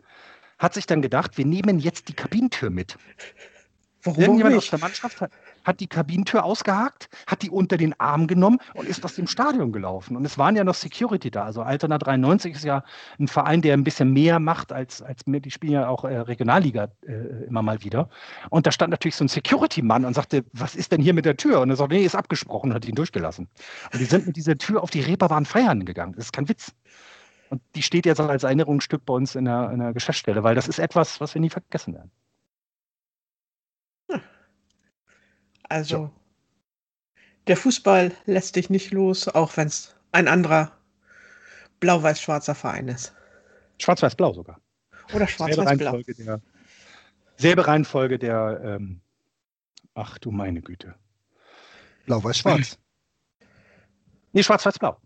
hat 0.59 0.75
sich 0.75 0.87
dann 0.87 1.03
gedacht, 1.03 1.39
wir 1.39 1.47
nehmen 1.47 1.79
jetzt 1.79 2.09
die 2.09 2.15
Kabinentür 2.15 2.71
mit. 2.71 2.99
Warum 4.17 4.23
Irgendjemand 4.23 4.57
aus 4.57 4.71
der 4.71 4.79
Mannschaft 4.79 5.21
hat, 5.21 5.31
hat 5.65 5.81
die 5.81 5.87
Kabinentür 5.87 6.45
ausgehakt, 6.45 7.09
hat 7.27 7.43
die 7.43 7.51
unter 7.51 7.77
den 7.77 7.99
Arm 8.01 8.27
genommen 8.27 8.59
und 8.75 8.89
ist 8.89 9.05
aus 9.05 9.15
dem 9.15 9.27
Stadion 9.27 9.73
gelaufen. 9.73 10.17
Und 10.17 10.25
es 10.25 10.39
waren 10.39 10.57
ja 10.57 10.65
noch 10.65 10.75
Security 10.75 11.31
da. 11.31 11.45
Also 11.45 11.63
Altona 11.63 11.99
93 11.99 12.55
ist 12.55 12.65
ja 12.65 12.85
ein 13.19 13.29
Verein, 13.29 13.63
der 13.63 13.75
ein 13.75 13.85
bisschen 13.85 14.13
mehr 14.13 14.39
macht 14.39 14.73
als, 14.73 15.03
als 15.03 15.23
die 15.27 15.51
spielen 15.51 15.73
ja 15.73 15.89
auch 15.89 16.05
äh, 16.05 16.17
Regionalliga 16.17 16.89
äh, 17.07 17.47
immer 17.47 17.63
mal 17.63 17.83
wieder. 17.83 18.09
Und 18.51 18.67
da 18.67 18.73
stand 18.73 18.91
natürlich 18.91 19.17
so 19.17 19.25
ein 19.25 19.29
Security-Mann 19.29 20.05
und 20.05 20.15
sagte, 20.15 20.45
was 20.53 20.75
ist 20.75 20.93
denn 20.93 21.03
hier 21.03 21.15
mit 21.15 21.25
der 21.25 21.37
Tür? 21.37 21.61
Und 21.61 21.71
er 21.71 21.77
sagte, 21.77 21.95
nee, 21.95 22.05
ist 22.05 22.15
abgesprochen 22.15 22.71
und 22.71 22.75
hat 22.75 22.87
ihn 22.87 22.95
durchgelassen. 22.95 23.49
Und 23.93 24.01
die 24.01 24.05
sind 24.05 24.27
mit 24.27 24.37
dieser 24.37 24.57
Tür 24.57 24.83
auf 24.83 24.91
die 24.91 25.01
Reeperbahn 25.01 25.45
feiern 25.45 25.85
gegangen. 25.85 26.15
Das 26.17 26.27
ist 26.27 26.33
kein 26.33 26.49
Witz. 26.49 26.73
Und 27.51 27.63
die 27.75 27.83
steht 27.83 28.07
jetzt 28.07 28.21
als 28.21 28.43
Erinnerungsstück 28.43 29.05
bei 29.07 29.15
uns 29.15 29.35
in 29.35 29.47
der, 29.47 29.71
in 29.71 29.81
der 29.81 29.93
Geschäftsstelle, 29.93 30.43
weil 30.43 30.55
das 30.55 30.69
ist 30.69 30.79
etwas, 30.79 31.21
was 31.21 31.35
wir 31.35 31.41
nie 31.41 31.51
vergessen 31.51 31.95
werden. 31.95 32.11
Also, 35.69 35.97
ja. 35.97 36.11
der 37.47 37.57
Fußball 37.57 38.13
lässt 38.27 38.57
dich 38.57 38.71
nicht 38.71 38.91
los, 38.91 39.29
auch 39.29 39.57
wenn 39.57 39.69
es 39.69 39.95
ein 40.13 40.29
anderer 40.29 40.73
blau-weiß-schwarzer 41.81 42.55
Verein 42.55 42.89
ist. 42.89 43.15
Schwarz-weiß-blau 43.79 44.33
sogar. 44.33 44.61
Oder 45.15 45.27
schwarz-weiß-blau. 45.27 46.01
Selbe 47.37 47.67
Reihenfolge 47.67 48.19
der, 48.19 48.61
ähm, 48.65 49.01
ach 49.95 50.19
du 50.19 50.31
meine 50.31 50.61
Güte. 50.61 50.95
Blau-weiß-schwarz. 52.07 52.79
Nee, 54.33 54.43
schwarz-weiß-blau. 54.43 54.97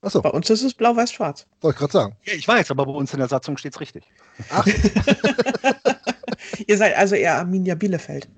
Achso. 0.00 0.20
Bei 0.20 0.30
uns 0.30 0.50
ist 0.50 0.62
es 0.62 0.74
blau-weiß-schwarz. 0.74 1.46
Wollte 1.60 1.74
ich 1.74 1.78
gerade 1.78 1.92
sagen. 1.92 2.16
Ja, 2.24 2.32
ich 2.32 2.48
weiß, 2.48 2.70
aber 2.72 2.86
bei 2.86 2.92
uns 2.92 3.12
in 3.12 3.20
der 3.20 3.28
Satzung 3.28 3.56
steht 3.56 3.74
es 3.74 3.80
richtig. 3.80 4.04
Ach. 4.50 4.66
Ihr 6.66 6.76
seid 6.76 6.96
also 6.96 7.14
eher 7.14 7.38
Arminia 7.38 7.76
Bielefeld. 7.76 8.28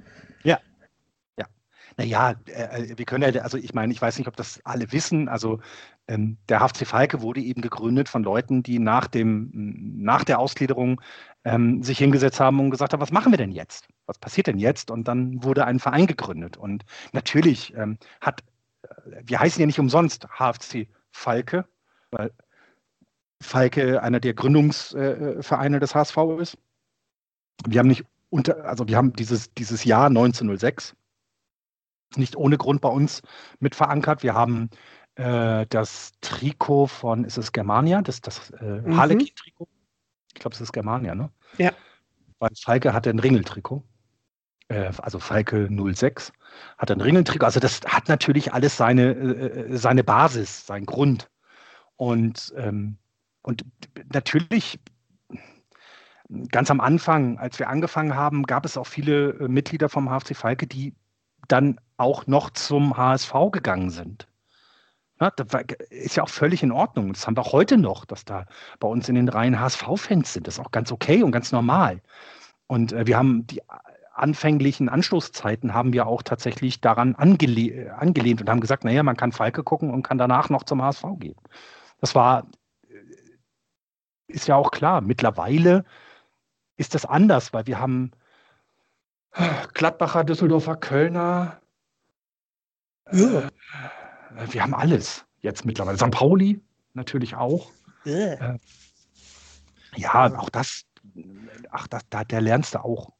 Ja. 1.98 2.04
Naja, 2.04 2.34
äh, 2.46 2.96
wir 2.96 3.04
können 3.04 3.34
ja, 3.34 3.42
also 3.42 3.56
ich 3.56 3.74
meine, 3.74 3.92
ich 3.92 4.00
weiß 4.02 4.18
nicht, 4.18 4.28
ob 4.28 4.36
das 4.36 4.60
alle 4.64 4.90
wissen. 4.92 5.28
Also 5.28 5.60
ähm, 6.08 6.36
der 6.48 6.60
HFC 6.60 6.86
Falke 6.86 7.22
wurde 7.22 7.40
eben 7.40 7.62
gegründet 7.62 8.08
von 8.08 8.22
Leuten, 8.22 8.62
die 8.62 8.78
nach, 8.78 9.06
dem, 9.06 9.50
nach 9.52 10.24
der 10.24 10.38
Ausgliederung 10.38 11.00
ähm, 11.44 11.82
sich 11.82 11.98
hingesetzt 11.98 12.40
haben 12.40 12.60
und 12.60 12.70
gesagt 12.70 12.92
haben, 12.92 13.00
was 13.00 13.12
machen 13.12 13.32
wir 13.32 13.36
denn 13.38 13.52
jetzt? 13.52 13.88
Was 14.06 14.18
passiert 14.18 14.46
denn 14.46 14.58
jetzt? 14.58 14.90
Und 14.90 15.08
dann 15.08 15.42
wurde 15.42 15.66
ein 15.66 15.78
Verein 15.78 16.06
gegründet. 16.06 16.56
Und 16.56 16.84
natürlich 17.12 17.74
ähm, 17.76 17.98
hat, 18.20 18.42
äh, 18.82 19.22
wir 19.24 19.40
heißen 19.40 19.60
ja 19.60 19.66
nicht 19.66 19.80
umsonst 19.80 20.26
HFC 20.38 20.88
Falke, 21.10 21.64
weil 22.10 22.32
Falke 23.40 24.02
einer 24.02 24.20
der 24.20 24.34
Gründungsvereine 24.34 25.76
äh, 25.76 25.80
des 25.80 25.94
HSV 25.94 26.16
ist. 26.40 26.58
Wir 27.66 27.78
haben 27.78 27.88
nicht 27.88 28.04
unter, 28.30 28.64
also 28.64 28.88
wir 28.88 28.96
haben 28.96 29.12
dieses, 29.12 29.52
dieses 29.54 29.84
Jahr 29.84 30.06
1906 30.06 30.96
nicht 32.18 32.36
ohne 32.36 32.58
Grund 32.58 32.80
bei 32.80 32.88
uns 32.88 33.22
mit 33.60 33.74
verankert. 33.74 34.22
Wir 34.22 34.34
haben 34.34 34.70
äh, 35.16 35.66
das 35.68 36.12
Trikot 36.20 36.86
von, 36.86 37.24
ist 37.24 37.38
es 37.38 37.52
Germania? 37.52 38.02
Das, 38.02 38.20
das 38.20 38.50
äh, 38.50 38.64
mhm. 38.64 38.96
Harlequin-Trikot. 38.96 39.68
Ich 40.34 40.40
glaube, 40.40 40.54
es 40.54 40.60
ist 40.60 40.72
Germania, 40.72 41.14
ne? 41.14 41.30
Ja. 41.58 41.72
Weil 42.38 42.50
Falke 42.60 42.92
hatte 42.92 43.10
ein 43.10 43.20
Ringeltrikot. 43.20 43.84
Äh, 44.68 44.90
also 44.98 45.18
Falke 45.18 45.68
06 45.70 46.32
hat 46.78 46.90
ein 46.90 47.00
Ringeltrikot. 47.00 47.46
Also 47.46 47.60
das 47.60 47.80
hat 47.86 48.08
natürlich 48.08 48.52
alles 48.52 48.76
seine, 48.76 49.12
äh, 49.12 49.76
seine 49.76 50.02
Basis, 50.02 50.66
seinen 50.66 50.86
Grund. 50.86 51.30
Und, 51.96 52.52
ähm, 52.56 52.98
und 53.42 53.64
natürlich 54.12 54.80
ganz 56.50 56.70
am 56.70 56.80
Anfang, 56.80 57.38
als 57.38 57.58
wir 57.58 57.68
angefangen 57.68 58.14
haben, 58.14 58.44
gab 58.44 58.64
es 58.64 58.76
auch 58.76 58.86
viele 58.86 59.30
äh, 59.30 59.48
Mitglieder 59.48 59.88
vom 59.88 60.08
HFC 60.08 60.34
Falke, 60.34 60.66
die 60.66 60.94
dann 61.48 61.80
auch 61.96 62.26
noch 62.26 62.50
zum 62.50 62.96
HSV 62.96 63.32
gegangen 63.52 63.90
sind. 63.90 64.26
Ja, 65.20 65.30
das 65.30 65.46
ist 65.90 66.16
ja 66.16 66.24
auch 66.24 66.28
völlig 66.28 66.62
in 66.62 66.72
Ordnung. 66.72 67.12
Das 67.12 67.26
haben 67.26 67.36
wir 67.36 67.42
auch 67.42 67.52
heute 67.52 67.78
noch, 67.78 68.04
dass 68.04 68.24
da 68.24 68.46
bei 68.80 68.88
uns 68.88 69.08
in 69.08 69.14
den 69.14 69.28
Reihen 69.28 69.60
HSV-Fans 69.60 70.32
sind. 70.32 70.46
Das 70.46 70.54
ist 70.54 70.60
auch 70.60 70.72
ganz 70.72 70.90
okay 70.90 71.22
und 71.22 71.30
ganz 71.30 71.52
normal. 71.52 72.02
Und 72.66 72.92
äh, 72.92 73.06
wir 73.06 73.16
haben 73.16 73.46
die 73.46 73.62
anfänglichen 74.14 74.88
Anschlusszeiten 74.88 75.74
haben 75.74 75.92
wir 75.92 76.06
auch 76.06 76.22
tatsächlich 76.22 76.80
daran 76.80 77.16
angele 77.16 77.94
angelehnt 77.98 78.40
und 78.40 78.48
haben 78.48 78.60
gesagt, 78.60 78.84
naja, 78.84 79.02
man 79.02 79.16
kann 79.16 79.32
Falke 79.32 79.64
gucken 79.64 79.90
und 79.90 80.02
kann 80.02 80.18
danach 80.18 80.50
noch 80.50 80.62
zum 80.62 80.82
HSV 80.82 81.04
gehen. 81.18 81.36
Das 82.00 82.14
war, 82.14 82.46
äh, 82.88 82.94
ist 84.28 84.48
ja 84.48 84.56
auch 84.56 84.70
klar. 84.70 85.00
Mittlerweile 85.00 85.84
ist 86.76 86.94
das 86.94 87.06
anders, 87.06 87.52
weil 87.52 87.66
wir 87.66 87.80
haben 87.80 88.12
Gladbacher, 89.74 90.24
Düsseldorfer, 90.24 90.76
Kölner. 90.76 91.60
Ja. 93.12 93.48
Äh, 94.36 94.52
wir 94.52 94.62
haben 94.62 94.74
alles 94.74 95.24
jetzt 95.40 95.64
mittlerweile. 95.64 95.98
St. 95.98 96.10
Pauli 96.10 96.60
natürlich 96.94 97.34
auch. 97.36 97.70
Ja, 98.04 98.54
äh, 98.54 98.58
ja 99.96 100.38
auch 100.38 100.50
das, 100.50 100.84
ach, 101.70 101.86
das, 101.88 102.02
da, 102.10 102.24
der 102.24 102.40
lernst 102.40 102.74
du 102.74 102.84
auch. 102.84 103.10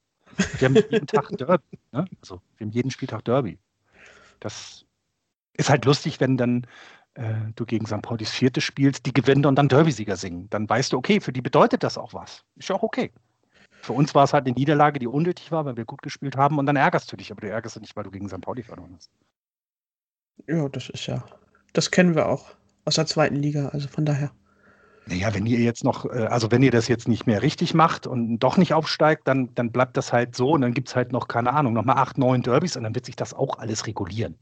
Wir 0.58 0.68
haben 0.68 0.76
jeden 0.90 1.06
Tag 1.06 1.28
Derby. 1.38 1.78
Ne? 1.92 2.06
Also, 2.20 2.40
wir 2.56 2.66
haben 2.66 2.72
jeden 2.72 2.90
Spieltag 2.90 3.24
Derby. 3.24 3.58
Das 4.40 4.84
ist 5.54 5.70
halt 5.70 5.84
lustig, 5.84 6.20
wenn 6.20 6.36
dann 6.36 6.66
äh, 7.14 7.34
du 7.54 7.64
gegen 7.64 7.86
St. 7.86 8.02
Paulis 8.02 8.30
Vierte 8.30 8.60
spielst, 8.60 9.06
die 9.06 9.12
gewinnen 9.12 9.46
und 9.46 9.56
dann 9.56 9.68
Derby-Sieger 9.68 10.16
singen. 10.16 10.48
Dann 10.50 10.68
weißt 10.68 10.92
du, 10.92 10.98
okay, 10.98 11.20
für 11.20 11.32
die 11.32 11.42
bedeutet 11.42 11.82
das 11.82 11.96
auch 11.96 12.14
was. 12.14 12.44
Ist 12.56 12.68
ja 12.68 12.76
auch 12.76 12.82
okay. 12.82 13.12
Für 13.84 13.92
uns 13.92 14.14
war 14.14 14.24
es 14.24 14.32
halt 14.32 14.46
eine 14.46 14.54
Niederlage, 14.54 14.98
die 14.98 15.06
unnötig 15.06 15.52
war, 15.52 15.66
weil 15.66 15.76
wir 15.76 15.84
gut 15.84 16.00
gespielt 16.00 16.38
haben 16.38 16.58
und 16.58 16.64
dann 16.64 16.76
ärgerst 16.76 17.12
du 17.12 17.16
dich, 17.16 17.30
aber 17.30 17.42
du 17.42 17.50
ärgerst 17.50 17.76
dich 17.76 17.82
nicht, 17.82 17.96
weil 17.96 18.04
du 18.04 18.10
gegen 18.10 18.30
St. 18.30 18.40
Pauli 18.40 18.62
verloren 18.62 18.94
hast. 18.96 19.10
Ja, 20.46 20.70
das 20.70 20.88
ist 20.88 21.06
ja, 21.06 21.22
das 21.74 21.90
kennen 21.90 22.14
wir 22.14 22.26
auch 22.26 22.54
aus 22.86 22.94
der 22.94 23.04
zweiten 23.04 23.36
Liga, 23.36 23.68
also 23.68 23.86
von 23.88 24.06
daher. 24.06 24.30
Naja, 25.04 25.34
wenn 25.34 25.44
ihr 25.44 25.58
jetzt 25.58 25.84
noch, 25.84 26.06
äh, 26.06 26.28
also 26.30 26.50
wenn 26.50 26.62
ihr 26.62 26.70
das 26.70 26.88
jetzt 26.88 27.08
nicht 27.08 27.26
mehr 27.26 27.42
richtig 27.42 27.74
macht 27.74 28.06
und 28.06 28.38
doch 28.38 28.56
nicht 28.56 28.72
aufsteigt, 28.72 29.28
dann, 29.28 29.54
dann 29.54 29.70
bleibt 29.70 29.98
das 29.98 30.14
halt 30.14 30.34
so 30.34 30.52
und 30.52 30.62
dann 30.62 30.72
gibt 30.72 30.88
es 30.88 30.96
halt 30.96 31.12
noch, 31.12 31.28
keine 31.28 31.52
Ahnung, 31.52 31.74
nochmal 31.74 31.98
acht, 31.98 32.16
neun 32.16 32.40
Derbys 32.40 32.78
und 32.78 32.84
dann 32.84 32.94
wird 32.94 33.04
sich 33.04 33.16
das 33.16 33.34
auch 33.34 33.58
alles 33.58 33.86
regulieren. 33.86 34.38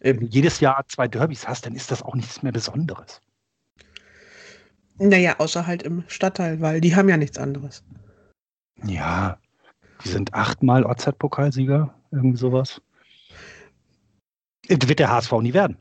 Wenn 0.00 0.20
du 0.20 0.26
jedes 0.26 0.60
Jahr 0.60 0.86
zwei 0.88 1.06
Derbys 1.06 1.46
hast, 1.46 1.66
dann 1.66 1.74
ist 1.74 1.90
das 1.90 2.02
auch 2.02 2.14
nichts 2.14 2.42
mehr 2.42 2.52
Besonderes. 2.52 3.20
Naja, 4.96 5.36
außer 5.38 5.66
halt 5.66 5.82
im 5.82 6.04
Stadtteil, 6.08 6.62
weil 6.62 6.80
die 6.80 6.96
haben 6.96 7.10
ja 7.10 7.18
nichts 7.18 7.36
anderes. 7.36 7.84
Ja, 8.84 9.38
die 10.04 10.08
sind 10.08 10.34
achtmal 10.34 10.84
OZ-Pokalsieger, 10.84 11.94
irgendwie 12.10 12.38
sowas. 12.38 12.80
Wird 14.68 14.98
der 14.98 15.10
HSV 15.10 15.32
nie 15.40 15.54
werden. 15.54 15.76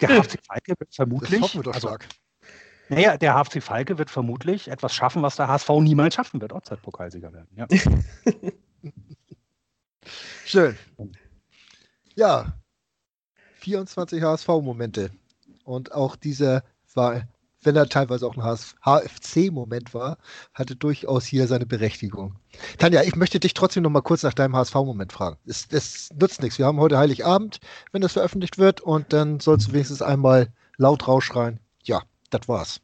Der 0.00 0.08
HFC 0.08 0.38
Falke 0.44 0.74
wird 0.78 0.94
vermutlich. 0.94 1.30
Das 1.30 1.42
hoffen 1.42 1.58
wir 1.58 1.64
doch 1.64 1.74
also, 1.74 1.88
stark. 1.88 2.08
Naja, 2.88 3.16
der 3.16 3.34
HFC 3.34 3.62
Falke 3.62 3.98
wird 3.98 4.10
vermutlich 4.10 4.68
etwas 4.68 4.94
schaffen, 4.94 5.22
was 5.22 5.36
der 5.36 5.48
HSV 5.48 5.68
niemals 5.80 6.14
schaffen 6.14 6.40
wird. 6.40 6.52
Ortszeitpokalsieger 6.52 7.32
werden. 7.32 7.48
Ja. 7.54 7.66
Schön. 10.44 10.76
Ja, 12.16 12.52
24 13.60 14.22
HSV-Momente. 14.22 15.10
Und 15.64 15.92
auch 15.92 16.16
dieser 16.16 16.64
war, 16.94 17.28
wenn 17.62 17.76
er 17.76 17.88
teilweise 17.88 18.26
auch 18.26 18.36
ein 18.36 18.42
HFC-Moment 18.42 19.92
war, 19.94 20.18
hatte 20.54 20.76
durchaus 20.76 21.26
hier 21.26 21.46
seine 21.46 21.66
Berechtigung. 21.66 22.36
Tanja, 22.78 23.02
ich 23.02 23.16
möchte 23.16 23.40
dich 23.40 23.54
trotzdem 23.54 23.82
noch 23.82 23.90
mal 23.90 24.00
kurz 24.00 24.22
nach 24.22 24.34
deinem 24.34 24.56
HSV-Moment 24.56 25.12
fragen. 25.12 25.36
Es, 25.46 25.66
es 25.70 26.10
nützt 26.18 26.42
nichts. 26.42 26.58
Wir 26.58 26.66
haben 26.66 26.80
heute 26.80 26.98
Heiligabend, 26.98 27.60
wenn 27.92 28.02
das 28.02 28.12
veröffentlicht 28.12 28.58
wird, 28.58 28.80
und 28.80 29.12
dann 29.12 29.40
sollst 29.40 29.68
du 29.68 29.72
wenigstens 29.72 30.02
einmal 30.02 30.48
laut 30.76 31.06
rausschreien. 31.06 31.60
Ja, 31.82 32.02
das 32.30 32.48
war's. 32.48 32.80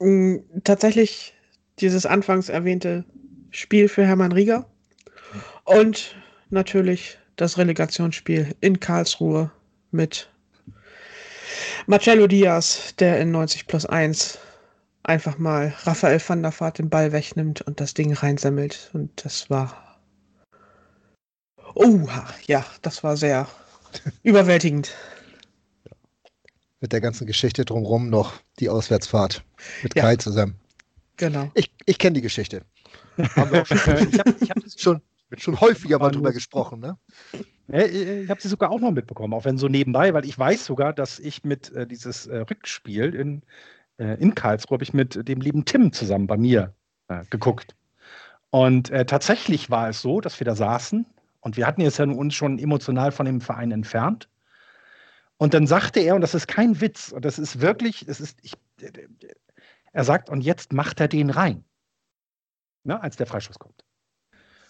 Mm, 0.00 0.36
Tatsächlich 0.64 1.34
dieses 1.80 2.06
anfangs 2.06 2.48
erwähnte 2.48 3.04
Spiel 3.50 3.88
für 3.88 4.04
Hermann 4.04 4.32
Rieger 4.32 4.66
und 5.64 6.16
natürlich 6.50 7.18
das 7.36 7.58
Relegationsspiel 7.58 8.54
in 8.60 8.80
Karlsruhe 8.80 9.50
mit 9.90 10.30
Marcello 11.86 12.26
Diaz, 12.26 12.94
der 12.98 13.20
in 13.20 13.30
90 13.30 13.66
plus 13.66 13.86
1 13.86 14.38
einfach 15.02 15.38
mal 15.38 15.74
Raphael 15.84 16.20
van 16.24 16.42
der 16.42 16.52
Vaart 16.58 16.78
den 16.78 16.90
Ball 16.90 17.12
wegnimmt 17.12 17.62
und 17.62 17.80
das 17.80 17.94
Ding 17.94 18.12
reinsemmelt. 18.12 18.90
Und 18.92 19.24
das 19.24 19.48
war. 19.50 20.00
Oh, 21.74 22.08
ja, 22.46 22.64
das 22.82 23.02
war 23.02 23.16
sehr 23.16 23.48
überwältigend. 24.22 24.94
Mit 26.80 26.92
der 26.92 27.00
ganzen 27.00 27.26
Geschichte 27.26 27.64
drumherum 27.64 28.08
noch 28.08 28.34
die 28.60 28.68
Auswärtsfahrt 28.68 29.42
mit 29.82 29.94
Ja. 29.96 30.02
Kai 30.02 30.16
zusammen. 30.16 30.58
Genau. 31.16 31.50
Ich, 31.54 31.72
ich 31.86 31.98
kenne 31.98 32.14
die 32.14 32.20
Geschichte. 32.20 32.62
Haben 33.34 33.50
wir 33.50 33.62
auch 33.62 33.66
schon, 33.66 33.78
ich 34.12 34.18
habe 34.18 34.36
ich 34.40 34.50
hab 34.50 34.62
das 34.62 34.80
schon, 34.80 35.02
schon 35.36 35.60
häufiger 35.60 35.98
mal 35.98 36.10
drüber 36.10 36.32
gesprochen, 36.32 36.80
ne? 36.80 36.98
Ja, 37.70 37.84
ich 37.84 38.30
habe 38.30 38.40
sie 38.40 38.48
sogar 38.48 38.70
auch 38.70 38.80
noch 38.80 38.92
mitbekommen, 38.92 39.34
auch 39.34 39.44
wenn 39.44 39.58
so 39.58 39.68
nebenbei, 39.68 40.14
weil 40.14 40.24
ich 40.24 40.38
weiß 40.38 40.64
sogar, 40.64 40.94
dass 40.94 41.18
ich 41.18 41.44
mit 41.44 41.70
äh, 41.72 41.86
dieses 41.86 42.26
äh, 42.26 42.38
Rückspiel 42.38 43.14
in, 43.14 43.42
äh, 43.98 44.14
in 44.18 44.34
Karlsruhe 44.34 44.76
habe 44.76 44.84
ich 44.84 44.94
mit 44.94 45.28
dem 45.28 45.42
lieben 45.42 45.66
Tim 45.66 45.92
zusammen 45.92 46.26
bei 46.26 46.38
mir 46.38 46.72
äh, 47.08 47.24
geguckt. 47.28 47.76
Und 48.48 48.88
äh, 48.88 49.04
tatsächlich 49.04 49.68
war 49.68 49.90
es 49.90 50.00
so, 50.00 50.22
dass 50.22 50.40
wir 50.40 50.46
da 50.46 50.54
saßen 50.54 51.04
und 51.40 51.58
wir 51.58 51.66
hatten 51.66 51.82
jetzt 51.82 51.98
ja 51.98 52.06
nun 52.06 52.16
uns 52.16 52.34
schon 52.34 52.58
emotional 52.58 53.12
von 53.12 53.26
dem 53.26 53.42
Verein 53.42 53.70
entfernt. 53.70 54.30
Und 55.36 55.52
dann 55.52 55.66
sagte 55.66 56.00
er, 56.00 56.14
und 56.14 56.22
das 56.22 56.34
ist 56.34 56.48
kein 56.48 56.80
Witz, 56.80 57.12
und 57.12 57.24
das 57.24 57.38
ist 57.38 57.60
wirklich, 57.60 58.08
es 58.08 58.20
ist, 58.20 58.38
ich, 58.42 58.54
er 59.92 60.04
sagt, 60.04 60.30
und 60.30 60.40
jetzt 60.40 60.72
macht 60.72 61.00
er 61.00 61.08
den 61.08 61.30
rein, 61.30 61.64
ne, 62.84 63.00
als 63.02 63.16
der 63.16 63.26
Freischuss 63.26 63.58
kommt. 63.58 63.84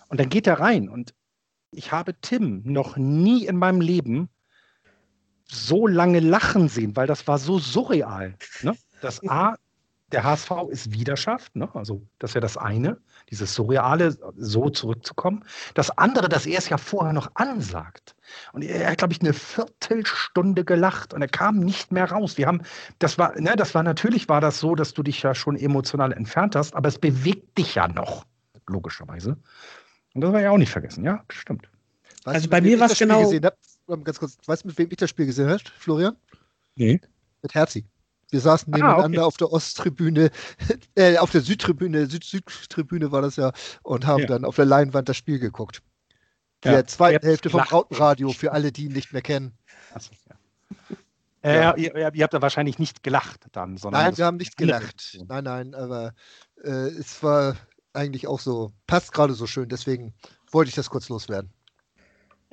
Und 0.08 0.20
dann 0.20 0.28
geht 0.28 0.46
er 0.46 0.60
rein 0.60 0.88
und 0.88 1.14
ich 1.70 1.92
habe 1.92 2.14
Tim 2.20 2.62
noch 2.64 2.96
nie 2.96 3.46
in 3.46 3.56
meinem 3.56 3.80
Leben 3.80 4.28
so 5.44 5.86
lange 5.86 6.20
lachen 6.20 6.68
sehen, 6.68 6.96
weil 6.96 7.06
das 7.06 7.26
war 7.26 7.38
so 7.38 7.58
surreal. 7.58 8.34
Ne? 8.62 8.74
Das 9.00 9.26
A, 9.28 9.56
der 10.12 10.24
HSV 10.24 10.50
ist 10.70 10.92
Widerschaft, 10.92 11.54
ne? 11.56 11.68
also 11.74 12.06
das 12.18 12.34
ja 12.34 12.40
das 12.40 12.56
eine, 12.56 12.98
dieses 13.30 13.54
Surreale, 13.54 14.16
so 14.36 14.70
zurückzukommen. 14.70 15.44
Das 15.74 15.90
andere, 15.96 16.28
dass 16.28 16.46
er 16.46 16.58
es 16.58 16.68
ja 16.68 16.78
vorher 16.78 17.12
noch 17.12 17.30
ansagt. 17.34 18.16
Und 18.52 18.62
er 18.62 18.90
hat, 18.90 18.98
glaube 18.98 19.12
ich, 19.12 19.20
eine 19.20 19.34
Viertelstunde 19.34 20.64
gelacht 20.64 21.12
und 21.12 21.20
er 21.20 21.28
kam 21.28 21.60
nicht 21.60 21.92
mehr 21.92 22.10
raus. 22.10 22.38
Wir 22.38 22.46
haben, 22.46 22.62
das 22.98 23.18
war, 23.18 23.38
ne, 23.38 23.54
das 23.56 23.74
war 23.74 23.82
natürlich 23.82 24.28
war 24.28 24.40
das 24.40 24.60
so, 24.60 24.74
dass 24.74 24.94
du 24.94 25.02
dich 25.02 25.22
ja 25.22 25.34
schon 25.34 25.56
emotional 25.56 26.12
entfernt 26.12 26.56
hast, 26.56 26.74
aber 26.74 26.88
es 26.88 26.98
bewegt 26.98 27.58
dich 27.58 27.74
ja 27.74 27.88
noch, 27.88 28.24
logischerweise. 28.66 29.36
Und 30.18 30.22
das 30.22 30.32
war 30.32 30.40
ja 30.40 30.50
auch 30.50 30.58
nicht 30.58 30.72
vergessen, 30.72 31.04
ja, 31.04 31.24
stimmt. 31.30 31.68
Weißt 32.24 32.34
Also 32.34 32.46
du, 32.46 32.50
bei 32.50 32.60
mir 32.60 32.76
das 32.76 32.96
Spiel 32.96 33.06
genau- 33.06 33.20
Gesehen 33.22 33.44
hab? 33.44 33.56
Ganz 34.04 34.18
kurz, 34.18 34.36
weißt 34.44 34.64
du, 34.64 34.66
mit 34.68 34.76
wem 34.78 34.88
ich 34.90 34.96
das 34.96 35.10
Spiel 35.10 35.26
gesehen 35.26 35.48
habe, 35.48 35.62
Florian? 35.78 36.16
Nee. 36.74 37.00
Mit 37.40 37.54
Herzi. 37.54 37.86
Wir 38.30 38.40
saßen 38.40 38.74
Ah, 38.74 38.78
nebeneinander 38.78 39.20
okay. 39.20 39.26
auf 39.28 39.36
der 39.36 39.52
Osttribüne, 39.52 40.30
äh, 40.96 41.18
auf 41.18 41.30
der 41.30 41.40
Südtribüne, 41.42 42.06
Süd-Südtribüne 42.06 43.12
war 43.12 43.22
das 43.22 43.36
ja, 43.36 43.52
und 43.84 44.08
haben 44.08 44.22
Ja. 44.22 44.26
dann 44.26 44.44
auf 44.44 44.56
der 44.56 44.64
Leinwand 44.64 45.08
das 45.08 45.16
Spiel 45.16 45.38
geguckt. 45.38 45.82
Ja. 46.64 46.72
Der 46.72 46.86
zweiten 46.88 47.12
Ihr 47.12 47.16
habt 47.18 47.24
Hälfte 47.26 47.50
vom. 47.50 47.60
Rautenradio, 47.60 48.32
für 48.32 48.50
alle, 48.50 48.72
die 48.72 48.86
ihn 48.86 48.92
nicht 48.92 49.12
mehr 49.12 49.22
kennen. 49.22 49.52
Achso, 49.94 50.10
ja. 50.28 50.94
Äh, 51.74 51.80
ihr, 51.80 51.94
ihr, 51.94 52.14
ihr 52.14 52.24
habt 52.24 52.34
da 52.34 52.42
wahrscheinlich 52.42 52.80
nicht 52.80 53.04
gelacht 53.04 53.46
dann, 53.52 53.76
sondern. 53.76 54.02
Nein, 54.02 54.18
wir 54.18 54.24
haben 54.26 54.38
nicht 54.38 54.56
gelacht. 54.56 55.16
Nein, 55.28 55.44
nein, 55.44 55.74
aber 55.76 56.12
äh, 56.64 56.88
es 56.88 57.22
war 57.22 57.54
eigentlich 57.98 58.26
auch 58.28 58.40
so, 58.40 58.72
passt 58.86 59.12
gerade 59.12 59.34
so 59.34 59.46
schön, 59.46 59.68
deswegen 59.68 60.14
wollte 60.52 60.70
ich 60.70 60.74
das 60.76 60.90
kurz 60.90 61.08
loswerden. 61.10 61.52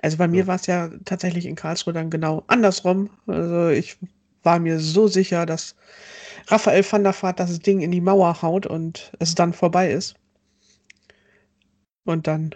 Also 0.02 0.18
bei 0.18 0.28
mir 0.28 0.42
Ja. 0.42 0.48
war 0.48 0.56
es 0.56 0.68
ja 0.68 0.90
tatsächlich 1.06 1.46
in 1.46 1.56
Karlsruhe 1.56 1.94
dann 1.94 2.10
genau 2.10 2.44
andersrum. 2.48 3.10
Also 3.28 3.70
ich 3.70 3.98
war 4.44 4.60
mir 4.60 4.80
so 4.80 5.08
sicher, 5.08 5.46
dass 5.46 5.76
Raphael 6.48 6.86
van 6.90 7.04
der 7.04 7.14
Vaart 7.22 7.40
das 7.40 7.60
Ding 7.60 7.82
in 7.82 7.92
die 7.92 8.02
Mauer 8.02 8.42
haut 8.42 8.66
und 8.68 9.12
es 9.20 9.36
dann 9.36 9.54
vorbei 9.54 9.92
ist. 9.92 10.16
Und 12.06 12.28
dann, 12.28 12.56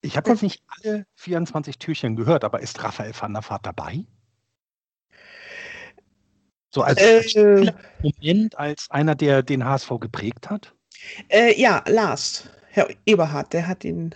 Ich 0.00 0.16
habe 0.16 0.30
jetzt 0.30 0.42
nicht 0.42 0.62
alle 0.68 1.06
24 1.16 1.78
Türchen 1.78 2.16
gehört, 2.16 2.44
aber 2.44 2.60
ist 2.60 2.82
Raphael 2.82 3.12
van 3.14 3.34
der 3.34 3.42
Vaart 3.48 3.66
dabei? 3.66 4.06
So 6.72 6.82
als, 6.82 7.34
äh, 7.34 7.72
Moment, 8.02 8.56
als 8.58 8.88
einer, 8.90 9.16
der 9.16 9.42
den 9.42 9.64
HSV 9.64 9.98
geprägt 10.00 10.48
hat? 10.50 10.75
Äh, 11.28 11.58
ja, 11.60 11.82
Lars, 11.86 12.48
Herr 12.70 12.88
Eberhard, 13.06 13.52
der 13.52 13.66
hat 13.66 13.84
ihn 13.84 14.14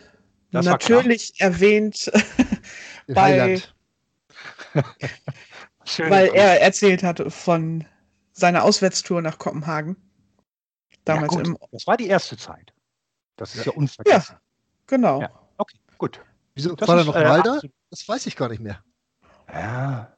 Das 0.51 0.65
natürlich 0.67 1.41
erwähnt, 1.41 2.11
Bei- 3.09 3.61
weil 5.99 6.29
er 6.35 6.61
erzählt 6.61 7.03
hat 7.03 7.21
von 7.33 7.85
seiner 8.33 8.65
Auswärtstour 8.65 9.23
nach 9.23 9.39
Kopenhagen. 9.39 9.97
Damals 11.05 11.33
ja, 11.35 11.39
gut. 11.39 11.47
im, 11.49 11.59
Das 11.73 11.87
war 11.87 11.97
die 11.97 12.07
erste 12.07 12.37
Zeit. 12.37 12.73
Das 13.37 13.55
ist 13.55 13.65
ja, 13.65 13.73
ja, 13.73 13.77
unvergessen. 13.79 14.37
genau. 14.87 15.23
Ja. 15.23 15.31
Okay, 15.57 15.79
gut. 15.99 16.21
Wieso, 16.55 16.75
Das 16.77 16.89
war 16.89 17.01
ist, 17.01 17.07
noch 17.07 17.17
äh, 17.17 17.25
mal 17.25 17.43
da? 17.43 17.61
Das 17.91 18.07
weiß 18.09 18.27
ich 18.27 18.37
gar 18.37 18.49
nicht 18.49 18.61
mehr. 18.61 18.83
Ja. 19.53 20.15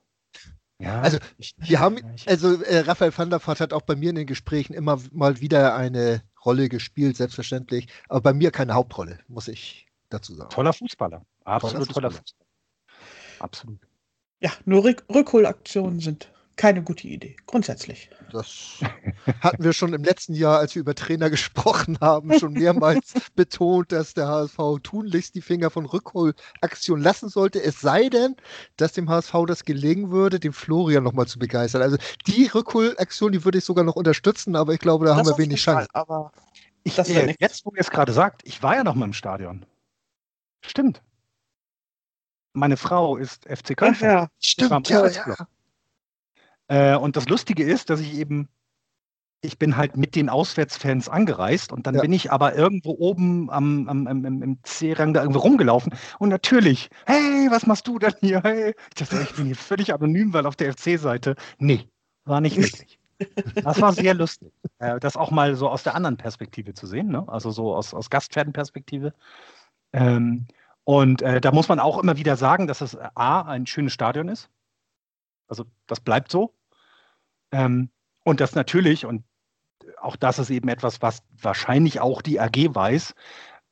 Ja. 0.79 1.01
Also, 1.01 1.19
ich, 1.39 1.55
Wir 1.59 1.79
haben, 1.79 1.99
also 2.27 2.61
äh, 2.63 2.81
Raphael 2.81 3.17
van 3.17 3.31
der 3.31 3.47
Vaart 3.47 3.61
hat 3.61 3.73
auch 3.73 3.83
bei 3.83 3.95
mir 3.95 4.11
in 4.11 4.17
den 4.17 4.27
Gesprächen 4.27 4.75
immer 4.75 5.01
mal 5.13 5.41
wieder 5.41 5.77
eine 5.77 6.23
Rolle 6.45 6.69
gespielt, 6.69 7.17
selbstverständlich, 7.17 7.89
aber 8.09 8.21
bei 8.21 8.33
mir 8.33 8.51
keine 8.51 8.75
Hauptrolle, 8.75 9.19
muss 9.29 9.49
ich 9.49 9.87
dazu 10.09 10.35
sagen. 10.35 10.51
toller 10.51 10.73
Fußballer. 10.73 11.25
Absolut 11.45 11.89
Toller 11.89 11.95
toller 11.95 12.11
Fußballer. 12.11 12.11
Fußballer. 12.11 12.49
Absolut. 13.39 13.81
Ja, 14.41 14.51
nur 14.65 14.85
Rück 14.85 15.05
Rückholaktionen 15.13 16.01
sind 16.01 16.33
keine 16.63 16.85
gute 16.85 17.09
Idee, 17.09 17.35
grundsätzlich. 17.47 18.09
Das 18.31 18.79
hatten 19.41 19.65
wir 19.65 19.73
schon 19.73 19.95
im 19.95 20.05
letzten 20.05 20.33
Jahr, 20.33 20.61
als 20.61 20.77
wir 20.77 20.81
über 20.81 20.95
Trainer 20.95 21.29
gesprochen 21.37 21.99
haben, 22.01 22.39
schon 22.39 22.53
mehrmals 22.53 23.15
betont, 23.35 23.91
dass 23.91 24.15
der 24.15 24.29
HSV 24.29 24.59
tunlichst 24.85 25.35
die 25.35 25.41
Finger 25.41 25.71
von 25.71 25.87
Rückholaktion 25.87 27.01
lassen 27.01 27.29
sollte, 27.29 27.61
es 27.61 27.81
sei 27.81 28.09
denn, 28.09 28.37
dass 28.77 28.93
dem 28.93 29.11
HSV 29.11 29.35
das 29.49 29.65
gelingen 29.65 30.13
würde, 30.13 30.39
den 30.39 30.53
Florian 30.53 31.03
nochmal 31.03 31.27
zu 31.27 31.41
begeistern. 31.41 31.83
Also 31.83 31.97
die 32.29 32.47
Rückholaktion, 32.47 33.33
die 33.33 33.45
würde 33.45 33.59
ich 33.59 33.65
sogar 33.65 33.83
noch 33.83 33.97
unterstützen, 33.97 34.55
aber 34.55 34.73
ich 34.73 34.79
glaube, 34.79 35.05
da 35.05 35.17
haben 35.17 35.25
Das 35.25 35.27
wir 35.31 35.33
auf 35.33 35.39
wenig 35.41 35.61
Chance. 35.61 35.89
aber 35.95 36.31
Ich, 36.85 36.95
Das 36.95 37.09
äh, 37.09 37.35
jetzt, 37.41 37.67
wo 37.67 37.73
ihr 37.75 37.81
es 37.81 37.91
gerade 37.91 38.13
sagt, 38.13 38.43
ich 38.45 38.63
war 38.63 38.77
ja 38.77 38.85
noch 38.85 38.95
mal 38.95 39.07
im 39.07 39.15
Stadion. 39.15 39.67
Stimmt. 40.65 41.03
Meine 42.53 42.77
Frau 42.77 43.17
ist 43.17 43.49
FC 43.49 43.77
Köln. 43.77 43.97
ja, 44.01 44.29
Stimmt, 44.39 44.89
ja, 44.91 45.09
ja, 45.09 45.11
ja. 45.11 45.29
ja. 45.41 45.47
Äh, 46.73 46.97
und 46.97 47.17
das 47.17 47.29
Lustige 47.29 47.65
ist, 47.65 47.91
dass 47.91 48.01
ich 48.01 48.15
eben, 48.15 48.49
ich 49.43 49.59
bin 49.59 49.77
halt 49.77 49.99
mit 49.99 50.17
den 50.17 50.31
Auswärtsfans 50.31 51.11
angereist 51.11 51.71
und 51.71 51.87
dann 51.87 51.97
Ja. 51.97 52.01
bin 52.01 52.15
ich 52.15 52.33
aber 52.33 52.55
irgendwo 52.55 52.93
oben 52.93 53.51
am, 53.51 53.87
am, 53.91 54.07
am, 54.07 54.25
im, 54.25 54.59
C-Rang 54.63 55.13
da 55.13 55.21
irgendwo 55.21 55.41
rumgelaufen 55.41 55.93
und 56.19 56.31
natürlich, 56.31 56.89
hey, 57.05 57.49
was 57.51 57.67
machst 57.67 57.87
du 57.89 57.99
denn 57.99 58.15
hier? 58.21 58.41
Hey. 58.43 58.75
Ich 58.89 59.07
dachte, 59.07 59.21
ich 59.23 59.35
bin 59.35 59.45
hier 59.45 59.57
völlig 59.57 59.93
anonym, 59.93 60.33
weil 60.33 60.47
auf 60.47 60.57
der 60.57 60.73
FC-Seite, 60.73 61.35
nee, 61.59 61.87
war 62.25 62.41
nicht 62.41 62.57
wirklich. 62.57 62.99
Das 63.63 63.79
war 63.83 63.93
sehr 63.93 64.15
lustig, 64.15 64.51
äh, 64.79 64.99
das 64.99 65.19
auch 65.19 65.31
mal 65.31 65.55
so 65.57 65.69
aus 65.69 65.83
der 65.83 65.95
anderen 65.95 66.17
Perspektive 66.17 66.73
zu 66.73 66.87
sehen, 66.87 67.09
ne? 67.09 67.23
also 67.29 67.51
so 67.51 67.75
aus, 67.75 67.93
aus 67.93 68.09
Gastfanperspektive. 68.09 69.13
Ähm, 69.93 70.47
und 70.85 71.21
äh, 71.21 71.43
da 71.43 71.53
muss 71.53 71.69
man 71.69 71.81
auch 71.81 71.99
immer 71.99 72.17
wieder 72.17 72.37
sagen, 72.37 72.67
dass 72.67 72.81
es 72.81 72.95
äh, 72.95 73.09
A, 73.15 73.43
ein 73.43 73.67
schönes 73.67 73.93
Stadion 73.93 74.29
ist. 74.29 74.49
Also 75.49 75.67
das 75.87 76.01
bleibt 76.01 76.33
so. 76.33 76.55
Ähm, 77.53 77.91
und 78.25 78.41
das 78.41 78.55
natürlich, 78.55 79.07
und 79.07 79.25
auch 80.01 80.17
das 80.17 80.39
ist 80.39 80.51
eben 80.51 80.69
etwas, 80.69 81.03
was 81.03 81.23
wahrscheinlich 81.41 82.01
auch 82.01 82.23
die 82.23 82.41
AG 82.41 82.75
weiß, 82.75 83.15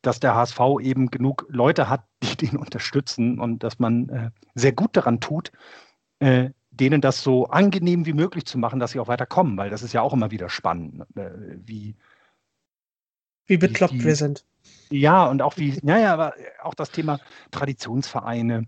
dass 0.03 0.21
der 0.21 0.35
HSV 0.35 0.61
eben 0.81 1.11
genug 1.11 1.47
Leute 1.49 1.89
hat, 1.89 2.05
die 2.23 2.37
den 2.37 2.57
unterstützen 2.57 3.39
und 3.39 3.63
dass 3.65 3.79
man 3.79 4.09
äh, 4.09 4.31
sehr 4.55 4.73
gut 4.73 4.97
daran 4.97 5.21
tut, 5.21 5.53
äh, 6.21 6.51
denen 6.71 7.01
das 7.01 7.23
so 7.23 7.47
angenehm 7.47 8.07
wie 8.07 8.13
möglich 8.13 8.47
zu 8.47 8.59
machen, 8.59 8.81
dass 8.81 8.93
sie 8.93 9.01
auch 9.01 9.09
weiterkommen, 9.09 9.57
weil 9.57 9.71
das 9.71 9.83
ist 9.83 9.93
ja 9.93 10.03
auch 10.03 10.13
immer 10.13 10.31
wieder 10.31 10.49
spannend, 10.49 11.05
äh, 11.17 11.31
wie 11.65 11.97
wie 13.47 13.57
bekloppt 13.57 13.95
wie, 13.95 14.05
wir 14.05 14.15
sind. 14.15 14.45
Ja, 14.91 15.27
und 15.27 15.43
auch 15.43 15.57
wie, 15.57 15.77
naja, 15.83 16.13
aber 16.13 16.35
auch 16.63 16.75
das 16.75 16.91
Thema 16.91 17.19
Traditionsvereine. 17.51 18.67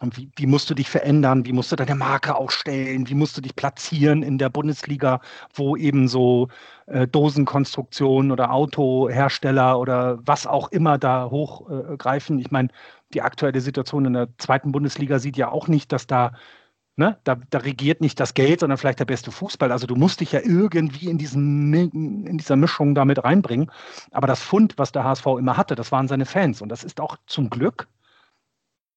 Und 0.00 0.16
wie, 0.16 0.28
wie, 0.36 0.46
musst 0.46 0.68
du 0.68 0.74
dich 0.74 0.90
verändern? 0.90 1.46
Wie 1.46 1.52
musst 1.52 1.70
du 1.70 1.76
deine 1.76 1.94
Marke 1.94 2.34
aufstellen? 2.34 3.08
Wie 3.08 3.14
musst 3.14 3.36
du 3.36 3.40
dich 3.40 3.54
platzieren 3.54 4.22
in 4.24 4.38
der 4.38 4.48
Bundesliga, 4.48 5.20
wo 5.54 5.76
eben 5.76 6.08
so 6.08 6.48
äh, 6.86 7.06
Dosenkonstruktionen 7.06 8.32
oder 8.32 8.52
Autohersteller 8.52 9.78
oder 9.78 10.18
was 10.26 10.46
auch 10.48 10.72
immer 10.72 10.98
da 10.98 11.30
hochgreifen? 11.30 12.38
Äh, 12.38 12.42
ich 12.42 12.50
meine, 12.50 12.68
die 13.14 13.22
aktuelle 13.22 13.60
Situation 13.60 14.04
in 14.04 14.14
der 14.14 14.28
zweiten 14.38 14.72
Bundesliga 14.72 15.20
sieht 15.20 15.36
ja 15.36 15.52
auch 15.52 15.68
nicht, 15.68 15.92
dass 15.92 16.06
da 16.08 16.32
Ne? 16.96 17.18
Da, 17.24 17.36
da, 17.50 17.58
regiert 17.58 18.00
nicht 18.00 18.20
das 18.20 18.34
Geld, 18.34 18.60
sondern 18.60 18.78
vielleicht 18.78 19.00
der 19.00 19.04
beste 19.04 19.32
Fußball. 19.32 19.72
Also 19.72 19.88
du 19.88 19.96
musst 19.96 20.20
dich 20.20 20.30
ja 20.30 20.40
irgendwie 20.40 21.08
in, 21.08 21.18
diesen, 21.18 21.74
in 21.74 22.38
dieser 22.38 22.54
Mischung 22.54 22.94
damit 22.94 23.24
reinbringen. 23.24 23.68
Aber 24.12 24.28
das 24.28 24.40
Fund, 24.40 24.74
was 24.76 24.92
der 24.92 25.02
HSV 25.02 25.26
immer 25.38 25.56
hatte, 25.56 25.74
das 25.74 25.90
waren 25.90 26.06
seine 26.06 26.24
Fans. 26.24 26.62
Und 26.62 26.68
das 26.68 26.84
ist 26.84 27.00
auch 27.00 27.16
zum 27.26 27.50
Glück, 27.50 27.88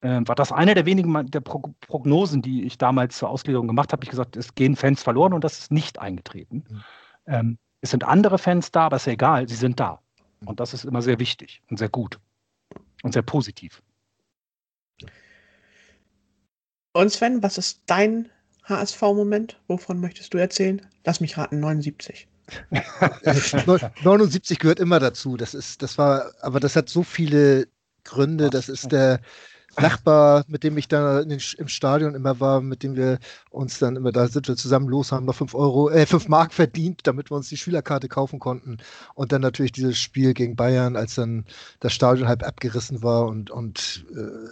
war 0.01 0.35
das 0.35 0.51
eine 0.51 0.75
der 0.75 0.85
wenigen 0.85 1.31
der 1.31 1.41
Pro 1.41 1.73
Prognosen, 1.81 2.41
die 2.41 2.63
ich 2.63 2.77
damals 2.77 3.17
zur 3.17 3.29
Auslegung 3.29 3.67
gemacht 3.67 3.91
habe. 3.91 4.03
Ich 4.03 4.09
gesagt, 4.09 4.35
es 4.37 4.53
gehen 4.53 4.75
Fans 4.75 5.01
verloren 5.01 5.33
und 5.33 5.43
das 5.43 5.59
ist 5.59 5.71
nicht 5.71 5.99
eingetreten. 5.99 6.63
Mhm. 6.69 6.83
Ähm, 7.25 7.57
es 7.81 7.91
sind 7.91 8.03
andere 8.03 8.37
Fans 8.37 8.71
da, 8.71 8.85
aber 8.85 8.97
ist 8.97 9.07
ja 9.07 9.13
egal, 9.13 9.47
sie 9.47 9.55
sind 9.55 9.79
da. 9.79 9.99
Und 10.45 10.59
das 10.59 10.73
ist 10.73 10.85
immer 10.85 11.01
sehr 11.01 11.19
wichtig 11.19 11.61
und 11.69 11.77
sehr 11.77 11.89
gut 11.89 12.19
und 13.03 13.13
sehr 13.13 13.21
positiv. 13.21 13.81
Und 16.93 17.11
Sven, 17.11 17.43
was 17.43 17.57
ist 17.57 17.81
dein 17.85 18.29
HSV-Moment? 18.63 19.59
Wovon 19.67 19.99
möchtest 19.99 20.33
du 20.33 20.37
erzählen? 20.37 20.85
Lass 21.05 21.21
mich 21.21 21.37
raten, 21.37 21.59
79. 21.59 22.27
79 24.03 24.59
gehört 24.59 24.79
immer 24.79 24.99
dazu. 24.99 25.37
Das 25.37 25.53
ist, 25.53 25.81
das 25.81 25.97
war, 25.97 26.31
aber 26.41 26.59
das 26.59 26.75
hat 26.75 26.89
so 26.89 27.03
viele 27.03 27.67
Gründe. 28.03 28.49
Das 28.49 28.69
ist 28.69 28.91
der 28.91 29.21
Nachbar, 29.79 30.43
mit 30.47 30.63
dem 30.63 30.77
ich 30.77 30.87
da 30.87 31.23
den, 31.23 31.39
im 31.57 31.67
Stadion 31.67 32.15
immer 32.15 32.39
war, 32.39 32.61
mit 32.61 32.83
dem 32.83 32.95
wir 32.95 33.19
uns 33.51 33.77
dann 33.79 33.95
immer, 33.95 34.11
da 34.11 34.27
sind 34.27 34.47
wir 34.47 34.55
zusammen 34.55 34.87
los, 34.87 35.11
haben 35.11 35.25
noch 35.25 35.35
5 35.35 35.53
Euro, 35.53 35.89
äh, 35.89 36.05
5 36.05 36.27
Mark 36.27 36.53
verdient, 36.53 37.01
damit 37.03 37.31
wir 37.31 37.35
uns 37.35 37.49
die 37.49 37.57
Schülerkarte 37.57 38.07
kaufen 38.07 38.39
konnten. 38.39 38.77
Und 39.13 39.31
dann 39.31 39.41
natürlich 39.41 39.71
dieses 39.71 39.99
Spiel 39.99 40.33
gegen 40.33 40.55
Bayern, 40.55 40.95
als 40.95 41.15
dann 41.15 41.45
das 41.79 41.93
Stadion 41.93 42.27
halb 42.27 42.43
abgerissen 42.43 43.03
war 43.03 43.27
und, 43.27 43.51
und 43.51 44.05
äh, 44.15 44.49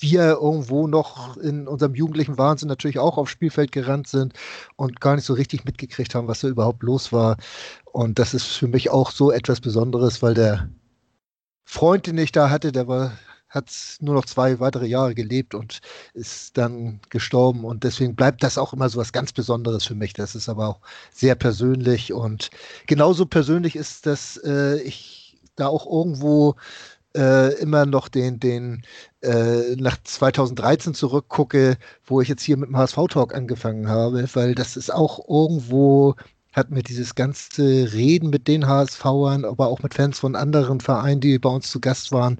wir 0.00 0.38
irgendwo 0.40 0.86
noch 0.88 1.36
in 1.36 1.68
unserem 1.68 1.94
jugendlichen 1.94 2.38
Wahnsinn 2.38 2.68
natürlich 2.68 2.98
auch 2.98 3.18
aufs 3.18 3.30
Spielfeld 3.30 3.72
gerannt 3.72 4.08
sind 4.08 4.32
und 4.76 5.00
gar 5.00 5.14
nicht 5.14 5.24
so 5.24 5.34
richtig 5.34 5.64
mitgekriegt 5.64 6.14
haben, 6.14 6.28
was 6.28 6.40
da 6.40 6.48
überhaupt 6.48 6.82
los 6.82 7.12
war. 7.12 7.36
Und 7.84 8.18
das 8.18 8.34
ist 8.34 8.46
für 8.46 8.68
mich 8.68 8.90
auch 8.90 9.10
so 9.10 9.30
etwas 9.30 9.60
Besonderes, 9.60 10.22
weil 10.22 10.34
der 10.34 10.68
Freund, 11.64 12.06
den 12.06 12.18
ich 12.18 12.32
da 12.32 12.50
hatte, 12.50 12.72
der 12.72 12.88
war 12.88 13.12
hat 13.52 13.70
nur 14.00 14.14
noch 14.14 14.24
zwei 14.24 14.58
weitere 14.60 14.86
Jahre 14.86 15.14
gelebt 15.14 15.54
und 15.54 15.80
ist 16.14 16.56
dann 16.56 17.00
gestorben. 17.10 17.64
Und 17.64 17.84
deswegen 17.84 18.16
bleibt 18.16 18.42
das 18.42 18.58
auch 18.58 18.72
immer 18.72 18.88
so 18.88 18.98
was 18.98 19.12
ganz 19.12 19.32
Besonderes 19.32 19.84
für 19.84 19.94
mich. 19.94 20.14
Das 20.14 20.34
ist 20.34 20.48
aber 20.48 20.68
auch 20.68 20.80
sehr 21.12 21.34
persönlich. 21.34 22.12
Und 22.12 22.50
genauso 22.86 23.26
persönlich 23.26 23.76
ist, 23.76 24.06
dass 24.06 24.38
äh, 24.38 24.80
ich 24.80 25.36
da 25.56 25.66
auch 25.66 25.86
irgendwo 25.86 26.56
äh, 27.14 27.54
immer 27.60 27.84
noch 27.84 28.08
den, 28.08 28.40
den 28.40 28.84
äh, 29.20 29.76
nach 29.76 29.98
2013 30.02 30.94
zurückgucke, 30.94 31.76
wo 32.06 32.22
ich 32.22 32.28
jetzt 32.28 32.42
hier 32.42 32.56
mit 32.56 32.70
dem 32.70 32.76
HSV-Talk 32.78 33.34
angefangen 33.34 33.88
habe, 33.88 34.26
weil 34.32 34.54
das 34.54 34.78
ist 34.78 34.92
auch 34.92 35.28
irgendwo 35.28 36.14
hat 36.52 36.70
mir 36.70 36.82
dieses 36.82 37.14
ganze 37.14 37.92
Reden 37.92 38.30
mit 38.30 38.48
den 38.48 38.66
HSVern, 38.66 39.44
aber 39.44 39.68
auch 39.68 39.82
mit 39.82 39.94
Fans 39.94 40.18
von 40.18 40.36
anderen 40.36 40.80
Vereinen, 40.80 41.20
die 41.20 41.38
bei 41.38 41.48
uns 41.48 41.70
zu 41.70 41.80
Gast 41.80 42.12
waren, 42.12 42.38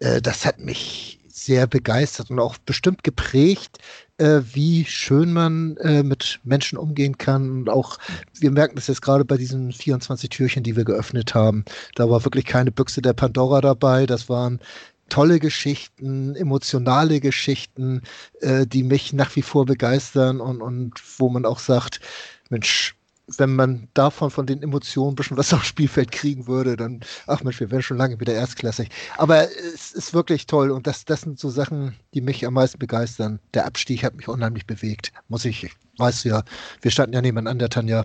äh, 0.00 0.20
das 0.20 0.44
hat 0.44 0.60
mich 0.60 1.18
sehr 1.44 1.66
begeistert 1.66 2.30
und 2.30 2.38
auch 2.38 2.56
bestimmt 2.58 3.04
geprägt, 3.04 3.78
äh, 4.18 4.40
wie 4.52 4.84
schön 4.84 5.32
man 5.32 5.76
äh, 5.78 6.02
mit 6.02 6.40
Menschen 6.44 6.78
umgehen 6.78 7.18
kann. 7.18 7.50
Und 7.50 7.68
auch, 7.68 7.98
wir 8.38 8.50
merken 8.50 8.76
das 8.76 8.86
jetzt 8.86 9.02
gerade 9.02 9.24
bei 9.24 9.36
diesen 9.36 9.72
24 9.72 10.30
Türchen, 10.30 10.62
die 10.62 10.76
wir 10.76 10.84
geöffnet 10.84 11.34
haben. 11.34 11.64
Da 11.96 12.08
war 12.08 12.24
wirklich 12.24 12.46
keine 12.46 12.70
Büchse 12.70 13.02
der 13.02 13.12
Pandora 13.12 13.60
dabei. 13.60 14.06
Das 14.06 14.28
waren 14.28 14.60
tolle 15.08 15.38
Geschichten, 15.38 16.34
emotionale 16.34 17.20
Geschichten, 17.20 18.02
äh, 18.40 18.66
die 18.66 18.82
mich 18.82 19.12
nach 19.12 19.34
wie 19.36 19.42
vor 19.42 19.66
begeistern 19.66 20.40
und, 20.40 20.62
und 20.62 20.94
wo 21.18 21.28
man 21.28 21.44
auch 21.44 21.58
sagt, 21.58 22.00
Mensch, 22.48 22.94
wenn 23.38 23.54
man 23.54 23.88
davon 23.94 24.30
von 24.30 24.46
den 24.46 24.62
Emotionen 24.62 25.12
ein 25.12 25.14
bisschen 25.16 25.36
was 25.36 25.52
aufs 25.54 25.66
Spielfeld 25.66 26.12
kriegen 26.12 26.46
würde, 26.46 26.76
dann, 26.76 27.00
ach 27.26 27.42
Mensch, 27.42 27.60
wir 27.60 27.70
wären 27.70 27.82
schon 27.82 27.96
lange 27.96 28.20
wieder 28.20 28.34
erstklassig. 28.34 28.90
Aber 29.16 29.48
es 29.74 29.92
ist 29.92 30.14
wirklich 30.14 30.46
toll 30.46 30.70
und 30.70 30.86
das, 30.86 31.04
das 31.04 31.22
sind 31.22 31.38
so 31.38 31.50
Sachen, 31.50 31.96
die 32.12 32.20
mich 32.20 32.46
am 32.46 32.54
meisten 32.54 32.78
begeistern. 32.78 33.40
Der 33.54 33.66
Abstieg 33.66 34.04
hat 34.04 34.14
mich 34.14 34.28
unheimlich 34.28 34.66
bewegt, 34.66 35.12
muss 35.28 35.44
ich, 35.44 35.70
weißt 35.98 36.24
du 36.24 36.28
ja, 36.30 36.44
wir 36.82 36.90
standen 36.90 37.14
ja 37.14 37.22
nebeneinander, 37.22 37.68
Tanja. 37.68 38.04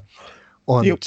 Und 0.66 0.86
jo. 0.86 0.98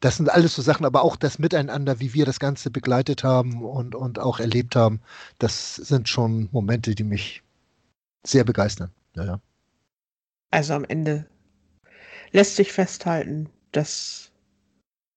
das 0.00 0.16
sind 0.16 0.30
alles 0.30 0.54
so 0.54 0.62
Sachen, 0.62 0.84
aber 0.84 1.02
auch 1.02 1.16
das 1.16 1.38
Miteinander, 1.38 2.00
wie 2.00 2.12
wir 2.12 2.26
das 2.26 2.40
Ganze 2.40 2.70
begleitet 2.70 3.24
haben 3.24 3.64
und, 3.64 3.94
und 3.94 4.18
auch 4.18 4.40
erlebt 4.40 4.76
haben, 4.76 5.00
das 5.38 5.76
sind 5.76 6.08
schon 6.08 6.48
Momente, 6.52 6.94
die 6.94 7.04
mich 7.04 7.42
sehr 8.24 8.44
begeistern. 8.44 8.90
Ja, 9.14 9.24
ja. 9.24 9.40
Also 10.50 10.74
am 10.74 10.84
Ende 10.84 11.29
lässt 12.32 12.56
sich 12.56 12.72
festhalten, 12.72 13.48
dass 13.72 14.30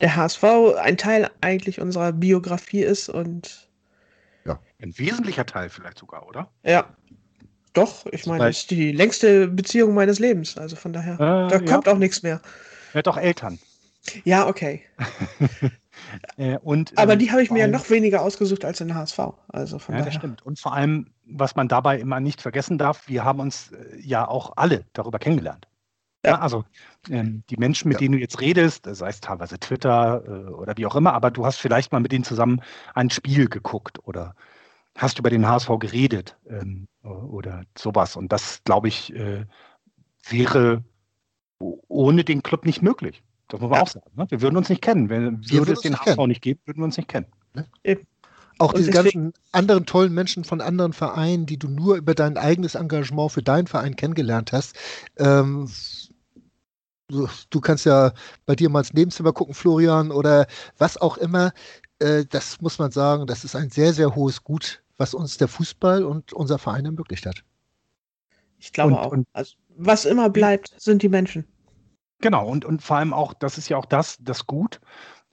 der 0.01 0.15
HSV 0.15 0.43
ein 0.77 0.97
Teil 0.97 1.29
eigentlich 1.41 1.79
unserer 1.79 2.11
Biografie 2.11 2.81
ist 2.81 3.09
und 3.09 3.69
ja, 4.45 4.59
ein 4.81 4.97
wesentlicher 4.97 5.45
Teil 5.45 5.69
vielleicht 5.69 5.97
sogar, 5.97 6.27
oder? 6.27 6.49
Ja. 6.63 6.85
Doch, 7.73 8.05
ich 8.11 8.27
meine, 8.27 8.45
das 8.45 8.59
ist 8.59 8.71
die 8.71 8.91
längste 8.91 9.47
Beziehung 9.47 9.95
meines 9.95 10.19
Lebens. 10.19 10.57
Also 10.57 10.75
von 10.75 10.93
daher, 10.93 11.13
äh, 11.15 11.47
da 11.49 11.59
kommt 11.59 11.87
ja. 11.87 11.93
auch 11.93 11.97
nichts 11.97 12.21
mehr. 12.21 12.39
Er 12.93 12.99
hat 12.99 13.07
auch 13.07 13.17
Eltern. 13.17 13.57
Ja, 14.25 14.47
okay. 14.47 14.83
äh, 16.37 16.57
und, 16.59 16.95
Aber 16.97 17.13
ähm, 17.13 17.19
die 17.19 17.31
habe 17.31 17.41
ich 17.41 17.49
mir 17.49 17.59
ja 17.59 17.67
noch 17.67 17.89
weniger 17.89 18.21
ausgesucht 18.21 18.65
als 18.65 18.79
den 18.79 18.93
HSV. 18.93 19.19
Also 19.47 19.79
von 19.79 19.95
ja, 19.95 19.99
daher. 19.99 20.05
das 20.05 20.15
stimmt. 20.15 20.45
Und 20.45 20.59
vor 20.59 20.73
allem, 20.73 21.07
was 21.25 21.55
man 21.55 21.67
dabei 21.67 21.97
immer 21.99 22.19
nicht 22.19 22.41
vergessen 22.41 22.77
darf, 22.77 23.07
wir 23.07 23.23
haben 23.23 23.39
uns 23.39 23.71
äh, 23.71 23.97
ja 23.99 24.27
auch 24.27 24.53
alle 24.57 24.85
darüber 24.93 25.17
kennengelernt. 25.17 25.67
Ja. 26.25 26.39
Also 26.39 26.63
ähm, 27.09 27.43
die 27.49 27.57
Menschen, 27.57 27.89
mit 27.89 27.95
ja. 27.95 27.99
denen 27.99 28.13
du 28.13 28.19
jetzt 28.19 28.39
redest, 28.39 28.87
sei 28.89 29.09
es 29.09 29.19
teilweise 29.19 29.59
Twitter 29.59 30.23
äh, 30.25 30.51
oder 30.51 30.77
wie 30.77 30.85
auch 30.85 30.95
immer, 30.95 31.13
aber 31.13 31.31
du 31.31 31.45
hast 31.45 31.57
vielleicht 31.57 31.91
mal 31.91 31.99
mit 31.99 32.11
denen 32.11 32.23
zusammen 32.23 32.61
ein 32.93 33.09
Spiel 33.09 33.49
geguckt 33.49 33.99
oder 34.05 34.35
hast 34.97 35.19
über 35.19 35.29
den 35.29 35.47
HSV 35.47 35.69
geredet 35.79 36.37
ähm, 36.47 36.87
oder 37.03 37.63
sowas. 37.77 38.15
Und 38.15 38.31
das, 38.31 38.61
glaube 38.63 38.87
ich, 38.87 39.13
äh, 39.13 39.45
wäre 40.29 40.83
ohne 41.59 42.23
den 42.23 42.43
Club 42.43 42.65
nicht 42.65 42.81
möglich. 42.81 43.23
Das 43.47 43.59
muss 43.59 43.69
man 43.69 43.77
ja. 43.77 43.83
auch 43.83 43.89
sagen. 43.89 44.11
Ne? 44.15 44.25
Wir 44.29 44.41
würden 44.41 44.57
uns 44.57 44.69
nicht 44.69 44.81
kennen. 44.81 45.09
Wenn, 45.09 45.41
wir 45.47 45.59
würde 45.59 45.73
es 45.73 45.81
den 45.81 45.95
HSV 45.95 46.15
kennen. 46.15 46.27
nicht 46.27 46.41
geben, 46.41 46.59
würden 46.65 46.79
wir 46.79 46.85
uns 46.85 46.97
nicht 46.97 47.09
kennen. 47.09 47.27
Ne? 47.53 47.67
Auch 48.59 48.73
diese 48.73 48.91
ganzen 48.91 49.33
anderen 49.51 49.85
tollen 49.85 50.13
Menschen 50.13 50.43
von 50.43 50.61
anderen 50.61 50.93
Vereinen, 50.93 51.45
die 51.45 51.57
du 51.57 51.67
nur 51.67 51.95
über 51.95 52.13
dein 52.13 52.37
eigenes 52.37 52.75
Engagement 52.75 53.31
für 53.31 53.41
deinen 53.41 53.67
Verein 53.67 53.95
kennengelernt 53.95 54.53
hast, 54.53 54.75
ähm, 55.17 55.67
du 57.07 57.61
kannst 57.61 57.85
ja 57.85 58.13
bei 58.45 58.55
dir 58.55 58.69
mal 58.69 58.79
ins 58.79 58.93
Nebenzimmer 58.93 59.33
gucken, 59.33 59.53
Florian, 59.53 60.11
oder 60.11 60.47
was 60.77 60.97
auch 60.97 61.17
immer. 61.17 61.53
Äh, 61.99 62.25
das 62.25 62.61
muss 62.61 62.79
man 62.79 62.91
sagen, 62.91 63.27
das 63.27 63.43
ist 63.43 63.55
ein 63.55 63.69
sehr, 63.69 63.93
sehr 63.93 64.15
hohes 64.15 64.43
Gut, 64.43 64.83
was 64.97 65.13
uns 65.13 65.37
der 65.37 65.47
Fußball 65.47 66.03
und 66.03 66.33
unser 66.33 66.57
Verein 66.57 66.85
ermöglicht 66.85 67.25
hat. 67.25 67.43
Ich 68.57 68.71
glaube 68.71 68.93
und, 68.93 68.99
auch. 68.99 69.11
Und 69.11 69.27
also, 69.33 69.55
was 69.75 70.05
immer 70.05 70.29
bleibt, 70.29 70.73
sind 70.77 71.01
die 71.01 71.09
Menschen. 71.09 71.45
Genau, 72.19 72.47
und, 72.47 72.63
und 72.63 72.81
vor 72.81 72.97
allem 72.97 73.13
auch, 73.13 73.33
das 73.33 73.57
ist 73.57 73.67
ja 73.67 73.77
auch 73.77 73.85
das, 73.85 74.17
das 74.21 74.47
Gut, 74.47 74.79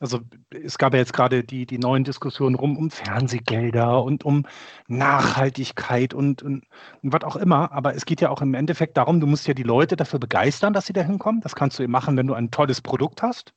also 0.01 0.21
es 0.51 0.79
gab 0.79 0.95
ja 0.95 0.99
jetzt 0.99 1.13
gerade 1.13 1.45
die, 1.45 1.67
die 1.67 1.79
neuen 1.79 2.05
Diskussionen 2.05 2.55
rum 2.55 2.77
um 2.79 2.91
Fernsehgelder 2.91 4.03
und 4.03 4.25
um 4.25 4.47
Nachhaltigkeit 4.89 6.15
und, 6.15 6.43
und, 6.43 6.65
und 7.03 7.13
was 7.13 7.23
auch 7.25 7.37
immer. 7.37 7.71
Aber 7.73 7.95
es 7.95 8.07
geht 8.07 8.23
ja 8.23 8.31
auch 8.31 8.41
im 8.41 8.55
Endeffekt 8.55 8.97
darum, 8.97 9.21
du 9.21 9.27
musst 9.27 9.47
ja 9.47 9.55
die 9.55 9.63
Leute 9.63 9.97
dafür 9.97 10.19
begeistern, 10.19 10.73
dass 10.73 10.87
sie 10.87 10.95
da 10.95 11.03
hinkommen. 11.03 11.43
Das 11.43 11.55
kannst 11.55 11.79
du 11.79 11.83
eben 11.83 11.93
machen, 11.93 12.17
wenn 12.17 12.27
du 12.27 12.35
ein 12.35 12.51
tolles 12.51 12.81
Produkt 12.81 13.23
hast. 13.23 13.53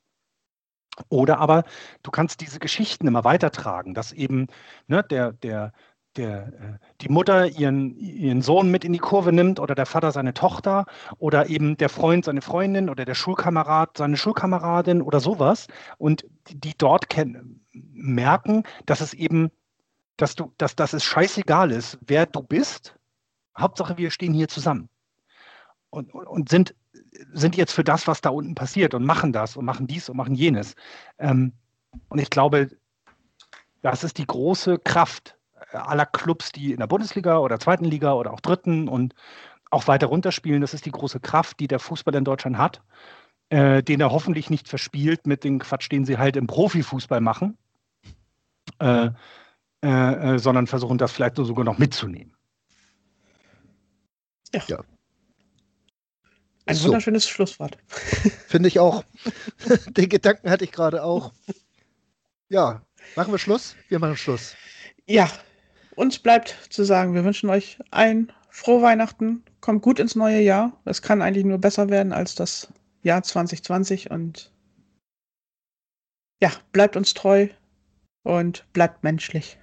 Oder 1.08 1.38
aber 1.38 1.64
du 2.02 2.10
kannst 2.10 2.40
diese 2.40 2.60
Geschichten 2.60 3.06
immer 3.06 3.24
weitertragen, 3.24 3.94
dass 3.94 4.12
eben 4.12 4.46
ne, 4.86 5.02
der, 5.02 5.32
der, 5.32 5.72
der, 6.16 6.46
äh, 6.46 6.78
die 7.00 7.08
Mutter 7.08 7.46
ihren, 7.46 7.96
ihren 7.96 8.42
Sohn 8.42 8.70
mit 8.70 8.84
in 8.84 8.92
die 8.92 8.98
Kurve 8.98 9.32
nimmt 9.32 9.60
oder 9.60 9.74
der 9.74 9.86
Vater 9.86 10.12
seine 10.12 10.34
Tochter 10.34 10.86
oder 11.18 11.48
eben 11.48 11.76
der 11.76 11.88
Freund 11.88 12.24
seine 12.24 12.42
Freundin 12.42 12.88
oder 12.88 13.04
der 13.04 13.14
Schulkamerad 13.14 13.96
seine 13.96 14.16
Schulkameradin 14.16 15.02
oder 15.02 15.20
sowas 15.20 15.66
und 15.98 16.26
die, 16.48 16.60
die 16.60 16.74
dort 16.76 17.06
merken, 17.72 18.64
dass 18.86 19.00
es 19.00 19.14
eben, 19.14 19.50
dass 20.16 20.34
du, 20.34 20.52
dass, 20.58 20.76
dass 20.76 20.92
es 20.92 21.04
scheißegal 21.04 21.70
ist, 21.70 21.98
wer 22.06 22.26
du 22.26 22.42
bist. 22.42 22.96
Hauptsache, 23.56 23.98
wir 23.98 24.10
stehen 24.10 24.34
hier 24.34 24.48
zusammen 24.48 24.88
und, 25.90 26.12
und, 26.12 26.26
und 26.26 26.48
sind, 26.48 26.74
sind 27.32 27.56
jetzt 27.56 27.72
für 27.72 27.84
das, 27.84 28.06
was 28.06 28.20
da 28.20 28.30
unten 28.30 28.54
passiert 28.54 28.94
und 28.94 29.04
machen 29.04 29.32
das 29.32 29.56
und 29.56 29.64
machen 29.64 29.86
dies 29.86 30.08
und 30.08 30.16
machen 30.16 30.34
jenes. 30.34 30.74
Ähm, 31.18 31.52
und 32.08 32.18
ich 32.18 32.30
glaube, 32.30 32.70
das 33.82 34.02
ist 34.02 34.18
die 34.18 34.26
große 34.26 34.78
Kraft 34.78 35.36
aller 35.74 36.06
Clubs, 36.06 36.52
die 36.52 36.72
in 36.72 36.78
der 36.78 36.86
Bundesliga 36.86 37.38
oder 37.38 37.58
zweiten 37.58 37.84
Liga 37.84 38.14
oder 38.14 38.32
auch 38.32 38.40
dritten 38.40 38.88
und 38.88 39.14
auch 39.70 39.86
weiter 39.88 40.06
runterspielen. 40.06 40.60
Das 40.60 40.74
ist 40.74 40.86
die 40.86 40.90
große 40.90 41.20
Kraft, 41.20 41.60
die 41.60 41.68
der 41.68 41.80
Fußball 41.80 42.14
in 42.14 42.24
Deutschland 42.24 42.58
hat, 42.58 42.82
äh, 43.50 43.82
den 43.82 44.00
er 44.00 44.10
hoffentlich 44.10 44.50
nicht 44.50 44.68
verspielt 44.68 45.26
mit 45.26 45.44
dem 45.44 45.58
Quatsch, 45.58 45.90
den 45.90 46.04
sie 46.04 46.18
halt 46.18 46.36
im 46.36 46.46
Profifußball 46.46 47.20
machen, 47.20 47.58
äh, 48.80 49.10
äh, 49.82 50.34
äh 50.34 50.38
sondern 50.38 50.66
versuchen 50.66 50.98
das 50.98 51.12
vielleicht 51.12 51.36
sogar 51.36 51.64
noch 51.64 51.78
mitzunehmen. 51.78 52.34
Ja. 54.54 54.62
ja. 54.68 54.84
Ein 56.66 56.76
so. 56.76 56.86
wunderschönes 56.86 57.28
Schlusswort. 57.28 57.76
Finde 58.48 58.68
ich 58.68 58.78
auch. 58.78 59.04
Den 59.88 60.08
Gedanken 60.08 60.50
hatte 60.50 60.64
ich 60.64 60.72
gerade 60.72 61.02
auch. 61.04 61.32
Ja, 62.48 62.82
machen 63.16 63.32
wir 63.32 63.38
Schluss? 63.38 63.76
Wir 63.88 63.98
machen 63.98 64.16
Schluss. 64.16 64.54
Ja, 65.06 65.30
uns 65.96 66.18
bleibt 66.18 66.56
zu 66.70 66.84
sagen, 66.84 67.14
wir 67.14 67.24
wünschen 67.24 67.50
euch 67.50 67.78
ein 67.90 68.32
frohe 68.50 68.82
Weihnachten, 68.82 69.42
kommt 69.60 69.82
gut 69.82 69.98
ins 69.98 70.14
neue 70.14 70.40
Jahr. 70.40 70.72
Es 70.84 71.02
kann 71.02 71.22
eigentlich 71.22 71.44
nur 71.44 71.58
besser 71.58 71.88
werden 71.88 72.12
als 72.12 72.34
das 72.34 72.68
Jahr 73.02 73.22
2020 73.22 74.10
und 74.10 74.52
ja, 76.42 76.50
bleibt 76.72 76.96
uns 76.96 77.14
treu 77.14 77.48
und 78.22 78.64
bleibt 78.72 79.04
menschlich. 79.04 79.58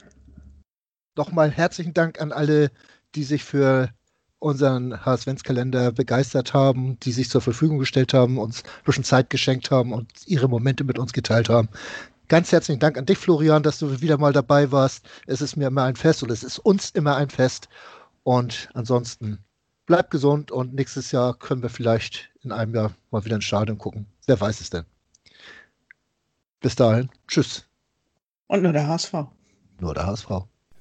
Nochmal 1.15 1.51
herzlichen 1.51 1.93
Dank 1.93 2.21
an 2.21 2.31
alle, 2.31 2.71
die 3.15 3.23
sich 3.23 3.43
für 3.43 3.89
unseren 4.39 5.05
HSV-Kalender 5.05 5.91
begeistert 5.91 6.53
haben, 6.53 6.99
die 7.01 7.11
sich 7.11 7.29
zur 7.29 7.41
Verfügung 7.41 7.77
gestellt 7.77 8.13
haben, 8.13 8.39
uns 8.39 8.63
ein 8.63 8.83
bisschen 8.85 9.03
Zeit 9.03 9.29
geschenkt 9.29 9.69
haben 9.69 9.93
und 9.93 10.11
ihre 10.25 10.49
Momente 10.49 10.83
mit 10.83 10.97
uns 10.97 11.13
geteilt 11.13 11.49
haben. 11.49 11.69
Ganz 12.31 12.53
herzlichen 12.53 12.79
Dank 12.79 12.97
an 12.97 13.05
dich, 13.05 13.17
Florian, 13.17 13.61
dass 13.61 13.79
du 13.79 13.99
wieder 13.99 14.17
mal 14.17 14.31
dabei 14.31 14.71
warst. 14.71 15.05
Es 15.27 15.41
ist 15.41 15.57
mir 15.57 15.67
immer 15.67 15.83
ein 15.83 15.97
Fest 15.97 16.23
und 16.23 16.31
es 16.31 16.43
ist 16.43 16.59
uns 16.59 16.91
immer 16.91 17.17
ein 17.17 17.29
Fest. 17.29 17.67
Und 18.23 18.69
ansonsten 18.73 19.39
bleib 19.85 20.11
gesund 20.11 20.49
und 20.49 20.73
nächstes 20.73 21.11
Jahr 21.11 21.37
können 21.37 21.61
wir 21.61 21.69
vielleicht 21.69 22.31
in 22.41 22.53
einem 22.53 22.73
Jahr 22.73 22.93
mal 23.09 23.25
wieder 23.25 23.35
ins 23.35 23.43
Stadion 23.43 23.77
gucken. 23.77 24.05
Wer 24.27 24.39
weiß 24.39 24.61
es 24.61 24.69
denn? 24.69 24.85
Bis 26.61 26.75
dahin, 26.75 27.09
tschüss. 27.27 27.65
Und 28.47 28.63
nur 28.63 28.71
der 28.71 28.87
HSV. 28.87 29.13
Nur 29.81 29.93
der 29.93 30.05
HSV. 30.05 30.29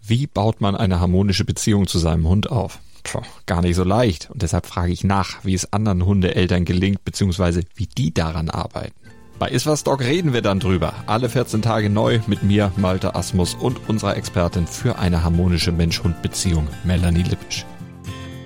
Wie 0.01 0.28
baut 0.28 0.61
man 0.61 0.76
eine 0.76 1.01
harmonische 1.01 1.44
Beziehung 1.44 1.88
zu 1.88 1.98
seinem 1.98 2.28
Hund 2.28 2.48
auf? 2.48 2.78
Puh, 3.03 3.22
gar 3.46 3.62
nicht 3.62 3.74
so 3.74 3.82
leicht. 3.82 4.30
Und 4.30 4.42
deshalb 4.42 4.66
frage 4.66 4.92
ich 4.92 5.03
nach, 5.03 5.44
wie 5.44 5.55
es 5.55 5.72
anderen 5.72 6.07
Hundeeltern 6.07 6.64
gelingt, 6.64 7.05
beziehungsweise 7.05 7.64
wie 7.74 7.88
die 7.88 8.14
daran 8.14 8.51
arbeiten. 8.51 8.99
Bei 9.41 9.49
Iswas 9.49 9.84
Dog 9.84 10.01
reden 10.01 10.34
wir 10.34 10.43
dann 10.43 10.61
drüber. 10.61 10.93
Alle 11.07 11.30
14 11.30 11.62
Tage 11.62 11.88
neu 11.88 12.20
mit 12.26 12.43
mir, 12.43 12.72
Malte 12.76 13.14
Asmus 13.14 13.55
und 13.55 13.88
unserer 13.88 14.14
Expertin 14.18 14.66
für 14.66 14.99
eine 14.99 15.24
harmonische 15.24 15.72
Mensch-Hund-Beziehung, 15.72 16.68
Melanie 16.84 17.22
Lippisch. 17.22 17.64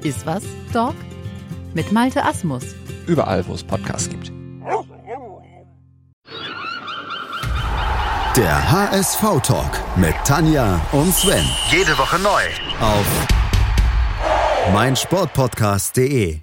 Iswas 0.04 0.44
Dog 0.72 0.94
mit 1.74 1.90
Malte 1.90 2.24
Asmus. 2.24 2.62
Überall, 3.08 3.44
wo 3.48 3.54
es 3.54 3.64
Podcasts 3.64 4.08
gibt. 4.08 4.30
Der 8.36 8.70
HSV-Talk 8.70 9.80
mit 9.96 10.14
Tanja 10.24 10.80
und 10.92 11.12
Sven. 11.12 11.44
Jede 11.72 11.98
Woche 11.98 12.20
neu. 12.20 12.42
Auf 12.80 13.26
meinsportpodcast.de 14.72 16.38